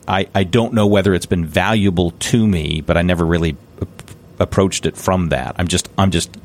I, 0.07 0.27
I 0.35 0.43
don't 0.43 0.73
know 0.73 0.87
whether 0.87 1.13
it's 1.13 1.25
been 1.25 1.45
valuable 1.45 2.11
to 2.11 2.45
me, 2.45 2.81
but 2.81 2.97
I 2.97 3.01
never 3.01 3.25
really 3.25 3.55
ap- 3.81 4.11
approached 4.39 4.85
it 4.85 4.97
from 4.97 5.29
that. 5.29 5.55
I'm 5.57 5.69
just 5.69 5.89
I'm 5.97 6.11
just 6.11 6.35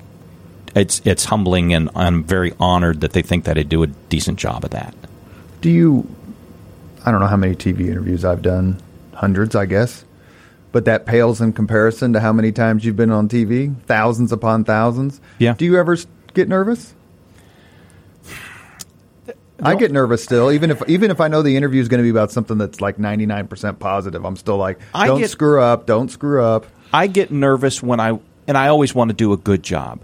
it's 0.74 1.02
it's 1.04 1.24
humbling, 1.24 1.74
and 1.74 1.90
I'm 1.94 2.22
very 2.24 2.54
honored 2.60 3.00
that 3.00 3.12
they 3.12 3.22
think 3.22 3.44
that 3.44 3.58
I 3.58 3.64
do 3.64 3.82
a 3.82 3.86
decent 3.86 4.38
job 4.38 4.64
of 4.64 4.70
that. 4.70 4.94
Do 5.60 5.70
you? 5.70 6.08
I 7.04 7.10
don't 7.10 7.20
know 7.20 7.26
how 7.26 7.36
many 7.36 7.54
TV 7.54 7.88
interviews 7.88 8.24
I've 8.24 8.42
done, 8.42 8.80
hundreds, 9.14 9.54
I 9.56 9.66
guess. 9.66 10.04
But 10.70 10.84
that 10.84 11.06
pales 11.06 11.40
in 11.40 11.54
comparison 11.54 12.12
to 12.12 12.20
how 12.20 12.32
many 12.32 12.52
times 12.52 12.84
you've 12.84 12.96
been 12.96 13.10
on 13.10 13.28
TV, 13.28 13.74
thousands 13.84 14.32
upon 14.32 14.64
thousands. 14.64 15.20
Yeah. 15.38 15.54
Do 15.54 15.64
you 15.64 15.78
ever 15.78 15.96
get 16.34 16.48
nervous? 16.48 16.94
I 19.60 19.74
get 19.74 19.90
nervous 19.90 20.22
still, 20.22 20.52
even 20.52 20.70
if 20.70 20.88
even 20.88 21.10
if 21.10 21.20
I 21.20 21.28
know 21.28 21.42
the 21.42 21.56
interview 21.56 21.80
is 21.80 21.88
going 21.88 21.98
to 21.98 22.04
be 22.04 22.10
about 22.10 22.30
something 22.30 22.58
that's 22.58 22.80
like 22.80 22.98
ninety 22.98 23.26
nine 23.26 23.48
percent 23.48 23.78
positive. 23.80 24.24
I'm 24.24 24.36
still 24.36 24.56
like, 24.56 24.78
don't 24.94 25.18
get- 25.20 25.30
screw 25.30 25.60
up, 25.60 25.86
don't 25.86 26.10
screw 26.10 26.44
up. 26.44 26.66
I 26.92 27.06
get 27.06 27.30
nervous 27.30 27.82
when 27.82 27.98
I 28.00 28.18
and 28.46 28.56
I 28.56 28.68
always 28.68 28.94
want 28.94 29.10
to 29.10 29.14
do 29.16 29.32
a 29.32 29.36
good 29.36 29.62
job, 29.62 30.00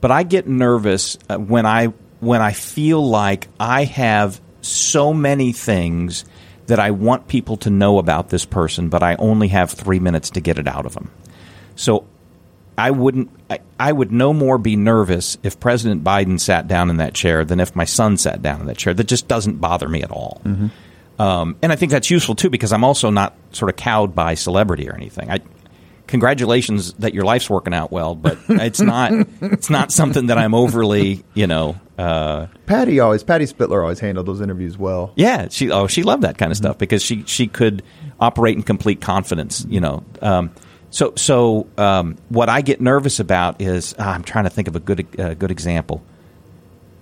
but 0.00 0.10
I 0.10 0.24
get 0.24 0.46
nervous 0.46 1.16
uh, 1.28 1.38
when 1.38 1.64
I 1.64 1.86
when 2.20 2.42
I 2.42 2.52
feel 2.52 3.06
like 3.06 3.48
I 3.58 3.84
have 3.84 4.40
so 4.60 5.14
many 5.14 5.52
things 5.52 6.24
that 6.68 6.78
I 6.78 6.92
want 6.92 7.28
people 7.28 7.56
to 7.58 7.70
know 7.70 7.98
about 7.98 8.30
this 8.30 8.44
person, 8.44 8.88
but 8.88 9.02
I 9.02 9.16
only 9.16 9.48
have 9.48 9.70
three 9.70 9.98
minutes 9.98 10.30
to 10.30 10.40
get 10.40 10.58
it 10.58 10.68
out 10.68 10.86
of 10.86 10.94
them. 10.94 11.10
So 11.76 12.06
I 12.78 12.92
wouldn't. 12.92 13.30
I, 13.50 13.60
I, 13.80 13.90
would 13.90 14.12
no 14.12 14.32
more 14.32 14.56
be 14.56 14.76
nervous 14.76 15.36
if 15.42 15.58
President 15.58 16.04
Biden 16.04 16.38
sat 16.38 16.68
down 16.68 16.90
in 16.90 16.98
that 16.98 17.14
chair 17.14 17.44
than 17.44 17.58
if 17.58 17.74
my 17.74 17.84
son 17.84 18.16
sat 18.16 18.40
down 18.40 18.60
in 18.60 18.66
that 18.66 18.76
chair. 18.76 18.94
That 18.94 19.08
just 19.08 19.26
doesn't 19.26 19.60
bother 19.60 19.88
me 19.88 20.02
at 20.02 20.12
all. 20.12 20.40
Mm-hmm. 20.44 21.20
Um, 21.20 21.56
and 21.62 21.72
I 21.72 21.76
think 21.76 21.90
that's 21.90 22.10
useful 22.10 22.36
too 22.36 22.50
because 22.50 22.72
I'm 22.72 22.84
also 22.84 23.10
not 23.10 23.34
sort 23.50 23.70
of 23.70 23.76
cowed 23.76 24.14
by 24.14 24.34
celebrity 24.34 24.88
or 24.88 24.94
anything. 24.94 25.30
I, 25.30 25.40
congratulations 26.06 26.92
that 26.94 27.14
your 27.14 27.24
life's 27.24 27.50
working 27.50 27.74
out 27.74 27.90
well, 27.90 28.14
but 28.14 28.38
it's 28.48 28.80
not 28.80 29.12
it's 29.40 29.70
not 29.70 29.90
something 29.90 30.26
that 30.26 30.38
I'm 30.38 30.54
overly, 30.54 31.24
you 31.34 31.46
know. 31.46 31.80
Uh, 31.98 32.46
Patty 32.66 33.00
always 33.00 33.24
Patty 33.24 33.46
Spitler 33.46 33.82
always 33.82 33.98
handled 33.98 34.26
those 34.26 34.40
interviews 34.40 34.78
well. 34.78 35.12
Yeah, 35.16 35.48
she 35.50 35.70
oh 35.70 35.88
she 35.88 36.04
loved 36.04 36.22
that 36.22 36.38
kind 36.38 36.52
of 36.52 36.56
mm-hmm. 36.56 36.66
stuff 36.66 36.78
because 36.78 37.02
she 37.02 37.24
she 37.26 37.48
could 37.48 37.82
operate 38.20 38.56
in 38.56 38.62
complete 38.62 39.00
confidence, 39.00 39.66
you 39.68 39.80
know. 39.80 40.04
Um, 40.22 40.52
so 40.90 41.12
so 41.16 41.66
um, 41.76 42.16
what 42.28 42.48
I 42.48 42.60
get 42.60 42.80
nervous 42.80 43.18
about 43.18 43.60
is 43.60 43.94
uh, 43.98 44.02
I'm 44.02 44.22
trying 44.22 44.44
to 44.44 44.50
think 44.50 44.68
of 44.68 44.76
a 44.76 44.80
good 44.80 45.20
uh, 45.20 45.34
good 45.34 45.50
example. 45.50 46.02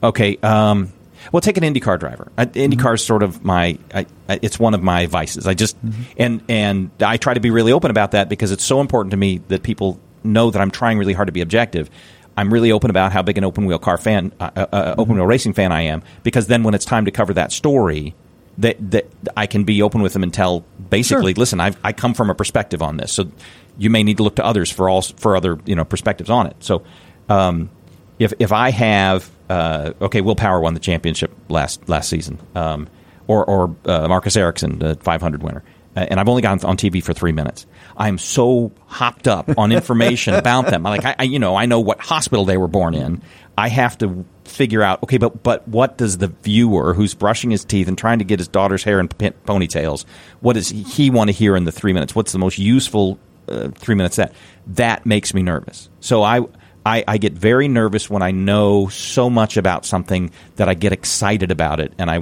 Okay, 0.03 0.39
um, 0.39 0.93
well, 1.33 1.41
take 1.41 1.57
an 1.57 1.65
IndyCar 1.65 1.99
driver. 1.99 2.31
Uh, 2.37 2.47
IndyCar 2.47 2.77
mm-hmm. 2.77 2.95
is 2.95 3.05
sort 3.05 3.23
of 3.23 3.45
my, 3.45 3.79
I, 3.95 4.07
it's 4.29 4.59
one 4.59 4.75
of 4.75 4.83
my 4.83 5.07
vices. 5.07 5.47
I 5.47 5.55
just, 5.55 5.77
mm-hmm. 5.85 6.03
and 6.17 6.43
and 6.49 6.91
I 7.01 7.17
try 7.17 7.35
to 7.35 7.41
be 7.41 7.51
really 7.51 7.73
open 7.73 7.91
about 7.91 8.13
that 8.13 8.29
because 8.29 8.53
it's 8.53 8.65
so 8.65 8.81
important 8.81 9.11
to 9.11 9.17
me 9.17 9.39
that 9.49 9.63
people 9.63 10.01
know 10.25 10.51
that 10.51 10.61
I'm 10.61 10.71
trying 10.71 10.99
really 10.99 11.13
hard 11.13 11.27
to 11.27 11.33
be 11.33 11.41
objective. 11.41 11.91
I'm 12.37 12.53
really 12.53 12.73
open 12.73 12.91
about 12.91 13.13
how 13.13 13.23
big 13.23 13.39
an 13.39 13.45
open 13.45 13.67
wheel 13.67 13.79
car 13.79 13.97
fan, 13.97 14.33
uh, 14.41 14.51
uh, 14.55 14.67
mm-hmm. 14.67 15.01
open 15.01 15.15
wheel 15.17 15.27
racing 15.27 15.55
fan 15.55 15.73
I 15.73 15.83
am, 15.83 16.03
because 16.23 16.47
then 16.49 16.63
when 16.63 16.75
it's 16.75 16.85
time 16.85 17.07
to 17.07 17.11
cover 17.11 17.33
that 17.35 17.53
story, 17.53 18.15
that 18.59 18.77
that 18.91 19.07
I 19.37 19.47
can 19.47 19.65
be 19.65 19.83
open 19.83 20.03
with 20.03 20.13
them 20.13 20.23
and 20.23 20.33
tell 20.33 20.61
basically, 20.91 21.33
sure. 21.33 21.41
listen, 21.41 21.61
I've, 21.61 21.79
I 21.85 21.93
come 21.93 22.15
from 22.15 22.31
a 22.31 22.35
perspective 22.35 22.83
on 22.83 22.97
this, 22.97 23.13
so 23.13 23.31
you 23.79 23.91
may 23.91 24.03
need 24.03 24.17
to 24.19 24.23
look 24.23 24.37
to 24.37 24.45
others 24.45 24.71
for 24.71 24.89
all 24.89 25.03
for 25.03 25.37
other 25.37 25.59
you 25.67 25.75
know 25.75 25.85
perspectives 25.85 26.31
on 26.31 26.47
it. 26.47 26.57
So, 26.61 26.83
um, 27.29 27.71
if 28.19 28.33
if 28.39 28.53
I 28.53 28.71
have 28.71 29.31
uh, 29.49 29.93
okay, 30.01 30.21
Will 30.21 30.37
Power 30.37 30.61
won 30.61 30.75
the 30.75 30.81
championship 30.81 31.33
last 31.49 31.89
last 31.89 32.09
season, 32.09 32.39
um, 32.55 32.89
or 33.27 33.45
or 33.45 33.77
uh, 33.85 34.09
Marcus 34.09 34.37
Ericsson, 34.37 34.79
the 34.79 34.97
500 34.97 35.43
winner, 35.43 35.63
and 35.97 36.21
I've 36.21 36.29
only 36.29 36.43
gone 36.43 36.63
on 36.65 36.77
TV 36.77 37.03
for 37.03 37.13
three 37.13 37.33
minutes. 37.33 37.67
I'm 37.97 38.19
so 38.19 38.73
hopped 38.87 39.27
up 39.27 39.59
on 39.59 39.73
information 39.73 40.35
about 40.43 40.67
them. 40.67 40.83
Like 40.83 41.05
I, 41.05 41.17
I, 41.19 41.23
you 41.25 41.39
know, 41.39 41.57
I 41.57 41.67
know 41.67 41.81
what 41.81 42.01
hospital 42.01 42.45
they 42.45 42.57
were 42.57 42.69
born 42.69 42.95
in. 42.95 43.23
I 43.59 43.69
have 43.69 43.97
to 43.99 44.25
figure 44.45 44.83
out 44.83 45.03
okay, 45.03 45.19
but 45.19 45.43
but 45.43 45.67
what 45.67 45.97
does 45.97 46.19
the 46.19 46.29
viewer 46.29 46.95
who's 46.95 47.15
brushing 47.15 47.51
his 47.51 47.65
teeth 47.65 47.89
and 47.89 47.97
trying 47.97 48.19
to 48.19 48.25
get 48.25 48.39
his 48.39 48.49
daughter's 48.49 48.85
hair 48.85 49.01
in 49.01 49.09
ponytails, 49.09 50.05
what 50.41 50.53
does 50.53 50.69
he 50.69 51.11
want 51.11 51.29
to 51.29 51.33
hear 51.33 51.57
in 51.57 51.65
the 51.65 51.73
three 51.73 51.93
minutes? 51.93 52.15
What's 52.15 52.33
the 52.33 52.39
most 52.39 52.59
useful 52.59 53.19
uh, 53.49 53.69
three 53.69 53.95
minutes 53.95 54.17
that 54.17 54.33
that 54.67 55.07
makes 55.07 55.33
me 55.33 55.43
nervous. 55.43 55.89
So 56.01 56.23
I 56.23 56.41
I, 56.85 57.03
I, 57.09 57.19
get 57.19 57.33
very 57.33 57.67
nervous 57.67 58.09
when 58.09 58.23
I 58.23 58.31
know 58.31 58.87
so 58.87 59.29
much 59.29 59.57
about 59.57 59.85
something 59.85 60.31
that 60.55 60.69
I 60.69 60.75
get 60.75 60.93
excited 60.93 61.51
about 61.51 61.81
it, 61.81 61.93
and 61.99 62.11
I 62.11 62.21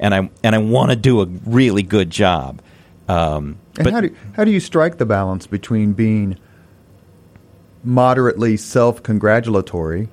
and 0.00 0.14
I 0.14 0.30
and 0.42 0.54
I 0.54 0.58
want 0.58 0.90
to 0.90 0.96
do 0.96 1.20
a 1.20 1.26
really 1.26 1.82
good 1.82 2.10
job. 2.10 2.62
Um, 3.08 3.58
and 3.76 3.84
but 3.84 3.92
how 3.92 4.00
do 4.00 4.14
how 4.34 4.44
do 4.44 4.50
you 4.50 4.60
strike 4.60 4.98
the 4.98 5.06
balance 5.06 5.46
between 5.46 5.92
being 5.94 6.38
moderately 7.82 8.56
self 8.56 9.02
congratulatory 9.02 10.08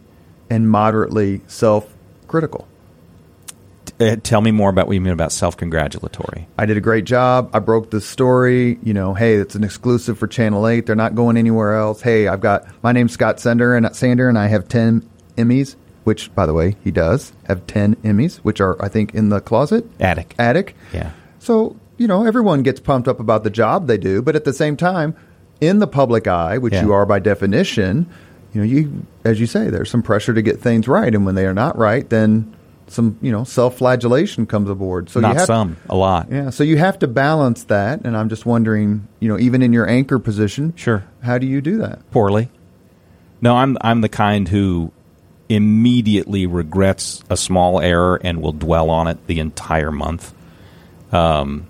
and 0.49 0.69
moderately 0.69 1.41
self 1.47 1.93
critical? 2.27 2.67
uh, 3.99 4.15
tell 4.23 4.41
me 4.41 4.51
more 4.51 4.69
about 4.69 4.87
what 4.87 4.93
you 4.93 5.01
mean 5.01 5.13
about 5.13 5.31
self 5.31 5.57
congratulatory. 5.57 6.47
I 6.57 6.65
did 6.65 6.77
a 6.77 6.81
great 6.81 7.05
job. 7.05 7.51
I 7.53 7.59
broke 7.59 7.91
the 7.91 8.01
story. 8.01 8.77
You 8.83 8.93
know, 8.93 9.13
hey, 9.13 9.35
it's 9.35 9.55
an 9.55 9.63
exclusive 9.63 10.17
for 10.17 10.27
Channel 10.27 10.67
Eight. 10.67 10.85
They're 10.85 10.95
not 10.95 11.15
going 11.15 11.37
anywhere 11.37 11.75
else. 11.75 12.01
Hey, 12.01 12.27
I've 12.27 12.41
got 12.41 12.65
my 12.83 12.91
name's 12.91 13.13
Scott 13.13 13.39
Sender 13.39 13.75
and 13.75 13.93
Sander, 13.95 14.27
and 14.29 14.37
I 14.37 14.47
have 14.47 14.67
ten 14.67 15.07
Emmys. 15.37 15.75
Which, 16.03 16.33
by 16.35 16.45
the 16.45 16.53
way, 16.53 16.75
he 16.83 16.91
does 16.91 17.33
have 17.47 17.65
ten 17.67 17.95
Emmys, 17.97 18.37
which 18.37 18.61
are 18.61 18.81
I 18.83 18.89
think 18.89 19.15
in 19.15 19.29
the 19.29 19.41
closet 19.41 19.85
attic. 19.99 20.35
Attic. 20.37 20.75
Yeah. 20.93 21.11
So 21.39 21.75
you 21.97 22.07
know, 22.07 22.25
everyone 22.25 22.63
gets 22.63 22.79
pumped 22.79 23.07
up 23.07 23.19
about 23.19 23.43
the 23.43 23.49
job 23.49 23.87
they 23.87 23.97
do, 23.97 24.21
but 24.21 24.35
at 24.35 24.43
the 24.43 24.53
same 24.53 24.77
time, 24.77 25.15
in 25.61 25.79
the 25.79 25.87
public 25.87 26.27
eye, 26.27 26.57
which 26.57 26.73
yeah. 26.73 26.83
you 26.83 26.93
are 26.93 27.05
by 27.05 27.19
definition, 27.19 28.09
you 28.53 28.61
know, 28.61 28.65
you 28.65 29.05
as 29.23 29.39
you 29.39 29.47
say, 29.47 29.69
there's 29.69 29.89
some 29.89 30.03
pressure 30.03 30.33
to 30.33 30.41
get 30.41 30.59
things 30.59 30.87
right, 30.87 31.13
and 31.13 31.25
when 31.25 31.35
they 31.35 31.45
are 31.45 31.53
not 31.53 31.77
right, 31.77 32.09
then 32.09 32.55
some 32.87 33.17
you 33.21 33.31
know 33.31 33.43
self-flagellation 33.43 34.45
comes 34.45 34.69
aboard. 34.69 35.09
So 35.09 35.19
not 35.19 35.39
some, 35.47 35.77
a 35.89 35.95
lot. 35.95 36.27
Yeah. 36.31 36.49
So 36.49 36.63
you 36.63 36.77
have 36.77 36.99
to 36.99 37.07
balance 37.07 37.63
that, 37.65 38.05
and 38.05 38.15
I'm 38.15 38.29
just 38.29 38.45
wondering, 38.45 39.07
you 39.19 39.27
know, 39.27 39.39
even 39.39 39.61
in 39.61 39.73
your 39.73 39.87
anchor 39.87 40.19
position, 40.19 40.73
sure, 40.75 41.05
how 41.21 41.37
do 41.37 41.47
you 41.47 41.61
do 41.61 41.77
that? 41.77 42.09
Poorly. 42.11 42.49
No, 43.41 43.55
I'm 43.55 43.77
I'm 43.81 44.01
the 44.01 44.09
kind 44.09 44.47
who 44.47 44.91
immediately 45.49 46.47
regrets 46.47 47.23
a 47.29 47.37
small 47.37 47.79
error 47.79 48.19
and 48.23 48.41
will 48.41 48.53
dwell 48.53 48.89
on 48.89 49.07
it 49.07 49.27
the 49.27 49.39
entire 49.39 49.91
month. 49.91 50.33
Um, 51.11 51.67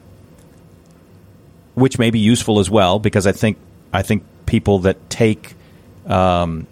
which 1.75 1.99
may 1.99 2.09
be 2.09 2.19
useful 2.19 2.59
as 2.59 2.69
well 2.69 2.99
because 2.99 3.27
I 3.27 3.31
think 3.31 3.57
I 3.93 4.01
think 4.01 4.23
people 4.45 4.79
that 4.79 5.09
take 5.09 5.55
um, 6.07 6.67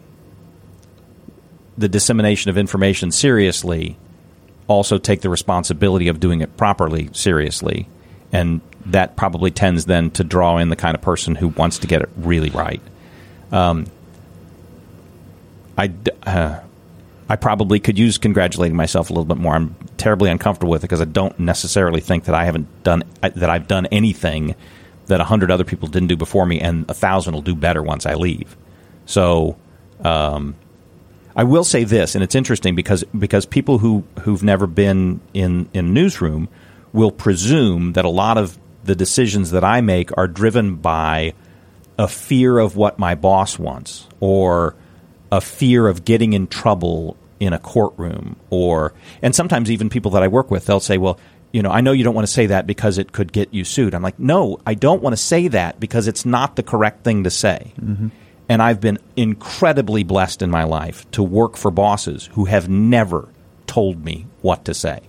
the 1.78 1.88
dissemination 1.88 2.50
of 2.50 2.58
information 2.58 3.12
seriously 3.12 3.98
also 4.68 4.98
take 4.98 5.22
the 5.22 5.30
responsibility 5.30 6.08
of 6.08 6.20
doing 6.20 6.42
it 6.42 6.56
properly 6.58 7.10
seriously. 7.14 7.88
And 8.32 8.62
that 8.88 9.16
probably 9.16 9.52
tends 9.52 9.86
then 9.86 10.12
to 10.12 10.24
draw 10.24 10.58
in 10.58 10.70
the 10.70 10.76
kind 10.76 10.96
of 10.96 11.02
person 11.02 11.36
who 11.36 11.50
wants 11.50 11.80
to 11.80 11.88
get 11.88 12.02
it 12.02 12.10
really 12.18 12.50
right. 12.50 12.82
Um, 13.52 13.86
I, 15.78 15.92
uh, 16.24 16.60
I 17.30 17.36
probably 17.36 17.80
could 17.80 17.98
use 17.98 18.18
congratulating 18.18 18.76
myself 18.76 19.10
a 19.10 19.14
little 19.14 19.26
bit 19.26 19.38
more. 19.38 19.56
I'm 19.56 19.76
terribly 19.98 20.30
uncomfortable 20.30 20.72
with 20.72 20.84
it 20.84 20.88
because 20.88 21.02
I 21.02 21.06
don't 21.06 21.38
necessarily 21.40 22.02
think 22.02 22.26
that 22.26 22.36
I 22.36 22.46
haven't 22.46 22.84
done 22.84 23.04
that 23.22 23.50
I've 23.50 23.68
done 23.68 23.86
anything 23.88 24.56
that 25.08 25.20
a 25.20 25.24
hundred 25.24 25.52
other 25.52 25.64
people 25.64 25.88
didn't 25.88 26.08
do 26.08 26.16
before 26.16 26.46
me, 26.46 26.60
and 26.60 26.90
a 26.90 26.94
thousand 26.94 27.34
will 27.34 27.42
do 27.42 27.56
better 27.56 27.82
once 27.82 28.06
I 28.06 28.14
leave. 28.14 28.56
So, 29.06 29.58
um, 30.04 30.56
I 31.36 31.44
will 31.44 31.64
say 31.64 31.84
this, 31.84 32.16
and 32.16 32.24
it's 32.24 32.36
interesting 32.36 32.76
because 32.76 33.04
because 33.18 33.46
people 33.46 33.80
who 33.80 34.04
who've 34.22 34.44
never 34.44 34.68
been 34.68 35.20
in 35.34 35.70
in 35.74 35.94
newsroom 35.94 36.48
will 36.92 37.12
presume 37.12 37.94
that 37.94 38.06
a 38.06 38.10
lot 38.10 38.38
of 38.38 38.58
the 38.84 38.96
decisions 38.96 39.52
that 39.52 39.64
I 39.64 39.82
make 39.82 40.16
are 40.18 40.28
driven 40.28 40.76
by 40.76 41.34
a 41.98 42.08
fear 42.08 42.60
of 42.60 42.76
what 42.76 43.00
my 43.00 43.16
boss 43.16 43.58
wants 43.58 44.08
or 44.20 44.76
a 45.32 45.42
fear 45.42 45.88
of 45.88 46.06
getting 46.06 46.34
in 46.34 46.48
trouble 46.48 47.18
in 47.40 47.54
a 47.54 47.60
courtroom 47.60 48.36
or 48.50 48.94
and 49.22 49.36
sometimes 49.36 49.70
even 49.70 49.90
people 49.90 50.12
that 50.12 50.24
I 50.24 50.28
work 50.28 50.50
with 50.50 50.66
they'll 50.66 50.80
say 50.80 50.98
well 50.98 51.20
you 51.54 51.62
know 51.62 51.70
I 51.70 51.80
know 51.80 51.94
you 51.94 52.04
don't 52.04 52.16
want 52.16 52.28
to 52.28 52.34
say 52.34 52.48
that 52.48 52.68
because 52.68 52.98
it 52.98 53.14
could 53.14 53.32
get 53.32 53.54
you 53.54 53.64
sued 53.64 53.96
I'm 53.96 54.04
like 54.04 54.20
no 54.20 54.60
I 54.66 54.74
don't 54.74 55.02
want 55.02 55.14
to 55.14 55.22
say 55.22 55.48
that 55.48 55.80
because 55.80 56.10
it's 56.10 56.26
not 56.26 56.58
the 56.58 56.64
correct 56.64 57.06
thing 57.06 57.24
to 57.24 57.30
say 57.30 57.72
mm-hmm. 57.80 58.10
And 58.50 58.62
I've 58.62 58.82
been 58.82 59.00
incredibly 59.16 60.04
blessed 60.04 60.42
in 60.42 60.52
my 60.52 60.66
life 60.66 61.10
to 61.12 61.24
work 61.24 61.56
for 61.56 61.72
bosses 61.72 62.30
who 62.34 62.46
have 62.46 62.68
never 62.68 63.30
told 63.68 64.04
me 64.04 64.28
what 64.42 64.66
to 64.66 64.74
say. 64.74 65.02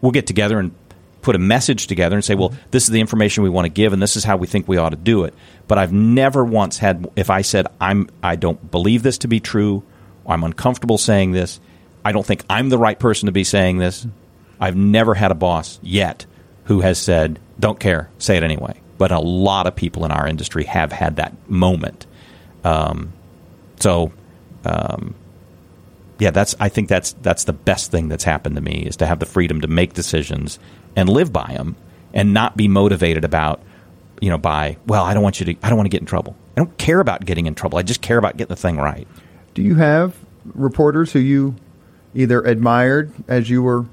We'll 0.00 0.12
get 0.12 0.26
together 0.26 0.58
and 0.58 0.74
put 1.20 1.36
a 1.36 1.38
message 1.38 1.88
together 1.88 2.16
and 2.16 2.24
say, 2.24 2.34
well, 2.34 2.54
this 2.70 2.84
is 2.84 2.90
the 2.90 3.00
information 3.00 3.42
we 3.42 3.50
want 3.50 3.66
to 3.66 3.70
give 3.70 3.92
and 3.92 4.00
this 4.00 4.16
is 4.16 4.24
how 4.24 4.36
we 4.36 4.46
think 4.46 4.66
we 4.66 4.78
ought 4.78 4.90
to 4.90 4.96
do 4.96 5.24
it. 5.24 5.34
But 5.66 5.78
I've 5.78 5.92
never 5.92 6.44
once 6.44 6.78
had 6.78 7.08
if 7.16 7.28
I 7.28 7.42
said 7.42 7.66
I'm 7.80 8.08
I 8.22 8.36
don't 8.36 8.70
believe 8.70 9.02
this 9.02 9.18
to 9.18 9.28
be 9.28 9.40
true, 9.40 9.82
or 10.24 10.34
I'm 10.34 10.44
uncomfortable 10.44 10.98
saying 10.98 11.32
this, 11.32 11.60
I 12.04 12.12
don't 12.12 12.24
think 12.24 12.44
I'm 12.48 12.70
the 12.70 12.78
right 12.78 12.98
person 12.98 13.26
to 13.26 13.32
be 13.32 13.44
saying 13.44 13.78
this. 13.78 14.06
I've 14.60 14.76
never 14.76 15.14
had 15.14 15.30
a 15.30 15.36
boss 15.36 15.78
yet 15.82 16.26
who 16.64 16.80
has 16.80 16.98
said, 16.98 17.38
"Don't 17.58 17.80
care, 17.80 18.10
say 18.18 18.36
it 18.36 18.42
anyway." 18.42 18.80
But 18.98 19.12
a 19.12 19.20
lot 19.20 19.66
of 19.66 19.76
people 19.76 20.04
in 20.04 20.10
our 20.10 20.26
industry 20.26 20.64
have 20.64 20.90
had 20.90 21.16
that 21.16 21.32
moment 21.48 22.06
um, 22.64 23.12
so, 23.80 24.12
um, 24.64 25.14
yeah, 26.18 26.30
that's 26.30 26.54
I 26.58 26.68
think 26.68 26.88
that's 26.88 27.12
that's 27.22 27.44
the 27.44 27.52
best 27.52 27.90
thing 27.90 28.08
that's 28.08 28.24
happened 28.24 28.56
to 28.56 28.60
me 28.60 28.84
is 28.86 28.96
to 28.96 29.06
have 29.06 29.20
the 29.20 29.26
freedom 29.26 29.60
to 29.60 29.68
make 29.68 29.94
decisions 29.94 30.58
and 30.96 31.08
live 31.08 31.32
by 31.32 31.54
them 31.54 31.76
and 32.12 32.34
not 32.34 32.56
be 32.56 32.66
motivated 32.66 33.24
about 33.24 33.62
you 34.20 34.28
know 34.28 34.38
by 34.38 34.76
well 34.86 35.04
I 35.04 35.14
don't 35.14 35.22
want 35.22 35.38
you 35.38 35.46
to 35.46 35.56
I 35.62 35.68
don't 35.68 35.78
want 35.78 35.86
to 35.86 35.90
get 35.90 36.00
in 36.00 36.06
trouble. 36.06 36.34
I 36.56 36.60
don't 36.60 36.76
care 36.76 37.00
about 37.00 37.24
getting 37.24 37.46
in 37.46 37.54
trouble. 37.54 37.78
I 37.78 37.82
just 37.82 38.02
care 38.02 38.18
about 38.18 38.36
getting 38.36 38.48
the 38.48 38.56
thing 38.56 38.78
right. 38.78 39.06
Do 39.54 39.62
you 39.62 39.76
have 39.76 40.16
reporters 40.54 41.12
who 41.12 41.20
you 41.20 41.54
either 42.14 42.42
admired 42.42 43.12
as 43.28 43.48
you 43.48 43.62
were 43.62 43.86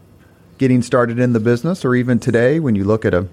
getting 0.57 0.81
started 0.81 1.19
in 1.19 1.33
the 1.33 1.39
business 1.39 1.83
or 1.85 1.95
even 1.95 2.19
today 2.19 2.59
when 2.59 2.75
you 2.75 2.83
look 2.83 3.05
at 3.05 3.13
a 3.13 3.27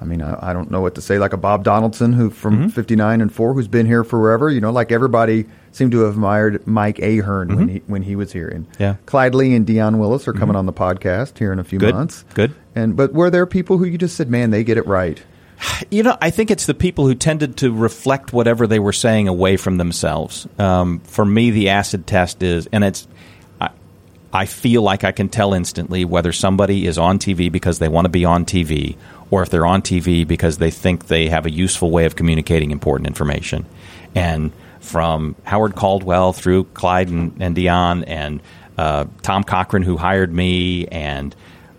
I 0.00 0.04
mean, 0.04 0.22
I, 0.22 0.50
I 0.50 0.52
don't 0.52 0.70
know 0.70 0.80
what 0.80 0.94
to 0.94 1.00
say. 1.00 1.18
Like 1.18 1.32
a 1.32 1.36
Bob 1.36 1.64
Donaldson, 1.64 2.12
who 2.12 2.30
from 2.30 2.56
Mm-hmm. 2.58 2.68
'59 2.68 3.20
and 3.20 3.34
four, 3.34 3.52
who's 3.52 3.66
been 3.66 3.84
here 3.84 4.04
forever. 4.04 4.48
You 4.48 4.60
know, 4.60 4.70
like 4.70 4.92
everybody 4.92 5.46
seemed 5.72 5.90
to 5.90 6.02
have 6.02 6.12
admired 6.14 6.64
Mike 6.68 7.00
Ahern 7.00 7.56
when 7.56 7.68
he 7.68 7.82
when 7.88 8.02
he 8.02 8.14
was 8.14 8.32
here. 8.32 8.46
And 8.46 8.70
Mm-hmm. 8.70 8.82
Yeah. 8.82 8.92
Mm-hmm. 8.92 9.04
Clyde 9.06 9.34
Lee 9.34 9.54
and 9.56 9.66
Dion 9.66 9.98
Willis 9.98 10.28
are 10.28 10.32
coming 10.32 10.54
on 10.54 10.66
the 10.66 10.72
podcast 10.72 11.36
here 11.38 11.52
in 11.52 11.58
a 11.58 11.64
few 11.64 11.80
Good. 11.80 11.96
months. 11.96 12.24
Good. 12.34 12.54
And 12.76 12.94
but 12.96 13.12
were 13.12 13.28
there 13.28 13.44
people 13.44 13.76
who 13.78 13.86
you 13.86 13.98
just 13.98 14.14
said, 14.16 14.30
man, 14.30 14.50
they 14.50 14.62
get 14.62 14.76
it 14.78 14.86
right? 14.86 15.20
You 15.90 16.04
know, 16.04 16.16
I 16.20 16.30
think 16.30 16.52
it's 16.52 16.66
the 16.66 16.74
people 16.74 17.06
who 17.08 17.16
tended 17.16 17.56
to 17.58 17.72
reflect 17.72 18.32
whatever 18.32 18.68
they 18.68 18.78
were 18.78 18.92
saying 18.92 19.26
away 19.26 19.56
from 19.56 19.78
themselves. 19.78 20.46
Um, 20.60 21.00
for 21.00 21.24
me, 21.24 21.50
the 21.50 21.70
acid 21.70 22.06
test 22.06 22.42
is, 22.44 22.68
and 22.72 22.84
it's, 22.84 23.08
I 24.32 24.46
feel 24.46 24.82
like 24.82 25.04
I 25.04 25.12
can 25.12 25.28
tell 25.28 25.54
instantly 25.54 26.04
whether 26.04 26.32
somebody 26.32 26.86
is 26.86 26.98
on 26.98 27.18
TV 27.18 27.50
because 27.50 27.78
they 27.78 27.88
want 27.88 28.04
to 28.04 28.10
be 28.10 28.24
on 28.24 28.44
TV, 28.44 28.96
or 29.30 29.42
if 29.42 29.50
they're 29.50 29.66
on 29.66 29.80
TV 29.82 30.26
because 30.26 30.58
they 30.58 30.70
think 30.70 31.06
they 31.06 31.28
have 31.28 31.46
a 31.46 31.50
useful 31.50 31.90
way 31.90 32.04
of 32.04 32.14
communicating 32.14 32.70
important 32.70 33.06
information. 33.06 33.64
And 34.14 34.52
from 34.80 35.34
Howard 35.44 35.74
Caldwell 35.74 36.32
through 36.32 36.64
Clyde 36.64 37.08
and, 37.08 37.36
and 37.40 37.54
Dion 37.54 38.04
and 38.04 38.42
uh, 38.76 39.06
Tom 39.22 39.44
Cochrun, 39.44 39.82
who 39.82 39.96
hired 39.96 40.32
me, 40.32 40.86
and 40.88 41.34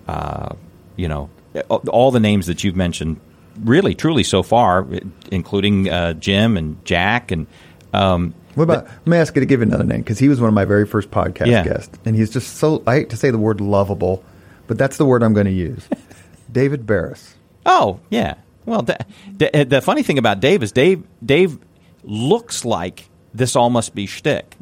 uh, 0.07 0.55
you 0.95 1.07
know 1.07 1.29
all 1.69 2.11
the 2.11 2.19
names 2.19 2.47
that 2.47 2.63
you've 2.63 2.75
mentioned, 2.75 3.19
really 3.63 3.93
truly 3.93 4.23
so 4.23 4.43
far, 4.43 4.87
including 5.31 5.89
uh, 5.89 6.13
Jim 6.13 6.57
and 6.57 6.83
Jack 6.85 7.31
and. 7.31 7.47
Um, 7.91 8.35
What 8.55 8.63
about? 8.63 8.85
let 8.85 9.07
me 9.07 9.17
ask 9.17 9.35
you 9.35 9.39
to 9.41 9.45
give 9.45 9.61
another 9.61 9.83
name 9.83 9.99
because 9.99 10.19
he 10.19 10.27
was 10.29 10.39
one 10.41 10.47
of 10.47 10.53
my 10.53 10.65
very 10.65 10.85
first 10.85 11.11
podcast 11.11 11.47
Yeah. 11.47 11.63
guests, 11.63 11.97
and 12.05 12.15
he's 12.15 12.29
just 12.31 12.57
so. 12.57 12.83
I 12.87 12.95
hate 12.95 13.09
to 13.11 13.17
say 13.17 13.29
the 13.31 13.37
word 13.37 13.61
lovable, 13.61 14.23
but 14.67 14.77
that's 14.77 14.97
the 14.97 15.05
word 15.05 15.23
I'm 15.23 15.33
going 15.33 15.45
to 15.45 15.51
use. 15.51 15.87
David 16.51 16.85
Barras. 16.87 17.35
Oh 17.65 17.99
yeah. 18.09 18.35
Well, 18.65 18.81
the, 18.83 18.97
the, 19.37 19.65
the 19.65 19.81
funny 19.81 20.03
thing 20.03 20.17
about 20.17 20.39
Dave 20.39 20.61
is 20.63 20.71
Dave 20.71 21.03
Dave 21.25 21.57
looks 22.03 22.65
like 22.65 23.09
this 23.33 23.55
all 23.55 23.69
must 23.69 23.93
be 23.95 24.05
shtick, 24.05 24.55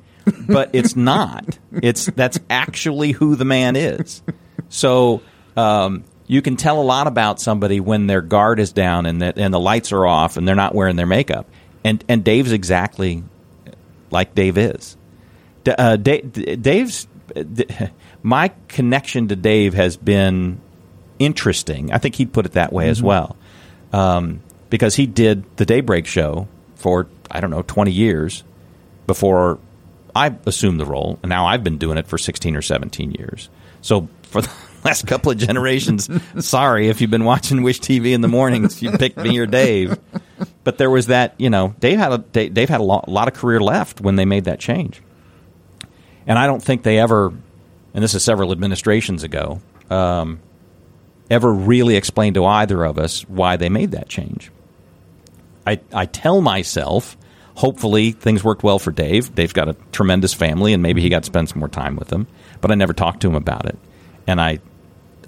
but 0.47 0.69
it's 0.73 0.95
not. 0.97 1.57
It's 1.71 2.05
that's 2.07 2.39
actually 2.49 3.11
who 3.11 3.35
the 3.35 3.45
man 3.45 3.75
is. 3.75 4.21
So 4.69 5.21
um, 5.55 6.03
you 6.27 6.41
can 6.41 6.57
tell 6.57 6.81
a 6.81 6.83
lot 6.83 7.07
about 7.07 7.39
somebody 7.39 7.79
when 7.79 8.07
their 8.07 8.21
guard 8.21 8.59
is 8.59 8.71
down 8.73 9.05
and 9.05 9.21
that 9.21 9.37
and 9.37 9.53
the 9.53 9.59
lights 9.59 9.91
are 9.93 10.05
off 10.05 10.35
and 10.37 10.47
they're 10.47 10.55
not 10.55 10.75
wearing 10.75 10.95
their 10.97 11.05
makeup. 11.07 11.49
And 11.83 12.03
and 12.09 12.23
Dave's 12.23 12.51
exactly 12.51 13.23
like 14.11 14.35
Dave 14.35 14.57
is. 14.57 14.97
D- 15.63 15.71
uh, 15.71 15.95
D- 15.97 16.21
Dave's 16.21 17.07
d- 17.33 17.65
my 18.23 18.51
connection 18.67 19.27
to 19.29 19.35
Dave 19.35 19.73
has 19.73 19.97
been 19.97 20.59
interesting. 21.19 21.91
I 21.91 21.97
think 21.97 22.15
he'd 22.15 22.31
put 22.33 22.45
it 22.45 22.53
that 22.53 22.71
way 22.71 22.89
as 22.89 23.01
well, 23.01 23.35
um, 23.93 24.41
because 24.69 24.95
he 24.95 25.05
did 25.07 25.43
the 25.57 25.65
Daybreak 25.65 26.05
show 26.05 26.47
for 26.75 27.07
I 27.29 27.39
don't 27.39 27.49
know 27.49 27.63
twenty 27.63 27.91
years 27.91 28.43
before 29.07 29.59
I 30.15 30.35
assumed 30.45 30.79
the 30.79 30.85
role, 30.85 31.19
and 31.21 31.29
now 31.29 31.45
I've 31.45 31.63
been 31.63 31.77
doing 31.77 31.97
it 31.97 32.07
for 32.07 32.17
sixteen 32.17 32.55
or 32.55 32.61
seventeen 32.61 33.11
years. 33.11 33.49
So 33.81 34.07
for 34.23 34.41
the 34.43 34.49
last 34.83 35.07
couple 35.07 35.31
of 35.31 35.37
generations, 35.37 36.09
sorry 36.45 36.87
if 36.89 37.01
you've 37.01 37.11
been 37.11 37.25
watching 37.25 37.63
Wish 37.63 37.79
TV 37.79 38.13
in 38.13 38.21
the 38.21 38.27
mornings, 38.27 38.81
you 38.81 38.91
picked 38.91 39.17
me 39.17 39.37
or 39.37 39.45
Dave. 39.45 39.97
But 40.67 40.77
there 40.77 40.89
was 40.89 41.07
that, 41.07 41.33
you 41.37 41.49
know, 41.49 41.73
Dave 41.79 41.97
had 41.97 42.11
a 42.11 42.17
Dave 42.17 42.67
had 42.67 42.81
a 42.81 42.83
lot, 42.83 43.07
lot 43.07 43.29
of 43.29 43.33
career 43.33 43.61
left 43.61 44.01
when 44.01 44.17
they 44.17 44.25
made 44.25 44.43
that 44.43 44.59
change, 44.59 45.01
and 46.25 46.37
I 46.37 46.45
don't 46.45 46.61
think 46.61 46.83
they 46.83 46.99
ever, 46.99 47.27
and 47.93 48.03
this 48.03 48.13
is 48.13 48.21
several 48.21 48.51
administrations 48.51 49.23
ago, 49.23 49.61
um, 49.89 50.41
ever 51.29 51.53
really 51.53 51.95
explained 51.95 52.33
to 52.33 52.43
either 52.43 52.83
of 52.83 52.99
us 52.99 53.21
why 53.29 53.55
they 53.55 53.69
made 53.69 53.91
that 53.91 54.09
change. 54.09 54.51
I, 55.65 55.79
I 55.93 56.05
tell 56.05 56.41
myself, 56.41 57.15
hopefully 57.55 58.11
things 58.11 58.43
worked 58.43 58.61
well 58.61 58.77
for 58.77 58.91
Dave. 58.91 59.33
Dave's 59.33 59.53
got 59.53 59.69
a 59.69 59.75
tremendous 59.93 60.33
family, 60.33 60.73
and 60.73 60.83
maybe 60.83 61.01
he 61.01 61.07
got 61.07 61.23
to 61.23 61.27
spend 61.27 61.47
some 61.47 61.59
more 61.59 61.69
time 61.69 61.95
with 61.95 62.09
them. 62.09 62.27
But 62.59 62.71
I 62.71 62.75
never 62.75 62.91
talked 62.91 63.21
to 63.21 63.29
him 63.29 63.35
about 63.35 63.67
it, 63.67 63.79
and 64.27 64.41
I 64.41 64.59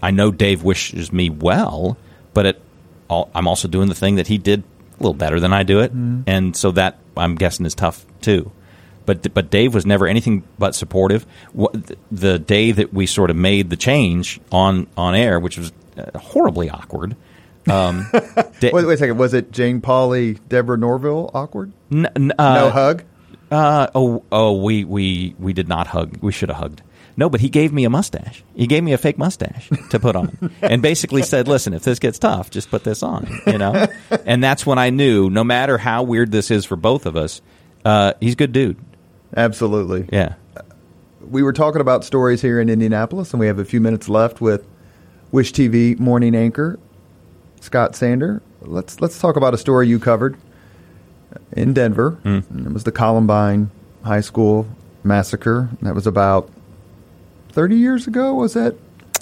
I 0.03 0.11
know 0.11 0.31
Dave 0.31 0.63
wishes 0.63 1.13
me 1.13 1.29
well, 1.29 1.97
but 2.33 2.45
it, 2.45 2.61
I'm 3.09 3.47
also 3.47 3.69
doing 3.69 3.87
the 3.87 3.95
thing 3.95 4.15
that 4.15 4.27
he 4.27 4.37
did 4.37 4.63
a 4.99 5.03
little 5.03 5.13
better 5.13 5.39
than 5.39 5.53
I 5.53 5.63
do 5.63 5.79
it, 5.79 5.91
and 5.91 6.55
so 6.55 6.71
that 6.71 6.97
I'm 7.17 7.35
guessing 7.35 7.65
is 7.65 7.75
tough 7.75 8.05
too. 8.21 8.51
But 9.05 9.33
but 9.33 9.49
Dave 9.49 9.73
was 9.73 9.85
never 9.85 10.07
anything 10.07 10.43
but 10.59 10.75
supportive. 10.75 11.25
The 12.11 12.39
day 12.39 12.71
that 12.71 12.93
we 12.93 13.05
sort 13.05 13.29
of 13.29 13.35
made 13.35 13.69
the 13.69 13.77
change 13.77 14.39
on 14.51 14.87
on 14.97 15.15
air, 15.15 15.39
which 15.39 15.57
was 15.57 15.71
uh, 15.97 16.17
horribly 16.17 16.69
awkward. 16.69 17.15
Um, 17.67 18.07
Da- 18.59 18.71
Wait, 18.71 18.85
wait 18.85 18.93
a 18.93 18.97
second. 18.97 19.17
Was 19.17 19.33
it 19.33 19.51
Jane 19.51 19.81
Pauley, 19.81 20.39
Deborah 20.47 20.77
Norville? 20.77 21.29
Awkward? 21.33 21.71
n- 21.91 22.07
n- 22.15 22.31
uh, 22.37 22.53
no 22.55 22.69
hug. 22.69 23.03
Uh, 23.51 23.87
oh, 23.95 24.23
oh, 24.31 24.61
we, 24.61 24.83
we, 24.83 25.33
we 25.39 25.53
did 25.53 25.67
not 25.67 25.87
hug. 25.87 26.17
We 26.21 26.31
should 26.31 26.49
have 26.49 26.57
hugged. 26.59 26.81
No, 27.19 27.29
but 27.29 27.41
he 27.41 27.49
gave 27.49 27.73
me 27.73 27.83
a 27.83 27.89
mustache. 27.89 28.43
He 28.55 28.65
gave 28.65 28.81
me 28.81 28.93
a 28.93 28.97
fake 28.97 29.17
mustache 29.17 29.69
to 29.89 29.99
put 29.99 30.15
on, 30.15 30.51
and 30.61 30.81
basically 30.81 31.21
said, 31.21 31.49
"Listen, 31.49 31.73
if 31.73 31.83
this 31.83 31.99
gets 31.99 32.17
tough, 32.17 32.49
just 32.49 32.71
put 32.71 32.85
this 32.85 33.03
on." 33.03 33.27
You 33.45 33.57
know, 33.57 33.87
and 34.25 34.41
that's 34.41 34.65
when 34.65 34.79
I 34.79 34.89
knew, 34.89 35.29
no 35.29 35.43
matter 35.43 35.77
how 35.77 36.03
weird 36.03 36.31
this 36.31 36.49
is 36.49 36.63
for 36.63 36.77
both 36.77 37.05
of 37.05 37.17
us, 37.17 37.41
uh, 37.83 38.13
he's 38.21 38.33
a 38.33 38.37
good 38.37 38.53
dude. 38.53 38.77
Absolutely. 39.35 40.07
Yeah. 40.13 40.35
We 41.29 41.43
were 41.43 41.51
talking 41.51 41.81
about 41.81 42.05
stories 42.05 42.41
here 42.41 42.61
in 42.61 42.69
Indianapolis, 42.69 43.33
and 43.33 43.39
we 43.41 43.47
have 43.47 43.59
a 43.59 43.65
few 43.65 43.81
minutes 43.81 44.07
left 44.07 44.39
with 44.39 44.65
Wish 45.33 45.51
TV 45.51 45.99
morning 45.99 46.35
anchor 46.35 46.79
Scott 47.59 47.97
Sander. 47.97 48.41
Let's 48.61 49.01
let's 49.01 49.19
talk 49.19 49.35
about 49.35 49.53
a 49.53 49.57
story 49.57 49.89
you 49.89 49.99
covered 49.99 50.37
in 51.51 51.73
Denver. 51.73 52.17
And 52.23 52.65
It 52.65 52.71
was 52.71 52.85
the 52.85 52.93
Columbine 52.93 53.71
High 54.03 54.21
School 54.21 54.67
massacre. 55.03 55.67
That 55.81 55.95
was 55.95 56.07
about 56.07 56.49
thirty 57.51 57.75
years 57.77 58.07
ago. 58.07 58.33
Was 58.33 58.53
that 58.53 58.75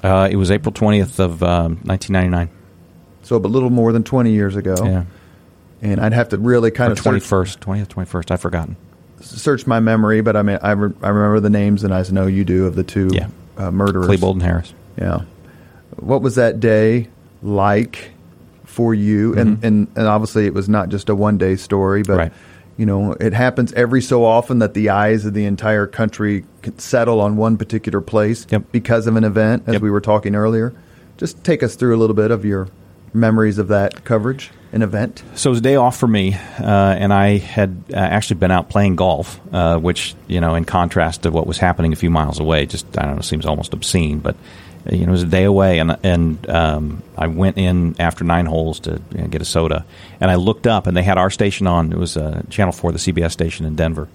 Uh, 0.04 0.28
it 0.32 0.36
was 0.36 0.52
April 0.52 0.72
twentieth 0.72 1.20
of 1.20 1.42
um, 1.44 1.80
nineteen 1.84 2.14
ninety 2.14 2.30
nine. 2.30 2.50
so? 3.24 3.36
A 3.36 3.40
little 3.40 3.70
more 3.70 3.92
than 3.92 4.04
twenty 4.04 4.32
years 4.32 4.56
ago. 4.56 4.76
Yeah, 4.84 5.04
And 5.82 6.00
I'd 6.00 6.14
have 6.14 6.30
to 6.30 6.38
really 6.38 6.72
kind 6.72 6.90
or 6.90 6.94
of 6.94 7.00
twenty 7.02 7.20
search, 7.20 7.28
first, 7.30 7.62
twentieth, 7.62 7.90
twenty 7.90 8.08
first. 8.10 8.32
I've 8.32 8.42
forgotten. 8.42 8.76
search 9.22 9.66
my 9.68 9.80
memory, 9.80 10.22
but 10.22 10.36
I 10.36 10.42
mean 10.44 10.60
I, 10.62 10.72
re- 10.72 10.94
I 11.02 11.10
remember 11.10 11.40
the 11.40 11.50
names, 11.50 11.84
and 11.84 11.94
I 11.94 12.04
know 12.12 12.28
you 12.28 12.44
do 12.46 12.66
of 12.68 12.76
the 12.76 12.84
two 12.84 13.10
Yeah. 13.12 13.28
uh, 13.58 13.72
murderers. 13.72 14.08
Klebold 14.08 14.34
and 14.34 14.44
Harris. 14.44 14.74
Yeah. 14.98 15.22
What 15.98 16.22
was 16.22 16.36
that 16.36 16.60
day 16.60 17.08
like 17.42 18.12
for 18.66 18.94
you? 18.94 19.34
And, 19.36 19.64
and 19.64 19.88
and 19.96 20.08
obviously 20.08 20.46
it 20.46 20.54
was 20.54 20.70
not 20.70 20.90
just 20.90 21.10
a 21.10 21.16
one 21.16 21.38
day 21.38 21.56
story, 21.56 22.04
but 22.04 22.12
Mm-hmm. 22.14 22.20
Right. 22.20 22.32
You 22.78 22.86
know 22.86 23.14
it 23.14 23.34
happens 23.34 23.74
every 23.74 24.02
so 24.02 24.24
often 24.24 24.60
that 24.60 24.74
the 24.74 24.90
eyes 24.90 25.26
of 25.26 25.34
the 25.34 25.46
entire 25.46 25.88
country 25.88 26.46
can 26.62 26.78
settle 26.80 27.20
on 27.22 27.36
one 27.38 27.58
particular 27.58 28.02
place 28.02 28.46
Yep. 28.50 28.64
because 28.72 29.08
of 29.08 29.16
an 29.16 29.24
event, 29.24 29.64
as 29.68 29.74
Yep. 29.74 29.82
we 29.82 29.92
were 29.92 30.02
talking 30.02 30.36
earlier. 30.36 30.74
Just 31.18 31.44
take 31.44 31.64
us 31.64 31.76
through 31.76 31.96
a 31.96 32.00
little 32.00 32.16
bit 32.16 32.30
of 32.32 32.46
your 32.46 32.68
memories 33.14 33.58
of 33.58 33.70
that 33.70 34.04
coverage, 34.04 34.52
an 34.72 34.84
event. 34.84 35.24
So 35.34 35.50
it 35.50 35.52
was 35.52 35.60
a 35.60 35.64
day 35.64 35.76
off 35.76 35.98
for 35.98 36.08
me, 36.08 36.36
uh, 36.60 36.64
and 36.66 37.12
I 37.12 37.38
had 37.38 37.84
uh, 37.92 37.96
actually 37.98 38.36
been 38.38 38.52
out 38.52 38.70
playing 38.70 38.96
golf, 38.98 39.40
uh, 39.52 39.78
which 39.80 40.14
you 40.28 40.40
know, 40.40 40.54
in 40.56 40.66
contrast 40.66 41.24
to 41.24 41.32
what 41.32 41.48
was 41.48 41.58
happening 41.58 41.94
a 41.94 41.96
few 41.96 42.12
miles 42.12 42.40
away, 42.40 42.66
just 42.68 42.86
I 42.98 43.04
don't 43.06 43.16
know, 43.16 43.22
seems 43.22 43.46
almost 43.48 43.74
obscene. 43.74 44.20
But 44.20 44.36
you 44.92 45.06
know, 45.06 45.10
it 45.10 45.12
was 45.12 45.24
a 45.24 45.28
day 45.28 45.44
away, 45.44 45.80
and 45.80 45.98
and 46.04 46.50
um, 46.50 47.04
I 47.18 47.28
went 47.28 47.58
in 47.58 47.96
after 48.00 48.24
nine 48.24 48.46
holes 48.46 48.80
to 48.82 49.02
you 49.12 49.22
know, 49.22 49.28
get 49.28 49.42
a 49.42 49.46
soda, 49.46 49.86
and 50.20 50.32
I 50.32 50.36
looked 50.36 50.68
up, 50.68 50.88
and 50.88 50.96
they 50.96 51.04
had 51.04 51.18
our 51.18 51.30
station 51.30 51.68
on. 51.68 51.92
It 51.92 51.98
was 51.98 52.18
uh, 52.18 52.44
Channel 52.50 52.74
Four, 52.74 52.92
the 52.92 52.98
CBS 52.98 53.32
station 53.32 53.66
in 53.66 53.76
Denver. 53.76 54.08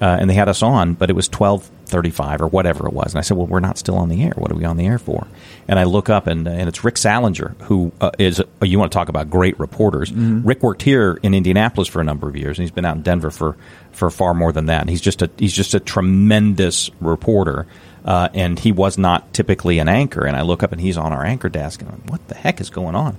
Uh, 0.00 0.16
and 0.18 0.30
they 0.30 0.34
had 0.34 0.48
us 0.48 0.62
on, 0.62 0.94
but 0.94 1.10
it 1.10 1.12
was 1.12 1.28
twelve 1.28 1.68
thirty-five 1.84 2.40
or 2.40 2.46
whatever 2.46 2.86
it 2.86 2.94
was. 2.94 3.12
And 3.12 3.18
I 3.18 3.20
said, 3.20 3.36
"Well, 3.36 3.46
we're 3.46 3.60
not 3.60 3.76
still 3.76 3.96
on 3.96 4.08
the 4.08 4.24
air. 4.24 4.32
What 4.34 4.50
are 4.50 4.54
we 4.54 4.64
on 4.64 4.78
the 4.78 4.86
air 4.86 4.98
for?" 4.98 5.26
And 5.68 5.78
I 5.78 5.84
look 5.84 6.08
up, 6.08 6.26
and 6.26 6.48
and 6.48 6.70
it's 6.70 6.82
Rick 6.84 6.94
Sallinger, 6.94 7.60
who 7.64 7.92
uh, 8.00 8.10
is 8.18 8.40
uh, 8.40 8.44
you 8.62 8.78
want 8.78 8.90
to 8.90 8.96
talk 8.96 9.10
about 9.10 9.28
great 9.28 9.60
reporters. 9.60 10.10
Rick 10.10 10.62
worked 10.62 10.80
here 10.80 11.18
in 11.22 11.34
Indianapolis 11.34 11.86
for 11.86 12.00
a 12.00 12.04
number 12.04 12.30
of 12.30 12.34
years, 12.34 12.56
and 12.58 12.62
he's 12.62 12.70
been 12.70 12.86
out 12.86 12.96
in 12.96 13.02
Denver 13.02 13.30
for 13.30 13.58
for 13.92 14.08
far 14.08 14.32
more 14.32 14.52
than 14.52 14.66
that. 14.66 14.80
And 14.80 14.88
he's 14.88 15.02
just 15.02 15.20
a 15.20 15.30
he's 15.36 15.52
just 15.52 15.74
a 15.74 15.80
tremendous 15.80 16.90
reporter. 17.02 17.66
Uh, 18.04 18.28
and 18.34 18.58
he 18.58 18.72
was 18.72 18.96
not 18.96 19.32
typically 19.34 19.78
an 19.78 19.88
anchor. 19.88 20.24
And 20.26 20.36
I 20.36 20.42
look 20.42 20.62
up, 20.62 20.72
and 20.72 20.80
he's 20.80 20.96
on 20.96 21.12
our 21.12 21.24
anchor 21.24 21.48
desk, 21.48 21.82
and 21.82 21.90
I'm, 21.90 22.02
what 22.06 22.26
the 22.28 22.34
heck 22.34 22.60
is 22.60 22.70
going 22.70 22.94
on? 22.94 23.16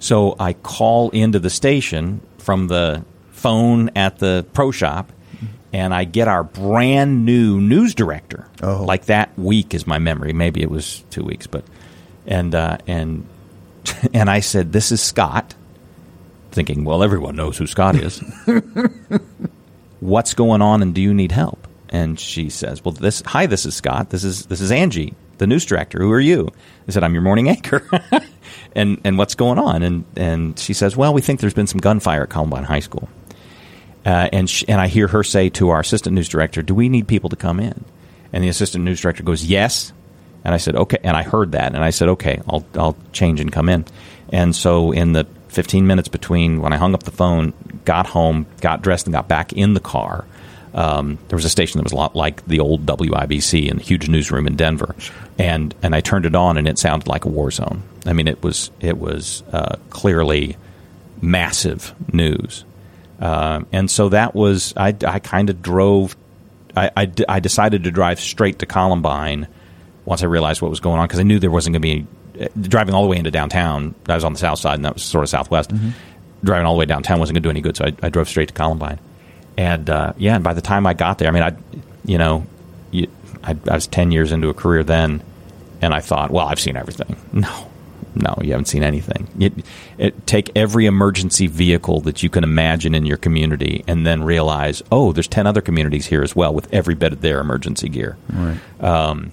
So 0.00 0.36
I 0.38 0.52
call 0.52 1.10
into 1.10 1.38
the 1.38 1.50
station 1.50 2.20
from 2.38 2.68
the 2.68 3.04
phone 3.30 3.90
at 3.96 4.18
the 4.18 4.44
pro 4.52 4.70
shop, 4.70 5.12
and 5.72 5.92
I 5.92 6.04
get 6.04 6.28
our 6.28 6.42
brand 6.44 7.24
new 7.24 7.60
news 7.60 7.94
director. 7.94 8.48
Oh. 8.62 8.84
Like 8.84 9.06
that 9.06 9.36
week 9.38 9.74
is 9.74 9.86
my 9.86 9.98
memory. 9.98 10.32
Maybe 10.32 10.62
it 10.62 10.70
was 10.70 11.04
two 11.10 11.22
weeks, 11.22 11.46
but 11.46 11.64
and 12.26 12.54
uh, 12.54 12.78
and 12.86 13.26
and 14.14 14.30
I 14.30 14.40
said, 14.40 14.72
"This 14.72 14.92
is 14.92 15.00
Scott." 15.02 15.54
Thinking, 16.50 16.84
well, 16.84 17.04
everyone 17.04 17.36
knows 17.36 17.58
who 17.58 17.66
Scott 17.66 17.94
is. 17.94 18.20
What's 20.00 20.34
going 20.34 20.62
on, 20.62 20.80
and 20.82 20.94
do 20.94 21.00
you 21.02 21.12
need 21.12 21.30
help? 21.30 21.67
And 21.90 22.18
she 22.18 22.50
says, 22.50 22.84
"Well, 22.84 22.92
this 22.92 23.22
hi, 23.24 23.46
this 23.46 23.66
is 23.66 23.74
Scott. 23.74 24.10
This 24.10 24.24
is 24.24 24.46
this 24.46 24.60
is 24.60 24.70
Angie, 24.70 25.14
the 25.38 25.46
news 25.46 25.64
director. 25.64 25.98
Who 25.98 26.12
are 26.12 26.20
you?" 26.20 26.50
I 26.86 26.92
said, 26.92 27.04
"I'm 27.04 27.14
your 27.14 27.22
morning 27.22 27.48
anchor." 27.48 27.86
and 28.74 29.00
and 29.04 29.18
what's 29.18 29.34
going 29.34 29.58
on? 29.58 29.82
And 29.82 30.04
and 30.16 30.58
she 30.58 30.72
says, 30.72 30.96
well, 30.96 31.12
we 31.12 31.20
think 31.20 31.40
there's 31.40 31.54
been 31.54 31.66
some 31.66 31.80
gunfire 31.80 32.22
at 32.22 32.30
Columbine 32.30 32.64
High 32.64 32.80
School. 32.80 33.08
Uh, 34.06 34.28
and 34.32 34.48
sh- 34.48 34.64
and 34.68 34.80
I 34.80 34.88
hear 34.88 35.08
her 35.08 35.22
say 35.22 35.48
to 35.50 35.70
our 35.70 35.80
assistant 35.80 36.14
news 36.14 36.28
director, 36.28 36.62
"Do 36.62 36.74
we 36.74 36.88
need 36.88 37.08
people 37.08 37.30
to 37.30 37.36
come 37.36 37.60
in?" 37.60 37.84
And 38.32 38.44
the 38.44 38.48
assistant 38.48 38.84
news 38.84 39.00
director 39.00 39.22
goes, 39.22 39.44
"Yes." 39.44 39.92
And 40.44 40.54
I 40.54 40.58
said, 40.58 40.76
"Okay." 40.76 40.98
And 41.02 41.16
I 41.16 41.22
heard 41.22 41.52
that, 41.52 41.74
and 41.74 41.84
I 41.84 41.90
said, 41.90 42.08
"Okay, 42.10 42.40
I'll 42.48 42.64
I'll 42.74 42.96
change 43.12 43.40
and 43.40 43.52
come 43.52 43.68
in." 43.68 43.84
And 44.30 44.54
so 44.54 44.92
in 44.92 45.12
the 45.12 45.26
15 45.48 45.86
minutes 45.86 46.08
between 46.08 46.60
when 46.60 46.72
I 46.72 46.76
hung 46.76 46.94
up 46.94 47.02
the 47.02 47.10
phone, 47.10 47.52
got 47.84 48.06
home, 48.06 48.46
got 48.60 48.82
dressed, 48.82 49.06
and 49.06 49.12
got 49.12 49.28
back 49.28 49.52
in 49.52 49.74
the 49.74 49.80
car, 49.80 50.24
um, 50.74 51.18
there 51.28 51.36
was 51.36 51.44
a 51.44 51.50
station 51.50 51.78
that 51.78 51.84
was 51.84 51.92
a 51.92 51.96
lot 51.96 52.14
like 52.14 52.44
the 52.46 52.60
old 52.60 52.84
WIBC 52.86 53.68
in 53.70 53.78
the 53.78 53.82
huge 53.82 54.08
newsroom 54.08 54.46
in 54.46 54.56
Denver, 54.56 54.94
and 55.38 55.74
and 55.82 55.94
I 55.94 56.00
turned 56.00 56.26
it 56.26 56.34
on, 56.34 56.58
and 56.58 56.68
it 56.68 56.78
sounded 56.78 57.08
like 57.08 57.24
a 57.24 57.28
war 57.28 57.50
zone. 57.50 57.82
I 58.06 58.12
mean, 58.12 58.28
it 58.28 58.42
was 58.42 58.70
it 58.80 58.98
was 58.98 59.42
uh, 59.52 59.76
clearly 59.90 60.56
massive 61.20 61.94
news, 62.12 62.64
uh, 63.20 63.60
and 63.72 63.90
so 63.90 64.10
that 64.10 64.34
was 64.34 64.74
I, 64.76 64.94
I 65.06 65.18
kind 65.18 65.50
of 65.50 65.62
drove. 65.62 66.16
I, 66.76 66.90
I, 66.96 67.12
I 67.28 67.40
decided 67.40 67.84
to 67.84 67.90
drive 67.90 68.20
straight 68.20 68.58
to 68.60 68.66
Columbine 68.66 69.48
once 70.04 70.22
I 70.22 70.26
realized 70.26 70.62
what 70.62 70.70
was 70.70 70.80
going 70.80 70.98
on 70.98 71.06
because 71.06 71.18
I 71.18 71.24
knew 71.24 71.38
there 71.38 71.50
wasn't 71.50 71.74
going 71.74 71.82
to 71.82 72.04
be 72.36 72.44
uh, 72.44 72.48
driving 72.60 72.94
all 72.94 73.02
the 73.02 73.08
way 73.08 73.16
into 73.16 73.30
downtown. 73.30 73.94
I 74.06 74.14
was 74.14 74.24
on 74.24 74.34
the 74.34 74.38
south 74.38 74.58
side, 74.58 74.74
and 74.74 74.84
that 74.84 74.94
was 74.94 75.02
sort 75.02 75.24
of 75.24 75.30
southwest. 75.30 75.70
Mm-hmm. 75.70 75.90
Driving 76.44 76.66
all 76.66 76.74
the 76.74 76.78
way 76.78 76.86
downtown 76.86 77.18
wasn't 77.18 77.34
going 77.34 77.42
to 77.42 77.46
do 77.46 77.50
any 77.50 77.60
good, 77.62 77.76
so 77.76 77.86
I, 77.86 78.06
I 78.06 78.10
drove 78.10 78.28
straight 78.28 78.48
to 78.48 78.54
Columbine 78.54 79.00
and 79.58 79.90
uh, 79.90 80.12
yeah, 80.16 80.36
and 80.36 80.44
by 80.44 80.54
the 80.54 80.60
time 80.60 80.86
I 80.86 80.94
got 80.94 81.18
there, 81.18 81.26
I 81.26 81.32
mean, 81.32 81.42
I, 81.42 81.56
you 82.04 82.16
know, 82.16 82.46
you, 82.92 83.08
I, 83.42 83.56
I, 83.68 83.74
was 83.74 83.88
ten 83.88 84.12
years 84.12 84.30
into 84.30 84.48
a 84.48 84.54
career 84.54 84.84
then, 84.84 85.20
and 85.82 85.92
I 85.92 85.98
thought, 86.00 86.30
well, 86.30 86.46
I've 86.46 86.60
seen 86.60 86.76
everything. 86.76 87.16
No, 87.32 87.70
no, 88.14 88.36
you 88.40 88.52
haven't 88.52 88.66
seen 88.66 88.82
anything. 88.82 89.28
It, 89.38 89.52
it, 89.98 90.26
take 90.26 90.50
every 90.56 90.86
emergency 90.86 91.46
vehicle 91.46 92.00
that 92.00 92.22
you 92.22 92.30
can 92.30 92.42
imagine 92.42 92.94
in 92.94 93.04
your 93.04 93.16
community, 93.16 93.84
and 93.86 94.06
then 94.06 94.22
realize, 94.22 94.82
oh, 94.92 95.12
there's 95.12 95.28
ten 95.28 95.46
other 95.46 95.60
communities 95.60 96.06
here 96.06 96.22
as 96.22 96.36
well 96.36 96.54
with 96.54 96.72
every 96.72 96.94
bit 96.94 97.12
of 97.12 97.20
their 97.20 97.40
emergency 97.40 97.88
gear. 97.88 98.16
Right. 98.32 98.58
Um, 98.80 99.32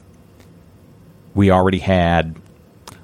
we 1.36 1.52
already 1.52 1.80
had 1.80 2.36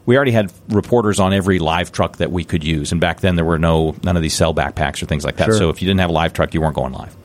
we 0.05 0.15
already 0.15 0.31
had 0.31 0.51
reporters 0.69 1.19
on 1.19 1.33
every 1.33 1.59
live 1.59 1.91
truck 1.91 2.17
that 2.17 2.31
we 2.31 2.43
could 2.43 2.63
use. 2.63 2.91
And 2.91 2.99
back 2.99 3.19
then, 3.19 3.35
there 3.35 3.45
were 3.45 3.59
no 3.59 3.95
none 4.03 4.15
of 4.15 4.21
these 4.21 4.33
cell 4.33 4.53
backpacks 4.53 5.01
or 5.01 5.05
things 5.05 5.23
like 5.23 5.37
that. 5.37 5.45
Sure. 5.45 5.57
So 5.57 5.69
if 5.69 5.81
you 5.81 5.87
didn't 5.87 5.99
have 5.99 6.09
a 6.09 6.13
live 6.13 6.33
truck, 6.33 6.53
you 6.53 6.61
weren't 6.61 6.75
going 6.75 6.93
live. 6.93 7.15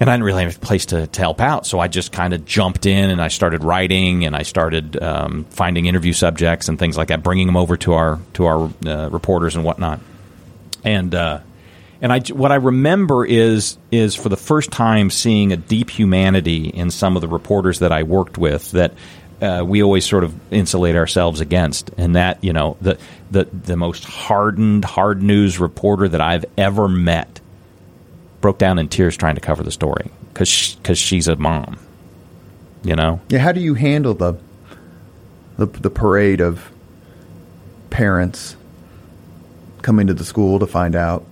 And 0.00 0.08
I 0.08 0.12
didn't 0.12 0.26
really 0.26 0.44
have 0.44 0.56
a 0.56 0.60
place 0.60 0.86
to, 0.86 1.08
to 1.08 1.20
help 1.20 1.40
out, 1.40 1.66
so 1.66 1.80
I 1.80 1.88
just 1.88 2.12
kind 2.12 2.32
of 2.32 2.44
jumped 2.44 2.86
in 2.86 3.10
and 3.10 3.20
I 3.20 3.26
started 3.26 3.64
writing 3.64 4.24
and 4.24 4.36
I 4.36 4.44
started 4.44 5.02
um, 5.02 5.44
finding 5.50 5.86
interview 5.86 6.12
subjects 6.12 6.68
and 6.68 6.78
things 6.78 6.96
like 6.96 7.08
that, 7.08 7.24
bringing 7.24 7.48
them 7.48 7.56
over 7.56 7.76
to 7.78 7.94
our 7.94 8.20
to 8.34 8.46
our 8.46 8.70
uh, 8.86 9.08
reporters 9.10 9.56
and 9.56 9.64
whatnot. 9.64 9.98
And 10.84 11.12
uh, 11.16 11.40
and 12.00 12.12
I 12.12 12.20
what 12.32 12.52
I 12.52 12.56
remember 12.56 13.24
is 13.26 13.76
is 13.90 14.14
for 14.14 14.28
the 14.28 14.36
first 14.36 14.70
time 14.70 15.10
seeing 15.10 15.52
a 15.52 15.56
deep 15.56 15.90
humanity 15.90 16.68
in 16.68 16.92
some 16.92 17.16
of 17.16 17.20
the 17.20 17.28
reporters 17.28 17.80
that 17.80 17.90
I 17.90 18.04
worked 18.04 18.38
with 18.38 18.70
that 18.72 18.94
uh, 19.40 19.64
we 19.64 19.82
always 19.82 20.04
sort 20.04 20.24
of 20.24 20.34
insulate 20.52 20.96
ourselves 20.96 21.40
against, 21.40 21.90
and 21.96 22.16
that 22.16 22.42
you 22.42 22.52
know 22.52 22.76
the 22.80 22.98
the 23.30 23.44
the 23.44 23.76
most 23.76 24.04
hardened 24.04 24.84
hard 24.84 25.22
news 25.22 25.58
reporter 25.58 26.08
that 26.08 26.20
I've 26.20 26.44
ever 26.56 26.88
met 26.88 27.40
broke 28.40 28.58
down 28.58 28.78
in 28.78 28.88
tears 28.88 29.16
trying 29.16 29.34
to 29.34 29.40
cover 29.40 29.62
the 29.62 29.70
story 29.70 30.10
because 30.32 30.48
she, 30.48 30.76
she's 30.94 31.28
a 31.28 31.36
mom, 31.36 31.78
you 32.82 32.96
know. 32.96 33.20
Yeah, 33.28 33.40
how 33.40 33.52
do 33.52 33.60
you 33.60 33.74
handle 33.74 34.14
the 34.14 34.34
the, 35.56 35.66
the 35.66 35.90
parade 35.90 36.40
of 36.40 36.70
parents 37.90 38.56
coming 39.82 40.06
to 40.06 40.14
the 40.14 40.24
school 40.24 40.58
to 40.60 40.66
find 40.66 40.94
out 40.94 41.24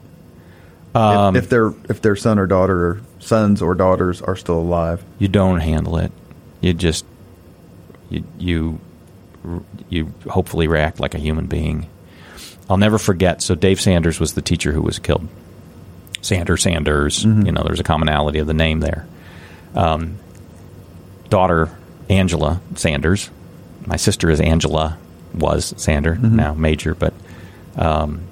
um, 0.94 1.36
if, 1.36 1.44
if 1.44 1.50
their 1.50 1.74
if 1.88 2.02
their 2.02 2.16
son 2.16 2.38
or 2.38 2.46
daughter 2.46 2.86
or 2.86 3.00
sons 3.20 3.62
or 3.62 3.74
daughters 3.74 4.20
are 4.22 4.36
still 4.36 4.59
alive? 4.59 5.04
You 5.18 5.28
don't 5.28 5.61
handle 5.61 5.96
it. 5.98 6.12
You 6.61 6.74
just 6.74 7.05
you, 8.11 8.24
you 8.38 8.80
you 9.88 10.12
hopefully 10.28 10.66
react 10.66 10.98
like 10.98 11.14
a 11.14 11.18
human 11.18 11.46
being. 11.46 11.88
I'll 12.68 12.76
never 12.76 12.98
forget. 12.98 13.42
So 13.42 13.54
Dave 13.54 13.80
Sanders 13.80 14.18
was 14.18 14.34
the 14.34 14.42
teacher 14.42 14.72
who 14.72 14.82
was 14.82 14.98
killed. 14.98 15.28
Sanders, 16.20 16.62
Sanders. 16.62 17.24
Mm-hmm. 17.24 17.46
You 17.46 17.52
know, 17.52 17.62
there's 17.62 17.78
a 17.78 17.84
commonality 17.84 18.40
of 18.40 18.46
the 18.48 18.54
name 18.54 18.80
there. 18.80 19.07
Um, 19.74 20.18
daughter 21.28 21.70
Angela 22.09 22.61
Sanders. 22.74 23.30
My 23.86 23.96
sister 23.96 24.30
is 24.30 24.40
Angela. 24.40 24.98
Was 25.34 25.74
Sander 25.76 26.14
mm-hmm. 26.14 26.34
now 26.34 26.54
Major, 26.54 26.94
but 26.94 27.12
um, 27.76 28.22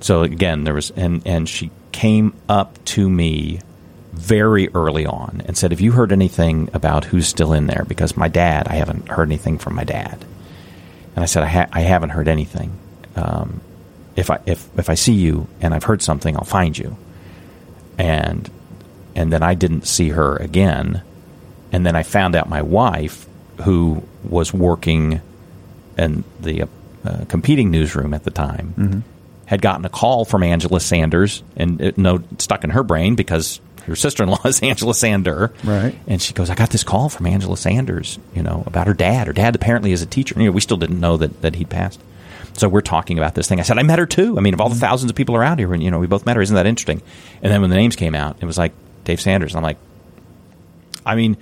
so 0.00 0.22
again 0.22 0.64
there 0.64 0.74
was 0.74 0.90
and 0.90 1.22
and 1.24 1.48
she 1.48 1.70
came 1.90 2.34
up 2.50 2.84
to 2.86 3.08
me 3.08 3.60
very 4.12 4.68
early 4.74 5.06
on 5.06 5.42
and 5.46 5.56
said, 5.56 5.70
Have 5.70 5.80
you 5.80 5.92
heard 5.92 6.12
anything 6.12 6.68
about 6.72 7.04
who's 7.04 7.26
still 7.26 7.52
in 7.52 7.66
there? 7.66 7.84
Because 7.86 8.16
my 8.16 8.28
dad, 8.28 8.68
I 8.68 8.74
haven't 8.74 9.08
heard 9.08 9.28
anything 9.28 9.58
from 9.58 9.74
my 9.74 9.84
dad. 9.84 10.24
And 11.14 11.22
I 11.22 11.26
said, 11.26 11.42
I, 11.42 11.46
ha- 11.46 11.68
I 11.72 11.80
haven't 11.80 12.10
heard 12.10 12.28
anything. 12.28 12.78
Um, 13.16 13.60
if, 14.16 14.30
I, 14.30 14.40
if, 14.46 14.68
if 14.78 14.90
I 14.90 14.94
see 14.94 15.14
you 15.14 15.46
and 15.60 15.74
I've 15.74 15.84
heard 15.84 16.02
something, 16.02 16.36
I'll 16.36 16.44
find 16.44 16.76
you. 16.76 16.96
And, 17.98 18.50
and 19.14 19.32
then 19.32 19.42
I 19.42 19.54
didn't 19.54 19.86
see 19.86 20.10
her 20.10 20.36
again. 20.36 21.02
And 21.70 21.84
then 21.86 21.96
I 21.96 22.02
found 22.02 22.36
out 22.36 22.48
my 22.48 22.62
wife, 22.62 23.26
who 23.62 24.02
was 24.24 24.52
working 24.52 25.20
in 25.96 26.24
the 26.40 26.68
uh, 27.04 27.24
competing 27.28 27.70
newsroom 27.70 28.14
at 28.14 28.24
the 28.24 28.30
time, 28.30 28.74
mm-hmm. 28.76 29.00
had 29.46 29.62
gotten 29.62 29.84
a 29.84 29.90
call 29.90 30.24
from 30.24 30.42
Angela 30.42 30.80
Sanders 30.80 31.42
and 31.56 31.80
it 31.80 31.98
no, 31.98 32.22
stuck 32.38 32.64
in 32.64 32.70
her 32.70 32.82
brain 32.82 33.14
because 33.14 33.60
her 33.86 33.96
sister-in-law 33.96 34.42
is 34.44 34.60
Angela 34.62 34.94
Sander, 34.94 35.52
right? 35.64 35.94
And 36.06 36.20
she 36.20 36.32
goes, 36.32 36.50
"I 36.50 36.54
got 36.54 36.70
this 36.70 36.84
call 36.84 37.08
from 37.08 37.26
Angela 37.26 37.56
Sanders, 37.56 38.18
you 38.34 38.42
know, 38.42 38.62
about 38.66 38.86
her 38.86 38.94
dad. 38.94 39.26
Her 39.26 39.32
dad 39.32 39.54
apparently 39.54 39.92
is 39.92 40.02
a 40.02 40.06
teacher. 40.06 40.38
You 40.38 40.46
know, 40.46 40.52
we 40.52 40.60
still 40.60 40.76
didn't 40.76 41.00
know 41.00 41.16
that 41.16 41.42
that 41.42 41.56
he'd 41.56 41.70
passed. 41.70 42.00
So 42.54 42.68
we're 42.68 42.82
talking 42.82 43.18
about 43.18 43.34
this 43.34 43.48
thing. 43.48 43.60
I 43.60 43.62
said, 43.62 43.78
I 43.78 43.82
met 43.82 43.98
her 43.98 44.06
too. 44.06 44.36
I 44.36 44.40
mean, 44.40 44.54
of 44.54 44.60
all 44.60 44.68
the 44.68 44.74
mm-hmm. 44.74 44.80
thousands 44.80 45.10
of 45.10 45.16
people 45.16 45.36
around 45.36 45.58
here, 45.58 45.72
and 45.72 45.82
you 45.82 45.90
know, 45.90 45.98
we 45.98 46.06
both 46.06 46.26
met 46.26 46.36
her. 46.36 46.42
Isn't 46.42 46.56
that 46.56 46.66
interesting? 46.66 47.02
And 47.42 47.52
then 47.52 47.60
when 47.60 47.70
the 47.70 47.76
names 47.76 47.96
came 47.96 48.14
out, 48.14 48.36
it 48.40 48.44
was 48.44 48.58
like 48.58 48.72
Dave 49.04 49.20
Sanders. 49.20 49.52
And 49.52 49.58
I'm 49.58 49.62
like, 49.62 49.78
I 51.04 51.14
mean, 51.14 51.36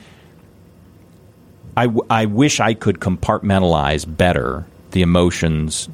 I, 1.77 1.87
w- 1.87 2.07
I 2.09 2.27
wish 2.27 2.61
I 2.61 2.75
could 2.75 3.01
compartmentalize 3.01 4.05
better 4.07 4.67
the 4.93 5.03
emotions 5.03 5.89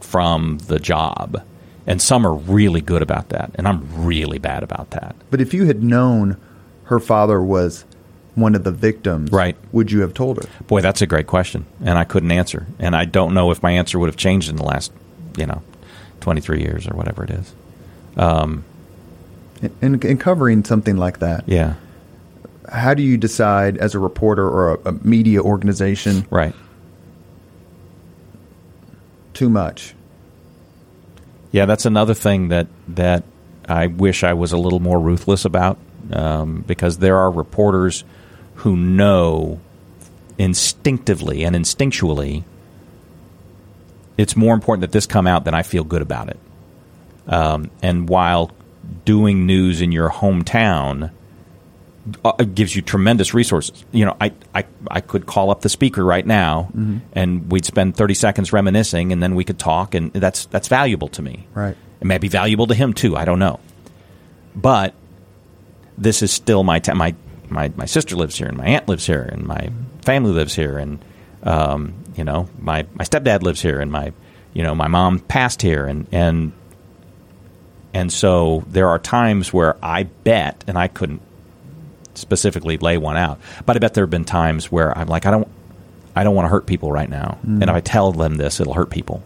from 0.00 0.58
the 0.58 0.78
job 0.78 1.42
and 1.88 2.02
some 2.02 2.26
are 2.26 2.34
really 2.34 2.82
good 2.82 3.00
about 3.00 3.30
that, 3.30 3.50
and 3.54 3.66
I'm 3.66 4.04
really 4.04 4.38
bad 4.38 4.62
about 4.62 4.90
that. 4.90 5.16
But 5.30 5.40
if 5.40 5.54
you 5.54 5.64
had 5.64 5.82
known 5.82 6.36
her 6.84 7.00
father 7.00 7.42
was 7.42 7.86
one 8.34 8.54
of 8.54 8.62
the 8.62 8.70
victims, 8.70 9.32
right? 9.32 9.56
Would 9.72 9.90
you 9.90 10.02
have 10.02 10.12
told 10.12 10.36
her? 10.36 10.48
Boy, 10.66 10.82
that's 10.82 11.00
a 11.00 11.06
great 11.06 11.26
question, 11.26 11.64
and 11.82 11.98
I 11.98 12.04
couldn't 12.04 12.30
answer, 12.30 12.66
and 12.78 12.94
I 12.94 13.06
don't 13.06 13.32
know 13.32 13.50
if 13.50 13.62
my 13.62 13.70
answer 13.70 13.98
would 13.98 14.08
have 14.08 14.18
changed 14.18 14.50
in 14.50 14.56
the 14.56 14.64
last, 14.64 14.92
you 15.38 15.46
know, 15.46 15.62
23 16.20 16.60
years 16.60 16.86
or 16.86 16.94
whatever 16.94 17.24
it 17.24 17.30
is. 17.30 17.54
Um, 18.18 18.64
in, 19.80 20.00
in 20.02 20.18
covering 20.18 20.64
something 20.64 20.98
like 20.98 21.20
that, 21.20 21.44
yeah. 21.48 21.74
How 22.70 22.92
do 22.92 23.02
you 23.02 23.16
decide 23.16 23.78
as 23.78 23.94
a 23.94 23.98
reporter 23.98 24.46
or 24.46 24.74
a, 24.74 24.90
a 24.90 24.92
media 24.92 25.40
organization, 25.40 26.26
right? 26.28 26.54
Too 29.32 29.48
much 29.48 29.94
yeah, 31.52 31.66
that's 31.66 31.86
another 31.86 32.14
thing 32.14 32.48
that 32.48 32.66
that 32.88 33.24
I 33.68 33.86
wish 33.86 34.24
I 34.24 34.32
was 34.32 34.52
a 34.52 34.58
little 34.58 34.80
more 34.80 34.98
ruthless 34.98 35.44
about, 35.44 35.78
um, 36.12 36.64
because 36.66 36.98
there 36.98 37.16
are 37.16 37.30
reporters 37.30 38.04
who 38.56 38.76
know 38.76 39.60
instinctively 40.38 41.44
and 41.44 41.54
instinctually 41.56 42.44
it's 44.16 44.36
more 44.36 44.52
important 44.52 44.82
that 44.82 44.92
this 44.92 45.06
come 45.06 45.26
out 45.26 45.44
than 45.44 45.54
I 45.54 45.62
feel 45.62 45.84
good 45.84 46.02
about 46.02 46.28
it. 46.28 46.38
Um, 47.28 47.70
and 47.82 48.08
while 48.08 48.50
doing 49.04 49.46
news 49.46 49.80
in 49.80 49.92
your 49.92 50.10
hometown 50.10 51.10
gives 52.54 52.74
you 52.74 52.82
tremendous 52.82 53.34
resources. 53.34 53.84
You 53.92 54.06
know, 54.06 54.16
I, 54.20 54.32
I, 54.54 54.64
I 54.90 55.00
could 55.00 55.26
call 55.26 55.50
up 55.50 55.60
the 55.60 55.68
speaker 55.68 56.04
right 56.04 56.26
now, 56.26 56.68
mm-hmm. 56.70 56.98
and 57.12 57.50
we'd 57.50 57.64
spend 57.64 57.96
thirty 57.96 58.14
seconds 58.14 58.52
reminiscing, 58.52 59.12
and 59.12 59.22
then 59.22 59.34
we 59.34 59.44
could 59.44 59.58
talk, 59.58 59.94
and 59.94 60.12
that's 60.12 60.46
that's 60.46 60.68
valuable 60.68 61.08
to 61.08 61.22
me. 61.22 61.46
Right. 61.54 61.76
It 62.00 62.06
may 62.06 62.18
be 62.18 62.28
valuable 62.28 62.66
to 62.68 62.74
him 62.74 62.92
too. 62.94 63.16
I 63.16 63.24
don't 63.24 63.38
know, 63.38 63.60
but 64.54 64.94
this 65.96 66.22
is 66.22 66.30
still 66.30 66.62
my 66.62 66.80
my 66.94 67.14
my 67.48 67.72
my 67.76 67.86
sister 67.86 68.16
lives 68.16 68.38
here, 68.38 68.48
and 68.48 68.56
my 68.56 68.66
aunt 68.66 68.88
lives 68.88 69.06
here, 69.06 69.22
and 69.22 69.46
my 69.46 69.70
family 70.02 70.32
lives 70.32 70.54
here, 70.54 70.78
and 70.78 70.98
um, 71.42 71.94
you 72.16 72.24
know, 72.24 72.48
my 72.58 72.86
my 72.94 73.04
stepdad 73.04 73.42
lives 73.42 73.62
here, 73.62 73.80
and 73.80 73.90
my 73.90 74.12
you 74.52 74.62
know 74.62 74.74
my 74.74 74.88
mom 74.88 75.18
passed 75.18 75.62
here, 75.62 75.86
and 75.86 76.06
and 76.12 76.52
and 77.94 78.12
so 78.12 78.64
there 78.68 78.88
are 78.88 78.98
times 78.98 79.52
where 79.52 79.76
I 79.82 80.04
bet, 80.04 80.62
and 80.66 80.78
I 80.78 80.88
couldn't 80.88 81.22
specifically 82.18 82.76
lay 82.78 82.98
one 82.98 83.16
out. 83.16 83.40
But 83.66 83.76
I 83.76 83.78
bet 83.78 83.94
there 83.94 84.04
have 84.04 84.10
been 84.10 84.24
times 84.24 84.70
where 84.70 84.96
I'm 84.96 85.08
like, 85.08 85.26
I 85.26 85.30
don't, 85.30 85.48
I 86.14 86.24
don't 86.24 86.34
want 86.34 86.46
to 86.46 86.50
hurt 86.50 86.66
people 86.66 86.90
right 86.90 87.08
now. 87.08 87.38
And 87.44 87.62
if 87.62 87.70
I 87.70 87.80
tell 87.80 88.12
them 88.12 88.36
this, 88.36 88.60
it'll 88.60 88.74
hurt 88.74 88.90
people. 88.90 89.22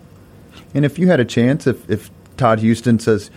And 0.74 0.84
if 0.84 0.98
you 0.98 1.08
had 1.08 1.20
a 1.20 1.24
chance, 1.24 1.66
if, 1.66 1.88
if 1.90 2.10
Todd 2.36 2.62
Huston 2.62 2.98
says, 2.98 3.30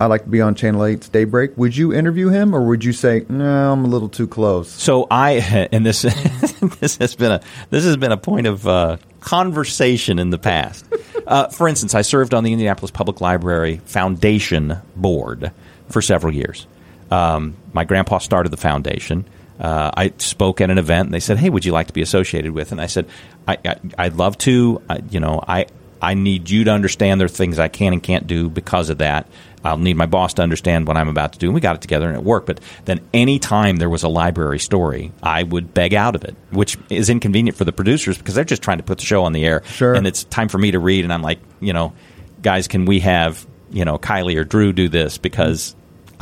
I'd 0.00 0.06
like 0.06 0.24
to 0.24 0.28
be 0.28 0.40
on 0.40 0.54
Channel 0.54 0.80
8's 0.80 1.08
Daybreak, 1.08 1.56
would 1.56 1.76
you 1.76 1.92
interview 1.92 2.28
him 2.28 2.54
or 2.54 2.62
would 2.62 2.84
you 2.84 2.92
say, 2.92 3.24
no, 3.28 3.72
I'm 3.72 3.84
a 3.84 3.88
little 3.88 4.08
too 4.08 4.26
close? 4.26 4.68
So 4.70 5.06
I 5.10 5.68
and 5.72 5.86
this 5.86 6.02
this 6.80 6.96
has 6.96 7.14
been 7.14 7.32
a 7.32 7.40
this 7.70 7.84
has 7.84 7.96
been 7.96 8.12
a 8.12 8.16
point 8.16 8.46
of 8.46 8.66
uh, 8.66 8.96
conversation 9.20 10.18
in 10.18 10.30
the 10.30 10.38
past. 10.38 10.84
Uh, 11.26 11.48
for 11.48 11.68
instance, 11.68 11.94
I 11.94 12.02
served 12.02 12.34
on 12.34 12.44
the 12.44 12.52
Indianapolis 12.52 12.90
Public 12.90 13.22
Library 13.22 13.80
Foundation 13.86 14.76
board 14.94 15.52
for 15.88 16.02
several 16.02 16.34
years. 16.34 16.66
Um, 17.14 17.56
my 17.72 17.84
grandpa 17.84 18.18
started 18.18 18.50
the 18.50 18.56
foundation. 18.56 19.24
Uh, 19.60 19.90
I 19.96 20.12
spoke 20.18 20.60
at 20.60 20.70
an 20.70 20.78
event, 20.78 21.06
and 21.06 21.14
they 21.14 21.20
said, 21.20 21.38
"Hey, 21.38 21.48
would 21.48 21.64
you 21.64 21.72
like 21.72 21.86
to 21.86 21.92
be 21.92 22.02
associated 22.02 22.52
with?" 22.52 22.72
And 22.72 22.80
I 22.80 22.86
said, 22.86 23.06
I, 23.46 23.58
I, 23.64 23.76
"I'd 23.98 24.14
love 24.14 24.36
to. 24.38 24.82
I, 24.88 25.00
you 25.10 25.20
know, 25.20 25.42
I 25.46 25.66
I 26.02 26.14
need 26.14 26.50
you 26.50 26.64
to 26.64 26.70
understand 26.70 27.20
there 27.20 27.26
are 27.26 27.28
things 27.28 27.58
I 27.58 27.68
can 27.68 27.92
and 27.92 28.02
can't 28.02 28.26
do 28.26 28.50
because 28.50 28.90
of 28.90 28.98
that. 28.98 29.26
I'll 29.64 29.78
need 29.78 29.96
my 29.96 30.04
boss 30.04 30.34
to 30.34 30.42
understand 30.42 30.86
what 30.86 30.98
I'm 30.98 31.08
about 31.08 31.32
to 31.32 31.38
do. 31.38 31.46
And 31.46 31.54
we 31.54 31.62
got 31.62 31.76
it 31.76 31.80
together 31.80 32.06
and 32.06 32.16
it 32.16 32.22
worked. 32.22 32.46
But 32.46 32.60
then 32.84 33.00
any 33.14 33.38
time 33.38 33.76
there 33.76 33.88
was 33.88 34.02
a 34.02 34.08
library 34.08 34.58
story, 34.58 35.12
I 35.22 35.42
would 35.42 35.72
beg 35.72 35.94
out 35.94 36.14
of 36.14 36.24
it, 36.24 36.36
which 36.50 36.76
is 36.90 37.08
inconvenient 37.08 37.56
for 37.56 37.64
the 37.64 37.72
producers 37.72 38.18
because 38.18 38.34
they're 38.34 38.44
just 38.44 38.60
trying 38.60 38.76
to 38.76 38.84
put 38.84 38.98
the 38.98 39.06
show 39.06 39.24
on 39.24 39.32
the 39.32 39.46
air. 39.46 39.62
Sure. 39.64 39.94
And 39.94 40.06
it's 40.06 40.24
time 40.24 40.48
for 40.48 40.58
me 40.58 40.72
to 40.72 40.78
read. 40.78 41.04
And 41.04 41.12
I'm 41.12 41.22
like, 41.22 41.38
you 41.60 41.72
know, 41.72 41.94
guys, 42.42 42.68
can 42.68 42.84
we 42.84 43.00
have, 43.00 43.46
you 43.70 43.86
know, 43.86 43.96
Kylie 43.98 44.36
or 44.36 44.44
Drew 44.44 44.74
do 44.74 44.90
this 44.90 45.16
because 45.16 45.74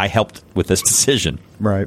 I 0.03 0.09
helped 0.09 0.43
with 0.57 0.67
this 0.67 0.83
decision. 0.83 1.39
Right. 1.61 1.87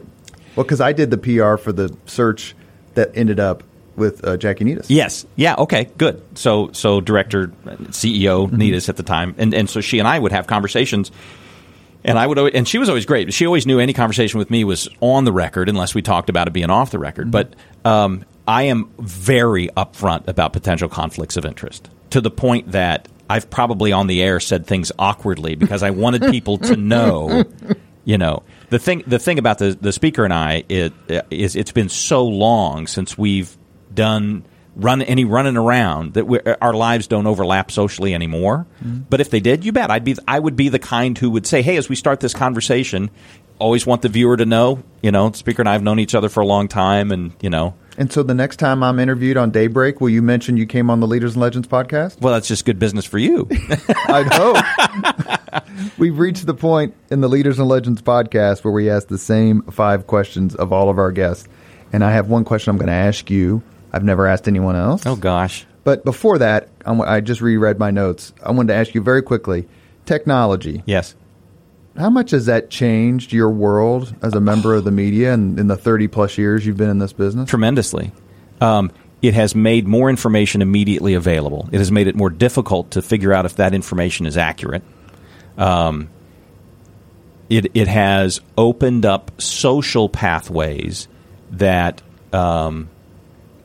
Well, 0.56 0.64
because 0.64 0.80
I 0.80 0.94
did 0.94 1.12
the 1.12 1.18
PR 1.18 1.58
for 1.58 1.74
the 1.74 1.94
search 2.06 2.56
that 2.94 3.12
ended 3.14 3.42
up 3.42 3.62
with 3.98 4.26
uh, 4.26 4.38
Jackie 4.38 4.64
Nytes. 4.64 4.86
Yes. 4.88 5.26
Yeah. 5.36 5.56
Okay. 5.58 5.90
Good. 5.98 6.22
So, 6.38 6.72
so 6.72 7.02
director, 7.02 7.48
CEO 7.48 8.48
Mm-hmm. 8.48 8.56
Nytes 8.56 8.88
at 8.88 8.96
the 8.96 9.04
time, 9.04 9.36
and 9.38 9.54
and 9.54 9.70
so 9.70 9.82
she 9.82 10.00
and 10.00 10.08
I 10.08 10.18
would 10.18 10.32
have 10.32 10.48
conversations, 10.48 11.12
and 12.06 12.18
I 12.18 12.26
would, 12.26 12.38
always, 12.38 12.54
and 12.54 12.66
she 12.66 12.78
was 12.78 12.88
always 12.88 13.06
great. 13.06 13.34
She 13.34 13.46
always 13.46 13.66
knew 13.68 13.80
any 13.80 13.92
conversation 13.92 14.38
with 14.38 14.50
me 14.50 14.64
was 14.64 14.88
on 15.02 15.26
the 15.26 15.34
record, 15.34 15.68
unless 15.68 15.94
we 15.94 16.02
talked 16.02 16.30
about 16.30 16.48
it 16.48 16.54
being 16.54 16.70
off 16.70 16.92
the 16.92 17.00
record. 17.00 17.32
But 17.32 17.54
um, 17.84 18.24
I 18.48 18.64
am 18.64 18.92
very 18.98 19.68
upfront 19.76 20.30
about 20.30 20.54
potential 20.54 20.88
conflicts 20.88 21.36
of 21.36 21.44
interest 21.44 21.90
to 22.12 22.22
the 22.22 22.32
point 22.32 22.72
that 22.72 23.10
I've 23.30 23.50
probably 23.50 23.92
on 23.92 24.08
the 24.08 24.22
air 24.22 24.40
said 24.40 24.68
things 24.68 24.92
awkwardly 25.00 25.56
because 25.56 25.84
I 25.84 25.90
wanted 25.90 26.32
people 26.32 26.60
to 26.60 26.76
know 26.76 27.44
you 28.06 28.18
know 28.18 28.44
the 28.70 28.80
thing 28.80 29.04
the 29.06 29.20
thing 29.20 29.40
about 29.40 29.58
the 29.58 29.78
the 29.80 29.92
speaker 29.92 30.24
and 30.24 30.34
I 30.34 30.64
it 30.70 30.94
is 31.30 31.56
it's 31.56 31.72
been 31.72 31.90
so 31.90 32.26
long 32.26 32.88
since 32.88 33.18
we've 33.18 33.56
done 33.94 34.46
run 34.76 35.02
any 35.02 35.26
running 35.26 35.58
around 35.58 36.14
that 36.14 36.58
our 36.62 36.74
lives 36.74 37.08
don't 37.08 37.28
overlap 37.28 37.72
socially 37.72 38.14
anymore. 38.14 38.68
Mm-hmm. 38.84 39.04
But 39.10 39.22
if 39.22 39.30
they 39.30 39.40
did 39.40 39.66
you 39.66 39.72
bet. 39.72 39.90
I'd 39.90 40.04
be 40.04 40.16
I 40.28 40.40
would 40.40 40.56
be 40.56 40.70
the 40.70 40.80
kind 40.80 41.18
who 41.18 41.32
would 41.32 41.48
say 41.48 41.62
hey 41.62 41.78
as 41.78 41.90
we 41.90 41.96
start 41.96 42.20
this 42.20 42.34
conversation 42.34 43.10
always 43.58 43.86
want 43.86 44.02
the 44.02 44.10
viewer 44.10 44.38
to 44.38 44.46
know 44.46 44.84
you 45.02 45.12
know 45.12 45.32
speaker 45.32 45.62
and 45.62 45.70
I 45.70 45.74
have 45.74 45.84
known 45.84 46.00
each 46.00 46.16
other 46.16 46.30
for 46.30 46.42
a 46.42 46.46
long 46.46 46.68
time 46.68 47.12
and 47.12 47.34
you 47.42 47.50
know 47.50 47.74
And 47.98 48.12
so 48.12 48.24
the 48.24 48.34
next 48.34 48.58
time 48.58 48.84
I'm 48.84 49.00
interviewed 49.00 49.38
on 49.38 49.52
Daybreak, 49.52 50.02
will 50.02 50.10
you 50.10 50.22
mention 50.22 50.58
you 50.58 50.66
came 50.66 50.90
on 50.90 51.00
the 51.00 51.08
Leaders 51.08 51.34
and 51.34 51.42
Legends 51.42 51.68
podcast? 51.68 52.20
well 52.22 52.34
that's 52.34 52.48
just 52.48 52.66
good 52.66 52.78
business 52.80 53.06
for 53.06 53.18
you 53.18 53.48
I 54.08 54.24
hope. 54.32 55.94
We've 55.98 56.18
reached 56.18 56.46
the 56.46 56.54
point 56.54 56.94
in 57.10 57.22
the 57.22 57.28
Leaders 57.30 57.60
and 57.60 57.68
Legends 57.68 58.02
podcast 58.02 58.64
where 58.64 58.74
we 58.74 58.90
ask 58.90 59.08
the 59.08 59.18
same 59.18 59.62
five 59.64 60.08
questions 60.08 60.56
of 60.56 60.72
all 60.74 60.90
of 60.90 60.98
our 60.98 61.12
guests. 61.12 61.48
And 61.94 62.04
I 62.04 62.12
have 62.12 62.28
one 62.28 62.44
question 62.44 62.72
I'm 62.72 62.78
going 62.78 62.88
to 62.88 62.94
ask 62.94 63.30
you. 63.30 63.62
I've 63.94 64.04
never 64.04 64.28
asked 64.28 64.48
anyone 64.48 64.76
else. 64.76 65.06
oh 65.06 65.16
gosh 65.16 65.66
But 65.86 66.04
before 66.04 66.38
that, 66.40 66.68
I 66.86 67.22
just 67.22 67.40
reread 67.42 67.80
my 67.80 67.92
notes. 67.92 68.34
I 68.44 68.52
wanted 68.52 68.74
to 68.74 68.80
ask 68.80 68.94
you 68.94 69.02
very 69.02 69.22
quickly 69.22 69.68
technology. 70.06 70.84
yes 70.86 71.16
How 71.98 72.10
much 72.10 72.32
has 72.32 72.48
that 72.48 72.70
changed 72.70 73.32
your 73.32 73.50
world 73.50 74.14
as 74.22 74.34
a 74.34 74.42
member 74.42 74.76
of 74.76 74.84
the 74.84 74.92
media 74.92 75.34
and 75.34 75.58
in 75.60 75.68
the 75.68 75.78
30 75.78 76.08
plus 76.08 76.38
years 76.38 76.66
you've 76.66 76.78
been 76.78 76.90
in 76.90 77.00
this 77.00 77.14
business? 77.14 77.50
tremendously. 77.50 78.12
Um, 78.60 78.92
it 79.22 79.34
has 79.34 79.56
made 79.56 79.88
more 79.88 80.10
information 80.10 80.62
immediately 80.62 81.14
available. 81.14 81.70
It 81.72 81.78
has 81.78 81.92
made 81.92 82.08
it 82.08 82.16
more 82.16 82.30
difficult 82.30 82.92
to 82.92 83.02
figure 83.02 83.34
out 83.34 83.46
if 83.46 83.56
that 83.56 83.74
information 83.74 84.26
is 84.26 84.38
accurate. 84.38 84.84
Um, 85.58 86.10
it 87.50 87.72
it 87.74 87.88
has 87.88 88.42
opened 88.58 89.06
up 89.06 89.42
social 89.42 90.10
pathways 90.10 91.08
that 91.52 92.02
um, 92.34 92.90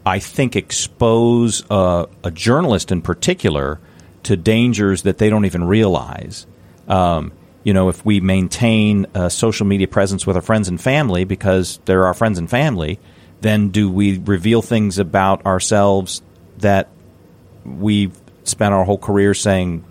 I 0.06 0.18
think 0.18 0.56
expose 0.56 1.64
uh, 1.70 2.06
a 2.22 2.30
journalist 2.30 2.92
in 2.92 3.02
particular 3.02 3.80
to 4.24 4.36
dangers 4.36 5.02
that 5.02 5.18
they 5.18 5.30
don't 5.30 5.46
even 5.46 5.64
realize. 5.64 6.46
Um, 6.88 7.32
you 7.62 7.74
know, 7.74 7.88
if 7.88 8.04
we 8.04 8.20
maintain 8.20 9.06
a 9.14 9.30
social 9.30 9.66
media 9.66 9.88
presence 9.88 10.26
with 10.26 10.36
our 10.36 10.42
friends 10.42 10.68
and 10.68 10.80
family 10.80 11.24
because 11.24 11.78
they're 11.84 12.06
our 12.06 12.14
friends 12.14 12.38
and 12.38 12.48
family, 12.48 12.98
then 13.40 13.68
do 13.68 13.90
we 13.90 14.18
reveal 14.18 14.62
things 14.62 14.98
about 14.98 15.44
ourselves 15.46 16.22
that 16.58 16.88
we've 17.64 18.18
spent 18.44 18.72
our 18.72 18.84
whole 18.84 18.98
career 18.98 19.34
saying 19.34 19.84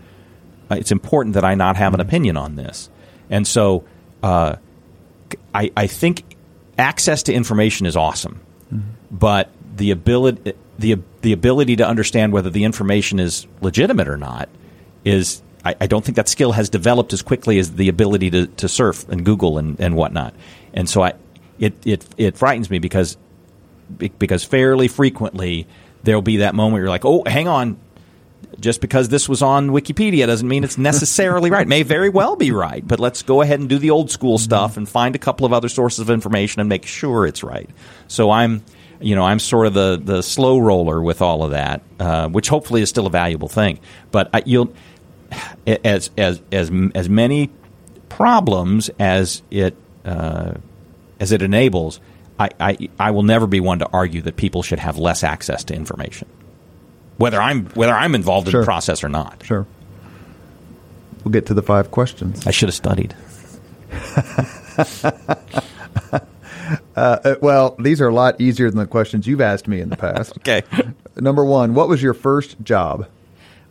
uh, 0.72 0.76
it's 0.76 0.91
important 0.91 1.36
that 1.36 1.45
I 1.45 1.55
not 1.55 1.78
have 1.78 1.93
an 1.93 1.99
opinion 1.99 2.38
on 2.38 2.55
this? 2.55 2.89
And 3.30 3.47
so 3.47 3.84
uh, 4.24 4.55
I, 5.53 5.72
I 5.78 5.88
think 5.88 6.24
access 6.78 7.24
to 7.24 7.34
information 7.34 7.86
is 7.86 7.95
awesome, 7.95 8.39
but 9.11 9.51
the 9.76 9.91
ability 9.91 10.53
the 10.80 10.97
the 11.22 11.34
ability 11.34 11.76
to 11.78 11.88
understand 11.88 12.34
whether 12.34 12.49
the 12.49 12.63
information 12.63 13.20
is 13.20 13.45
legitimate 13.61 14.07
or 14.07 14.17
not 14.17 14.49
is 15.03 15.41
I, 15.70 15.76
I 15.82 15.88
don't 15.88 16.03
think 16.03 16.15
that 16.15 16.28
skill 16.28 16.51
has 16.51 16.70
developed 16.70 17.13
as 17.13 17.22
quickly 17.22 17.59
as 17.59 17.74
the 17.74 17.89
ability 17.89 18.32
to, 18.32 18.47
to 18.47 18.67
surf 18.67 19.07
and 19.09 19.24
Google 19.26 19.57
and, 19.57 19.80
and 19.80 19.95
whatnot. 19.95 20.34
And 20.74 20.89
so 20.89 21.03
I 21.03 21.13
it, 21.59 21.74
it 21.86 22.05
it 22.17 22.38
frightens 22.38 22.70
me 22.70 22.80
because 22.80 23.17
because 24.17 24.43
fairly 24.43 24.88
frequently 24.88 25.67
there'll 26.03 26.22
be 26.22 26.38
that 26.38 26.55
moment 26.55 26.74
where 26.74 26.82
you're 26.84 26.89
like, 26.89 27.05
oh, 27.05 27.24
hang 27.26 27.47
on, 27.47 27.78
just 28.59 28.82
because 28.82 29.09
this 29.09 29.28
was 29.28 29.41
on 29.41 29.70
Wikipedia 29.70 30.26
doesn't 30.26 30.47
mean 30.47 30.63
it's 30.63 30.78
necessarily 30.78 31.49
right. 31.49 31.63
It 31.63 31.67
may 31.67 31.84
very 31.84 32.09
well 32.09 32.36
be 32.36 32.51
right, 32.51 32.86
but 32.86 32.99
let's 32.99 33.24
go 33.24 33.41
ahead 33.41 33.59
and 33.59 33.70
do 33.70 33.78
the 33.78 33.91
old 33.91 34.11
school 34.11 34.38
stuff 34.38 34.78
and 34.78 34.88
find 34.88 35.15
a 35.15 35.20
couple 35.20 35.45
of 35.45 35.53
other 35.53 35.70
sources 35.70 35.99
of 35.99 36.09
information 36.09 36.59
and 36.59 36.70
make 36.70 36.86
sure 36.86 37.26
it's 37.26 37.43
right. 37.43 37.70
So 38.07 38.32
I'm, 38.32 38.63
you 38.99 39.15
know, 39.15 39.24
I'm 39.24 39.39
sort 39.39 39.67
of 39.67 39.74
the 39.74 39.99
the 40.01 40.22
slow 40.22 40.59
roller 40.59 41.01
with 41.01 41.22
all 41.22 41.43
of 41.43 41.51
that, 41.51 41.82
uh, 41.99 42.28
which 42.30 42.49
hopefully 42.49 42.82
is 42.82 42.89
still 42.89 43.07
a 43.07 43.11
valuable 43.11 43.49
thing. 43.49 43.80
But 44.11 44.30
I, 44.34 44.43
you'll 44.45 44.74
as 45.68 46.10
as 46.18 46.42
as 46.52 46.72
as 46.96 47.10
many 47.10 47.50
problems 48.10 48.90
as 49.00 49.42
it 49.52 49.76
uh, 50.06 50.54
as 51.20 51.32
it 51.32 51.42
enables. 51.42 52.00
I, 52.42 52.50
I, 52.58 52.90
I 52.98 53.12
will 53.12 53.24
never 53.24 53.48
be 53.48 53.60
one 53.60 53.80
to 53.80 53.90
argue 53.92 54.22
that 54.22 54.38
people 54.38 54.64
should 54.64 54.80
have 54.80 54.98
less 54.98 55.26
access 55.26 55.66
to 55.66 55.74
information 55.76 56.30
whether 57.20 57.40
I'm 57.40 57.66
whether 57.72 57.94
I'm 57.94 58.16
involved 58.16 58.48
in 58.48 58.58
the 58.58 58.64
process 58.64 59.04
or 59.04 59.10
not. 59.10 59.44
Sure. 59.46 59.68
We'll 61.24 61.34
get 61.34 61.46
to 61.48 61.54
the 61.54 61.62
five 61.62 61.92
questions. 61.92 62.48
I 62.48 62.52
should 62.52 62.70
have 62.70 62.76
studied. 62.76 63.16
Uh, 66.96 67.34
well, 67.42 67.76
these 67.80 68.00
are 68.00 68.08
a 68.08 68.14
lot 68.14 68.40
easier 68.40 68.70
than 68.70 68.78
the 68.78 68.86
questions 68.86 69.26
you've 69.26 69.42
asked 69.42 69.68
me 69.68 69.80
in 69.82 69.90
the 69.90 69.98
past. 69.98 70.34
Okay. 70.38 70.62
Number 71.16 71.44
one, 71.44 71.74
what 71.74 71.90
was 71.90 72.04
your 72.04 72.14
first 72.14 72.62
job? 72.62 73.08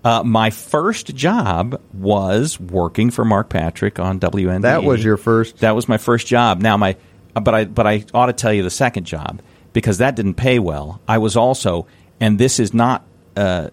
Uh, 0.05 0.22
my 0.22 0.51
first 0.51 1.14
job 1.14 1.80
was 1.92 2.59
working 2.61 3.11
for 3.11 3.24
Mark 3.24 3.49
Patrick 3.49 3.99
on 3.99 4.20
WNBA. 4.20 4.62
That 4.62 4.84
was 4.84 5.03
your 5.03 5.16
first. 5.16 5.59
That 5.59 5.74
was 5.74 5.88
my 5.88 5.99
first 5.99 6.26
job. 6.26 6.61
Now 6.61 6.76
my, 6.76 6.96
but 7.34 7.55
I 7.55 7.64
but 7.64 7.86
I 7.86 8.05
ought 8.14 8.26
to 8.26 8.32
tell 8.32 8.53
you 8.53 8.62
the 8.62 8.70
second 8.70 9.05
job 9.05 9.42
because 9.72 9.99
that 9.99 10.14
didn't 10.16 10.34
pay 10.34 10.59
well. 10.59 11.01
I 11.09 11.18
was 11.18 11.36
also, 11.36 11.86
and 12.20 12.38
this 12.38 12.61
is 12.61 12.72
not 12.72 13.05
uh, 13.36 13.70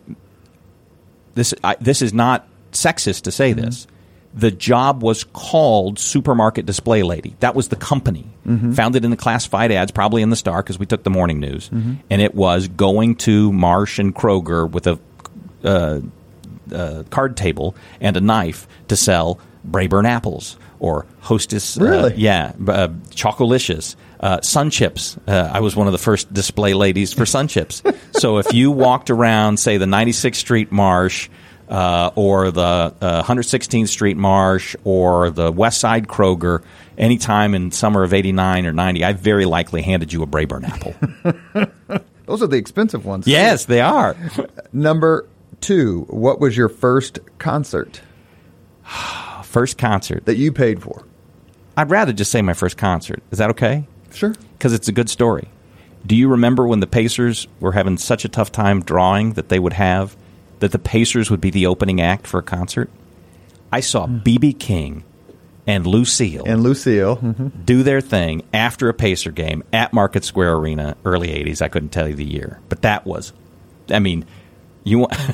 this 1.35 1.53
I, 1.63 1.75
this 1.79 2.01
is 2.01 2.13
not 2.13 2.47
sexist 2.71 3.23
to 3.23 3.31
say 3.31 3.53
this. 3.53 3.87
The 4.33 4.51
job 4.51 5.01
was 5.01 5.23
called 5.23 5.97
Supermarket 5.97 6.65
Display 6.65 7.03
Lady. 7.03 7.37
That 7.39 7.55
was 7.55 7.69
the 7.69 7.77
company, 7.77 8.27
founded 8.73 9.05
in 9.05 9.11
the 9.11 9.15
classified 9.17 9.71
ads, 9.71 9.91
probably 9.91 10.21
in 10.23 10.29
the 10.29 10.35
Star 10.35 10.61
because 10.61 10.77
we 10.77 10.85
took 10.85 11.03
the 11.03 11.09
morning 11.09 11.39
news, 11.39 11.69
and 11.71 12.21
it 12.21 12.35
was 12.35 12.67
going 12.67 13.15
to 13.17 13.53
Marsh 13.53 13.97
and 13.99 14.13
Kroger 14.13 14.69
with 14.69 14.87
a 14.87 14.99
uh, 15.65 15.99
uh, 16.73 17.03
card 17.09 17.35
table 17.37 17.75
and 17.99 18.15
a 18.17 18.21
knife 18.21 18.67
to 18.87 18.95
sell 18.95 19.39
Braeburn 19.69 20.07
apples 20.07 20.57
or 20.79 21.05
Hostess. 21.21 21.79
uh, 21.79 21.83
Really? 21.83 22.13
yeah, 22.15 22.53
uh, 22.67 22.89
Chocolicious. 23.11 23.95
Uh, 24.19 24.41
Sun 24.41 24.69
Chips. 24.71 25.17
Uh, 25.27 25.49
I 25.53 25.59
was 25.59 25.75
one 25.75 25.87
of 25.87 25.91
the 25.93 25.99
first 25.99 26.33
display 26.33 26.73
ladies 26.73 27.13
for 27.13 27.25
Sun 27.25 27.47
Chips. 27.47 27.83
so 28.13 28.37
if 28.39 28.53
you 28.53 28.71
walked 28.71 29.09
around, 29.09 29.57
say, 29.59 29.77
the 29.77 29.85
96th 29.85 30.35
Street 30.35 30.71
Marsh 30.71 31.29
uh, 31.69 32.11
or 32.15 32.49
the 32.51 32.61
uh, 33.01 33.23
116th 33.23 33.87
Street 33.89 34.17
Marsh 34.17 34.75
or 34.83 35.29
the 35.29 35.51
West 35.51 35.79
Side 35.79 36.07
Kroger, 36.07 36.63
anytime 36.97 37.53
in 37.53 37.71
summer 37.71 38.03
of 38.03 38.13
89 38.13 38.65
or 38.65 38.71
90, 38.73 39.03
I 39.03 39.13
very 39.13 39.45
likely 39.45 39.81
handed 39.83 40.11
you 40.13 40.23
a 40.23 40.27
Braeburn 40.27 40.63
apple. 40.63 40.95
Those 42.25 42.41
are 42.41 42.47
the 42.47 42.57
expensive 42.57 43.05
ones. 43.05 43.27
Yes, 43.27 43.65
they 43.65 43.81
are. 43.81 44.15
Number 44.73 45.27
two, 45.65 46.05
what 46.09 46.39
was 46.39 46.55
your 46.55 46.69
first 46.69 47.19
concert 47.39 48.01
First 49.43 49.77
concert. 49.77 50.25
that 50.25 50.35
you 50.35 50.51
paid 50.51 50.81
for? 50.81 51.03
I'd 51.77 51.89
rather 51.89 52.13
just 52.13 52.31
say 52.31 52.41
my 52.41 52.53
first 52.53 52.77
concert. 52.77 53.23
Is 53.31 53.37
that 53.39 53.49
okay? 53.51 53.87
Sure. 54.13 54.33
Because 54.57 54.73
it's 54.73 54.87
a 54.87 54.91
good 54.91 55.09
story. 55.09 55.47
Do 56.05 56.15
you 56.15 56.27
remember 56.29 56.67
when 56.67 56.81
the 56.81 56.87
Pacers 56.87 57.47
were 57.59 57.71
having 57.71 57.97
such 57.97 58.25
a 58.25 58.29
tough 58.29 58.51
time 58.51 58.81
drawing 58.83 59.33
that 59.33 59.49
they 59.49 59.59
would 59.59 59.73
have 59.73 60.15
that 60.59 60.71
the 60.71 60.79
Pacers 60.79 61.31
would 61.31 61.41
be 61.41 61.49
the 61.49 61.65
opening 61.67 61.99
act 62.01 62.27
for 62.27 62.37
a 62.39 62.43
concert? 62.43 62.89
I 63.71 63.79
saw 63.79 64.05
BB 64.07 64.59
King 64.59 65.03
and 65.67 65.87
Lucille 65.87 66.43
And 66.45 66.61
Lucille. 66.61 67.17
mhm. 67.17 67.65
do 67.65 67.81
their 67.81 68.01
thing 68.01 68.43
after 68.53 68.87
a 68.89 68.93
Pacer 68.93 69.31
game 69.31 69.63
at 69.73 69.93
Market 69.93 70.23
Square 70.23 70.55
Arena, 70.57 70.95
early 71.05 71.29
'80s. 71.29 71.61
I 71.61 71.69
couldn't 71.69 71.89
tell 71.89 72.07
you 72.07 72.15
the 72.15 72.23
year, 72.25 72.59
but 72.69 72.83
that 72.83 73.05
was, 73.05 73.33
I 73.89 73.99
mean, 73.99 74.25
you. 74.83 74.99
want- 74.99 75.13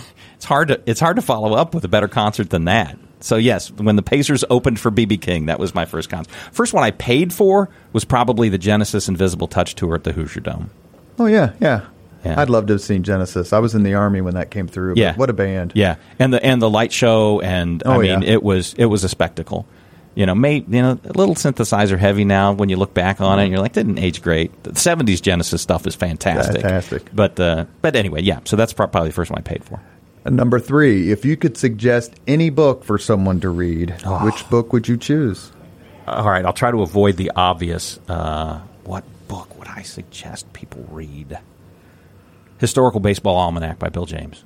It's 0.41 0.47
hard 0.47 0.69
to 0.69 0.81
it's 0.87 0.99
hard 0.99 1.17
to 1.17 1.21
follow 1.21 1.53
up 1.53 1.75
with 1.75 1.85
a 1.85 1.87
better 1.87 2.07
concert 2.07 2.49
than 2.49 2.65
that. 2.65 2.97
So 3.19 3.35
yes, 3.35 3.69
when 3.69 3.95
the 3.95 4.01
Pacers 4.01 4.43
opened 4.49 4.79
for 4.79 4.89
BB 4.89 5.21
King, 5.21 5.45
that 5.45 5.59
was 5.59 5.75
my 5.75 5.85
first 5.85 6.09
concert. 6.09 6.33
First 6.51 6.73
one 6.73 6.83
I 6.83 6.89
paid 6.89 7.31
for 7.31 7.69
was 7.93 8.05
probably 8.05 8.49
the 8.49 8.57
Genesis 8.57 9.07
Invisible 9.07 9.47
Touch 9.47 9.75
tour 9.75 9.93
at 9.93 10.03
the 10.03 10.13
Hoosier 10.13 10.39
Dome. 10.41 10.71
Oh 11.19 11.27
yeah, 11.27 11.53
yeah, 11.61 11.81
Yeah. 12.25 12.41
I'd 12.41 12.49
love 12.49 12.65
to 12.65 12.73
have 12.73 12.81
seen 12.81 13.03
Genesis. 13.03 13.53
I 13.53 13.59
was 13.59 13.75
in 13.75 13.83
the 13.83 13.93
army 13.93 14.21
when 14.21 14.33
that 14.33 14.49
came 14.49 14.67
through. 14.67 14.95
Yeah, 14.97 15.15
what 15.15 15.29
a 15.29 15.33
band. 15.33 15.73
Yeah, 15.75 15.97
and 16.17 16.33
the 16.33 16.43
and 16.43 16.59
the 16.59 16.71
light 16.71 16.91
show, 16.91 17.39
and 17.41 17.83
I 17.85 17.95
Oh, 17.95 17.99
mean, 17.99 18.23
yeah. 18.23 18.31
it 18.33 18.41
was 18.41 18.73
it 18.79 18.85
was 18.85 19.03
a 19.03 19.09
spectacle. 19.09 19.67
You 20.15 20.25
know, 20.25 20.33
may 20.33 20.55
you 20.67 20.81
know 20.81 20.99
a 21.05 21.13
little 21.13 21.35
synthesizer 21.35 21.99
heavy 21.99 22.25
now. 22.25 22.53
When 22.53 22.69
you 22.69 22.77
look 22.77 22.95
back 22.95 23.21
on 23.21 23.39
it, 23.39 23.49
you're 23.49 23.59
like, 23.59 23.73
didn't 23.73 23.99
age 23.99 24.23
great. 24.23 24.63
The 24.63 24.71
'70s 24.71 25.21
Genesis 25.21 25.61
stuff 25.61 25.85
is 25.85 25.93
fantastic. 25.93 26.61
Fantastic. 26.63 27.13
But 27.13 27.39
uh, 27.39 27.65
but 27.83 27.95
anyway, 27.95 28.23
yeah. 28.23 28.39
So 28.45 28.55
that's 28.55 28.73
probably 28.73 29.09
the 29.09 29.13
first 29.13 29.29
one 29.29 29.37
I 29.37 29.41
paid 29.43 29.63
for. 29.63 29.79
And 30.23 30.35
Number 30.35 30.59
three, 30.59 31.11
if 31.11 31.25
you 31.25 31.35
could 31.35 31.57
suggest 31.57 32.13
any 32.27 32.49
book 32.51 32.83
for 32.83 32.97
someone 32.99 33.39
to 33.41 33.49
read, 33.49 33.95
Oh. 34.05 34.23
which 34.23 34.47
book 34.49 34.71
would 34.71 34.87
you 34.87 34.97
choose? 34.97 35.51
All 36.07 36.29
right, 36.29 36.45
I'll 36.45 36.53
try 36.53 36.69
to 36.71 36.81
avoid 36.81 37.17
the 37.17 37.31
obvious. 37.35 37.99
Uh, 38.07 38.59
what 38.83 39.03
book 39.27 39.57
would 39.57 39.67
I 39.67 39.81
suggest 39.81 40.51
people 40.53 40.85
read? 40.91 41.39
Historical 42.59 42.99
Baseball 42.99 43.35
Almanac 43.37 43.79
by 43.79 43.89
Bill 43.89 44.05
James. 44.05 44.43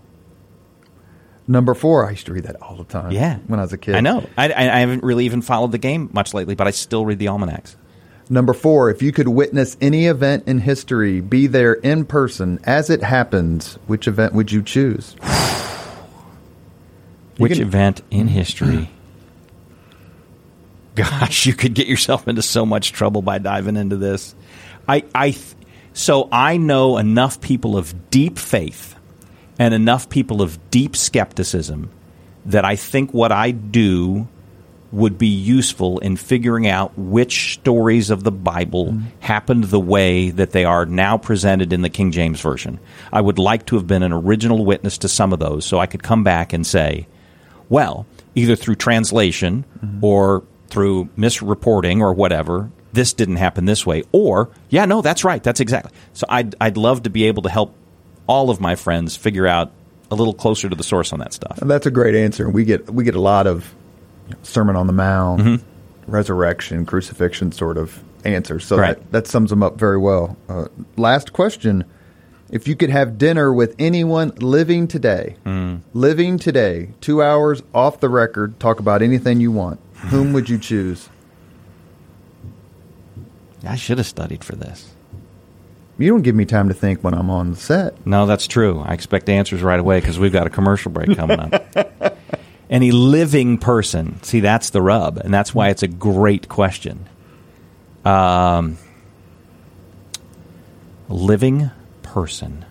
Number 1.48 1.74
four, 1.74 2.08
I 2.08 2.12
used 2.12 2.26
to 2.28 2.34
read 2.34 2.46
that 2.46 2.62
all 2.62 2.76
the 2.76 2.86
time. 2.86 3.12
Yeah, 3.12 3.38
when 3.48 3.60
I 3.60 3.64
was 3.64 3.74
a 3.74 3.78
kid. 3.78 3.96
I 3.96 4.00
know. 4.00 4.28
I, 4.38 4.50
I, 4.52 4.78
I 4.78 4.80
haven't 4.80 5.04
really 5.04 5.26
even 5.26 5.42
followed 5.42 5.72
the 5.74 5.78
game 5.78 6.10
much 6.14 6.34
lately, 6.34 6.56
but 6.56 6.68
I 6.68 6.72
still 6.72 7.06
read 7.06 7.20
the 7.20 7.28
almanacs. 7.28 7.76
Number 8.30 8.54
four, 8.54 8.90
if 8.90 9.02
you 9.02 9.12
could 9.12 9.28
witness 9.28 9.78
any 9.80 10.08
event 10.08 10.48
in 10.48 10.60
history, 10.60 11.22
be 11.22 11.48
there 11.48 11.74
in 11.74 12.06
person 12.06 12.60
as 12.64 12.90
it 12.90 13.04
happens, 13.04 13.78
which 13.86 14.08
event 14.08 14.34
would 14.34 14.52
you 14.52 14.64
choose? 14.64 15.16
Which 17.38 17.54
can- 17.54 17.62
event 17.62 18.02
in 18.10 18.28
history? 18.28 18.90
Gosh, 20.96 21.46
you 21.46 21.54
could 21.54 21.74
get 21.74 21.88
yourself 21.88 22.28
into 22.28 22.42
so 22.42 22.66
much 22.66 22.94
trouble 22.94 23.22
by 23.22 23.38
diving 23.38 23.76
into 23.76 23.98
this. 23.98 24.34
I, 24.88 25.04
I, 25.14 25.36
so 25.94 26.30
I 26.32 26.58
know 26.58 26.98
enough 26.98 27.42
people 27.42 27.78
of 27.78 28.10
deep 28.10 28.40
faith 28.40 28.96
and 29.60 29.74
enough 29.74 30.10
people 30.10 30.42
of 30.42 30.72
deep 30.72 30.96
skepticism 30.96 31.92
that 32.46 32.64
I 32.64 32.78
think 32.78 33.14
what 33.14 33.32
I 33.32 33.52
do 33.52 34.28
would 34.96 35.18
be 35.18 35.28
useful 35.28 36.00
in 36.00 36.16
figuring 36.16 36.68
out 36.68 36.98
which 36.98 37.54
stories 37.54 38.10
of 38.10 38.24
the 38.24 38.32
Bible 38.32 38.88
mm-hmm. 38.88 39.08
happened 39.20 39.66
the 39.66 39.80
way 39.80 40.30
that 40.30 40.52
they 40.52 40.64
are 40.64 40.86
now 40.86 41.18
presented 41.18 41.74
in 41.74 41.82
the 41.82 41.90
King 41.90 42.12
James 42.12 42.40
Version. 42.40 42.80
I 43.12 43.20
would 43.20 43.38
like 43.38 43.66
to 43.68 43.76
have 43.76 43.86
been 43.86 44.04
an 44.04 44.14
original 44.14 44.64
witness 44.64 44.98
to 45.00 45.10
some 45.10 45.34
of 45.34 45.40
those 45.40 45.66
so 45.66 45.80
I 45.80 45.86
could 45.86 46.02
come 46.02 46.24
back 46.24 46.54
and 46.54 46.66
say, 46.66 47.08
well, 47.68 48.06
either 48.36 48.56
through 48.56 48.76
translation 48.76 49.66
mm-hmm. 49.84 50.04
or 50.04 50.44
through 50.68 51.06
misreporting 51.18 52.00
or 52.00 52.14
whatever, 52.14 52.72
this 52.94 53.12
didn't 53.12 53.36
happen 53.36 53.66
this 53.66 53.86
way. 53.86 54.04
Or, 54.14 54.50
yeah, 54.70 54.86
no, 54.86 55.02
that's 55.02 55.26
right. 55.26 55.44
That's 55.44 55.60
exactly. 55.60 55.92
So 56.14 56.26
I'd, 56.30 56.56
I'd 56.62 56.78
love 56.78 57.04
to 57.04 57.10
be 57.10 57.26
able 57.26 57.44
to 57.44 57.50
help 57.50 57.76
all 58.28 58.50
of 58.50 58.62
my 58.62 58.76
friends 58.76 59.18
figure 59.18 59.46
out 59.46 59.72
a 60.10 60.16
little 60.16 60.34
closer 60.34 60.70
to 60.70 60.76
the 60.76 60.84
source 60.84 61.12
on 61.12 61.20
that 61.20 61.34
stuff. 61.34 61.60
That's 61.62 61.86
a 61.86 61.92
great 61.92 62.16
answer. 62.16 62.50
We 62.50 62.64
get 62.64 62.90
we 62.90 63.04
get 63.04 63.16
a 63.16 63.22
lot 63.22 63.48
of 63.48 63.74
Sermon 64.44 64.76
on 64.76 64.88
the 64.88 64.94
Mount, 64.94 65.42
Mm-hmm. 65.42 66.12
resurrection, 66.12 66.86
crucifixion 66.86 67.52
sort 67.52 67.78
of 67.78 68.02
answers. 68.24 68.66
So 68.66 68.78
Right. 68.78 68.96
that, 68.98 69.12
that 69.12 69.28
sums 69.28 69.50
them 69.50 69.62
up 69.64 69.78
very 69.78 69.98
well. 69.98 70.36
Uh, 70.50 70.66
last 70.98 71.34
question: 71.34 71.84
If 72.52 72.68
you 72.68 72.76
could 72.76 72.90
have 72.90 73.18
dinner 73.18 73.52
with 73.54 73.76
anyone 73.80 74.32
living 74.38 74.88
today, 74.88 75.36
Mm. 75.46 75.82
living 75.94 76.38
today, 76.40 76.90
two 77.02 77.22
hours 77.24 77.62
off 77.74 78.00
the 78.00 78.10
record, 78.10 78.60
talk 78.60 78.80
about 78.80 79.02
anything 79.02 79.40
you 79.42 79.52
want. 79.52 79.80
Whom 80.10 80.34
would 80.34 80.50
you 80.50 80.58
choose? 80.58 81.10
I 83.68 83.76
should 83.76 83.98
have 83.98 84.08
studied 84.08 84.44
for 84.44 84.56
this. 84.56 84.92
You 85.98 86.10
don't 86.10 86.22
give 86.24 86.36
me 86.36 86.44
time 86.46 86.68
to 86.68 86.74
think 86.74 87.04
when 87.04 87.14
I'm 87.14 87.30
on 87.30 87.52
the 87.52 87.56
set. 87.56 88.06
No, 88.06 88.26
that's 88.26 88.48
true. 88.48 88.82
I 88.86 88.94
expect 88.94 89.30
answers 89.30 89.62
right 89.64 89.80
away 89.80 90.00
because 90.02 90.20
we've 90.20 90.34
got 90.34 90.46
a 90.46 90.50
commercial 90.50 90.92
break 90.92 91.16
coming 91.16 91.40
up. 91.40 91.66
Any 92.70 92.92
living 92.92 93.58
person, 93.60 94.22
see, 94.24 94.40
that's 94.40 94.72
the 94.72 94.82
rub, 94.82 95.18
and 95.18 95.34
that's 95.34 95.54
why 95.54 95.70
it's 95.70 95.84
a 95.84 95.88
great 95.88 96.50
question. 96.50 97.08
Um, 98.04 98.78
living 101.08 101.70
person. 102.02 102.66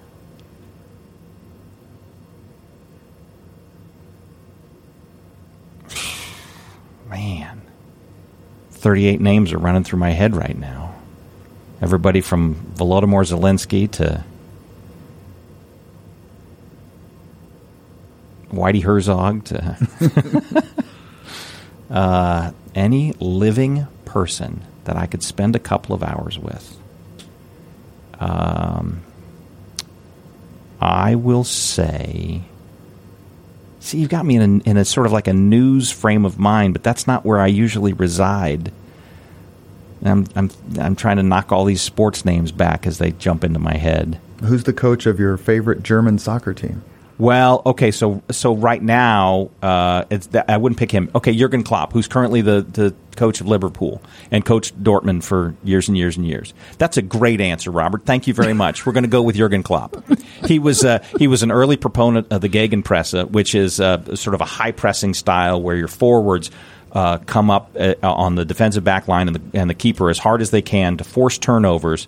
Man, 7.09 7.63
38 8.71 9.21
names 9.21 9.53
are 9.53 9.59
running 9.59 9.85
through 9.85 10.01
my 10.01 10.11
head 10.11 10.35
right 10.35 10.59
now. 10.59 10.95
Everybody 11.81 12.21
from 12.21 12.55
Volodymyr 12.75 13.25
Zelensky 13.31 13.89
to 13.93 14.25
Whitey 18.55 18.83
Herzog 18.83 19.45
to 19.47 20.65
uh, 21.91 22.53
any 22.75 23.13
living 23.21 23.87
person 24.05 24.63
that 24.85 24.97
I 24.97 25.07
could 25.07 25.23
spend 25.23 25.57
a 25.57 25.59
couple 25.59 25.95
of 25.95 26.03
hours 26.03 26.39
with. 26.39 26.77
Um, 28.19 29.03
I 30.81 31.15
will 31.15 31.45
say. 31.45 32.43
See, 33.81 33.99
you've 33.99 34.11
got 34.11 34.25
me 34.25 34.37
in 34.37 34.43
a, 34.43 34.71
in 34.71 34.77
a 34.77 34.85
sort 34.85 35.07
of 35.07 35.13
like 35.13 35.29
a 35.29 35.33
news 35.33 35.91
frame 35.91 36.25
of 36.25 36.39
mind, 36.39 36.73
but 36.73 36.83
that's 36.83 37.07
not 37.07 37.25
where 37.25 37.41
I 37.41 37.49
usually 37.49 37.93
reside. 37.93 38.73
I'm, 40.03 40.27
I'm, 40.35 40.51
I'm 40.79 40.97
trying 40.97 41.17
to 41.17 41.23
knock 41.23 41.53
all 41.53 41.65
these 41.65 41.83
sports 41.83 42.25
names 42.25 42.53
back 42.53 42.87
as 42.87 42.99
they 42.99 43.13
jump 43.13 43.45
into 43.45 43.59
my 43.59 43.77
head. 43.77 44.21
Who's 44.43 44.65
the 44.65 44.73
coach 44.73 45.07
of 45.07 45.19
your 45.19 45.37
favorite 45.37 45.83
German 45.83 46.19
soccer 46.19 46.53
team? 46.53 46.83
Well, 47.17 47.63
okay, 47.65 47.93
so 47.93 48.23
so 48.31 48.57
right 48.57 48.83
now, 48.83 49.51
uh, 49.63 50.05
it's 50.11 50.29
I 50.49 50.57
wouldn't 50.57 50.79
pick 50.79 50.91
him. 50.91 51.11
Okay, 51.15 51.35
Jurgen 51.35 51.63
Klopp, 51.63 51.93
who's 51.93 52.09
currently 52.09 52.41
the, 52.41 52.63
the 52.63 52.95
coach 53.15 53.41
of 53.41 53.47
Liverpool 53.47 54.03
and 54.33 54.45
coached 54.45 54.83
Dortmund 54.83 55.23
for 55.23 55.55
years 55.63 55.87
and 55.87 55.97
years 55.97 56.17
and 56.17 56.27
years. 56.27 56.53
That's 56.79 56.97
a 56.97 57.03
great 57.03 57.41
answer, 57.41 57.71
Robert. 57.71 58.05
Thank 58.05 58.27
you 58.27 58.35
very 58.35 58.53
much. 58.53 58.85
We're 58.85 58.93
going 58.93 59.05
to 59.05 59.09
go 59.09 59.23
with 59.23 59.37
Jurgen 59.37 59.63
Klopp. 59.63 59.97
He 60.45 60.59
was 60.59 60.85
uh, 60.85 61.05
he 61.19 61.29
was 61.29 61.45
an 61.45 61.53
early 61.53 61.77
proponent 61.77 62.33
of 62.33 62.41
the 62.41 62.49
Gegenpresse, 62.49 63.31
which 63.31 63.55
is 63.55 63.79
uh, 63.81 64.17
sort 64.17 64.35
of 64.35 64.41
a 64.41 64.47
high 64.47 64.73
pressing 64.73 65.15
style 65.15 65.63
where 65.63 65.77
your 65.77 65.89
forwards. 65.89 66.51
Uh, 66.93 67.19
come 67.19 67.51
up 67.51 67.77
uh, 67.77 67.93
on 68.05 68.37
the 68.37 68.45
defensive 68.45 68.85
back 68.85 69.09
line 69.09 69.27
and 69.27 69.35
the, 69.35 69.59
and 69.59 69.69
the 69.69 69.75
keeper 69.75 70.11
as 70.11 70.17
hard 70.17 70.41
as 70.41 70.53
they 70.53 70.63
can 70.63 70.97
to 70.97 71.03
force 71.03 71.39
turnovers, 71.39 72.07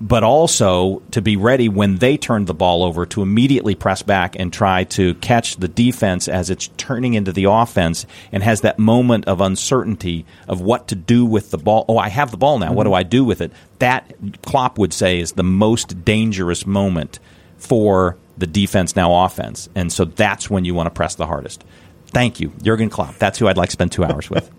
but 0.00 0.22
also 0.22 1.00
to 1.10 1.22
be 1.22 1.36
ready 1.36 1.68
when 1.68 1.96
they 1.96 2.16
turn 2.16 2.44
the 2.44 2.54
ball 2.54 2.82
over 2.82 3.06
to 3.06 3.22
immediately 3.22 3.74
press 3.74 4.02
back 4.02 4.36
and 4.38 4.52
try 4.52 4.84
to 4.84 5.14
catch 5.14 5.56
the 5.56 5.68
defense 5.68 6.28
as 6.28 6.50
it's 6.50 6.68
turning 6.76 7.14
into 7.14 7.32
the 7.32 7.44
offense 7.44 8.06
and 8.30 8.42
has 8.42 8.60
that 8.60 8.78
moment 8.78 9.26
of 9.26 9.40
uncertainty 9.40 10.26
of 10.48 10.60
what 10.60 10.88
to 10.88 10.94
do 10.94 11.24
with 11.24 11.50
the 11.50 11.58
ball. 11.58 11.84
Oh, 11.88 11.96
I 11.96 12.08
have 12.08 12.30
the 12.30 12.36
ball 12.36 12.58
now. 12.58 12.72
What 12.72 12.84
do 12.84 12.90
mm-hmm. 12.90 12.96
I 12.96 13.02
do 13.04 13.24
with 13.24 13.40
it? 13.40 13.52
That 13.78 14.12
Klopp 14.42 14.78
would 14.78 14.92
say 14.92 15.18
is 15.18 15.32
the 15.32 15.42
most 15.42 16.04
dangerous 16.04 16.66
moment 16.66 17.18
for 17.56 18.16
the 18.36 18.46
defense 18.46 18.96
now 18.96 19.24
offense. 19.24 19.68
And 19.74 19.90
so 19.90 20.04
that's 20.04 20.50
when 20.50 20.64
you 20.64 20.74
want 20.74 20.88
to 20.88 20.90
press 20.90 21.14
the 21.14 21.26
hardest. 21.26 21.64
Thank 22.08 22.38
you, 22.38 22.52
Jurgen 22.62 22.90
Klopp. 22.90 23.16
That's 23.16 23.38
who 23.38 23.48
I'd 23.48 23.56
like 23.56 23.70
to 23.70 23.72
spend 23.72 23.92
two 23.92 24.04
hours 24.04 24.28
with. 24.28 24.50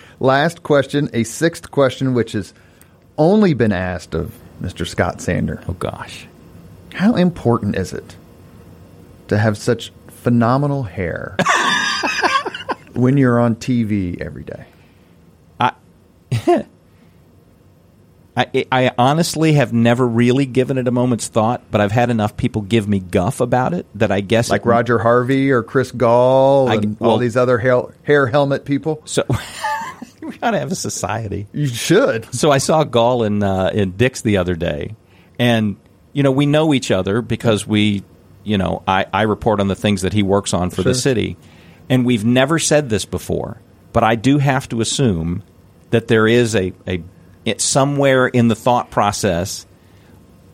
Last 0.20 0.62
question, 0.62 1.10
a 1.12 1.24
sixth 1.24 1.70
question, 1.70 2.14
which 2.14 2.32
has 2.32 2.54
only 3.18 3.54
been 3.54 3.72
asked 3.72 4.14
of 4.14 4.34
Mr. 4.60 4.86
Scott 4.86 5.20
Sander. 5.20 5.62
oh 5.68 5.72
gosh. 5.74 6.26
How 6.94 7.14
important 7.14 7.76
is 7.76 7.92
it 7.92 8.16
to 9.28 9.36
have 9.38 9.58
such 9.58 9.92
phenomenal 10.08 10.84
hair 10.84 11.36
when 12.94 13.16
you're 13.18 13.38
on 13.38 13.56
TV 13.56 14.20
every 14.20 14.44
day? 14.44 14.64
I, 18.38 18.66
I 18.70 18.90
honestly 18.98 19.54
have 19.54 19.72
never 19.72 20.06
really 20.06 20.44
given 20.44 20.76
it 20.76 20.86
a 20.86 20.90
moment's 20.90 21.26
thought, 21.28 21.62
but 21.70 21.80
I've 21.80 21.90
had 21.92 22.10
enough 22.10 22.36
people 22.36 22.60
give 22.60 22.86
me 22.86 22.98
guff 22.98 23.40
about 23.40 23.72
it 23.72 23.86
that 23.94 24.12
I 24.12 24.20
guess 24.20 24.50
Like 24.50 24.66
Roger 24.66 24.98
Harvey 24.98 25.50
or 25.50 25.62
Chris 25.62 25.90
Gahl 25.90 26.68
I- 26.68 26.74
and 26.74 27.00
well- 27.00 27.12
all 27.12 27.18
these 27.18 27.34
other 27.36 27.56
hair, 27.56 27.82
hair 28.02 28.26
helmet 28.26 28.66
people. 28.66 29.00
So 29.06 29.24
we 30.26 30.38
gotta 30.38 30.58
have 30.58 30.72
a 30.72 30.76
society. 30.76 31.46
You 31.52 31.66
should. 31.66 32.32
So 32.34 32.50
I 32.50 32.58
saw 32.58 32.84
Gahl 32.84 33.22
in 33.24 33.42
uh, 33.42 33.70
in 33.72 33.92
Dick's 33.92 34.22
the 34.22 34.38
other 34.38 34.54
day, 34.54 34.94
and 35.38 35.76
you 36.12 36.22
know 36.22 36.32
we 36.32 36.46
know 36.46 36.74
each 36.74 36.90
other 36.90 37.22
because 37.22 37.66
we, 37.66 38.02
you 38.44 38.58
know, 38.58 38.82
I, 38.86 39.06
I 39.12 39.22
report 39.22 39.60
on 39.60 39.68
the 39.68 39.74
things 39.74 40.02
that 40.02 40.12
he 40.12 40.22
works 40.22 40.52
on 40.54 40.70
for 40.70 40.82
the 40.82 40.94
city, 40.94 41.36
and 41.88 42.04
we've 42.04 42.24
never 42.24 42.58
said 42.58 42.88
this 42.88 43.04
before, 43.04 43.60
but 43.92 44.02
I 44.02 44.14
do 44.14 44.38
have 44.38 44.68
to 44.70 44.80
assume 44.80 45.42
that 45.90 46.08
there 46.08 46.26
is 46.26 46.54
a 46.54 46.72
a 46.86 47.02
it, 47.44 47.60
somewhere 47.60 48.26
in 48.26 48.48
the 48.48 48.56
thought 48.56 48.90
process. 48.90 49.66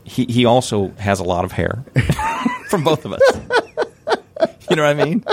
He 0.04 0.24
he 0.26 0.44
also 0.44 0.88
has 0.98 1.20
a 1.20 1.24
lot 1.24 1.44
of 1.44 1.52
hair 1.52 1.84
from 2.68 2.84
both 2.84 3.04
of 3.04 3.12
us. 3.14 3.22
you 4.68 4.76
know 4.76 4.82
what 4.84 5.00
I 5.00 5.04
mean? 5.04 5.24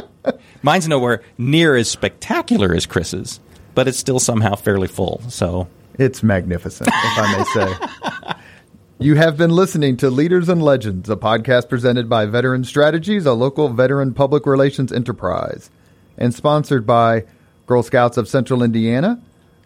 Mine's 0.61 0.87
nowhere 0.87 1.23
near 1.37 1.75
as 1.75 1.89
spectacular 1.89 2.75
as 2.75 2.85
Chris's, 2.85 3.39
but 3.79 3.87
it's 3.87 3.97
still 3.97 4.19
somehow 4.19 4.55
fairly 4.55 4.89
full. 4.89 5.21
So 5.29 5.69
It's 5.97 6.21
magnificent, 6.21 6.89
if 6.89 7.17
I 7.17 7.37
may 7.37 7.43
say. 7.45 8.33
You 8.99 9.15
have 9.15 9.37
been 9.37 9.51
listening 9.51 9.95
to 9.97 10.09
Leaders 10.09 10.49
and 10.49 10.61
Legends, 10.61 11.09
a 11.09 11.15
podcast 11.15 11.69
presented 11.69 12.09
by 12.09 12.25
Veteran 12.25 12.65
Strategies, 12.65 13.25
a 13.25 13.31
local 13.31 13.69
veteran 13.69 14.13
public 14.13 14.45
relations 14.45 14.91
enterprise, 14.91 15.69
and 16.17 16.33
sponsored 16.33 16.85
by 16.85 17.23
Girl 17.67 17.81
Scouts 17.81 18.17
of 18.17 18.27
Central 18.27 18.61
Indiana, 18.63 19.21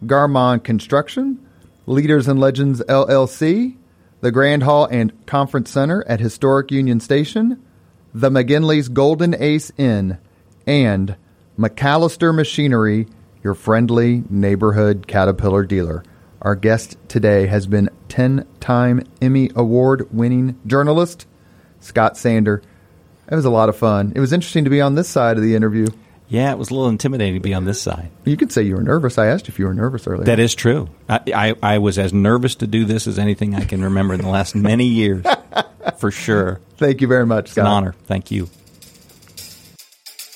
Garmong 0.06 0.64
Construction, 0.64 1.44
Leaders 1.88 2.28
and 2.28 2.40
Legends 2.40 2.82
LLC, 2.82 3.76
the 4.22 4.32
Grand 4.32 4.62
Hall 4.62 4.86
and 4.86 5.26
Conference 5.26 5.72
Center 5.72 6.06
at 6.08 6.20
Historic 6.20 6.70
Union 6.70 7.00
Station, 7.00 7.60
the 8.14 8.30
McGinley's 8.30 8.90
Golden 8.90 9.34
Ace 9.42 9.72
Inn, 9.76 10.20
and 10.68 11.16
MacAllister 11.58 12.36
Machinery, 12.36 13.08
your 13.44 13.54
friendly 13.54 14.24
neighborhood 14.30 15.06
Caterpillar 15.08 15.64
dealer. 15.66 16.04
Our 16.42 16.56
guest 16.56 16.98
today 17.08 17.48
has 17.48 17.68
been 17.68 17.90
10 18.10 18.48
time 18.60 19.06
Emmy 19.22 19.50
Award 19.56 20.08
winning 20.12 20.60
journalist, 20.66 21.28
Scott 21.80 22.18
Sander. 22.18 22.62
It 23.30 23.36
was 23.36 23.46
a 23.46 23.50
lot 23.50 23.70
of 23.70 23.78
fun. 23.78 24.14
It 24.16 24.20
was 24.20 24.34
interesting 24.34 24.64
to 24.64 24.70
be 24.70 24.82
on 24.82 24.96
this 24.96 25.08
side 25.08 25.38
of 25.38 25.44
the 25.44 25.56
interview. 25.56 25.88
Yeah, 26.28 26.52
it 26.52 26.58
was 26.58 26.72
a 26.72 26.74
little 26.74 26.90
intimidating 26.90 27.36
to 27.36 27.40
be 27.40 27.54
on 27.54 27.66
this 27.66 27.82
side. 27.82 28.10
You 28.26 28.38
could 28.38 28.52
say 28.52 28.64
you 28.64 28.76
were 28.76 28.82
nervous. 28.82 29.18
I 29.18 29.28
asked 29.28 29.50
if 29.50 29.60
you 29.60 29.66
were 29.66 29.74
nervous 29.74 30.08
earlier. 30.08 30.26
That 30.26 30.40
is 30.40 30.56
true. 30.56 30.90
I, 31.08 31.20
I, 31.34 31.56
I 31.62 31.78
was 31.78 32.00
as 32.00 32.12
nervous 32.12 32.56
to 32.56 32.68
do 32.68 32.86
this 32.86 33.08
as 33.08 33.20
anything 33.20 33.56
I 33.56 33.66
can 33.66 33.84
remember 33.84 34.14
in 34.16 34.22
the 34.22 34.30
last 34.30 34.56
many 34.56 34.86
years, 34.86 35.26
for 35.98 36.12
sure. 36.12 36.60
Thank 36.78 37.02
you 37.02 37.08
very 37.08 37.26
much, 37.26 37.50
It's 37.50 37.58
an 37.58 37.68
honor. 37.68 37.94
Thank 38.06 38.32
you. 38.32 38.50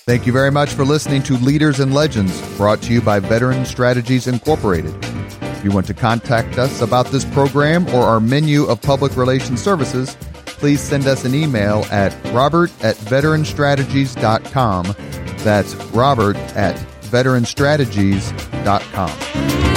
Thank 0.07 0.25
you 0.25 0.31
very 0.31 0.51
much 0.51 0.69
for 0.69 0.85
listening 0.85 1.21
to 1.23 1.33
Leaders 1.33 1.81
and 1.81 1.93
Legends, 1.93 2.41
brought 2.55 2.81
to 2.83 2.93
you 2.93 3.01
by 3.01 3.19
Veteran 3.19 3.65
Strategies 3.65 4.25
Incorporated. 4.25 4.95
If 5.41 5.65
you 5.65 5.71
want 5.71 5.85
to 5.87 5.93
contact 5.93 6.57
us 6.57 6.81
about 6.81 7.07
this 7.07 7.25
program 7.25 7.85
or 7.89 8.03
our 8.03 8.21
menu 8.21 8.63
of 8.67 8.81
public 8.81 9.17
relations 9.17 9.61
services, 9.61 10.15
please 10.45 10.79
send 10.79 11.07
us 11.07 11.25
an 11.25 11.35
email 11.35 11.83
at 11.91 12.15
robert 12.33 12.71
at 12.81 12.95
veteranstrategies.com. 12.95 14.95
That's 15.39 15.75
robert 15.75 16.37
at 16.55 16.77
veteranstrategies.com. 17.01 19.76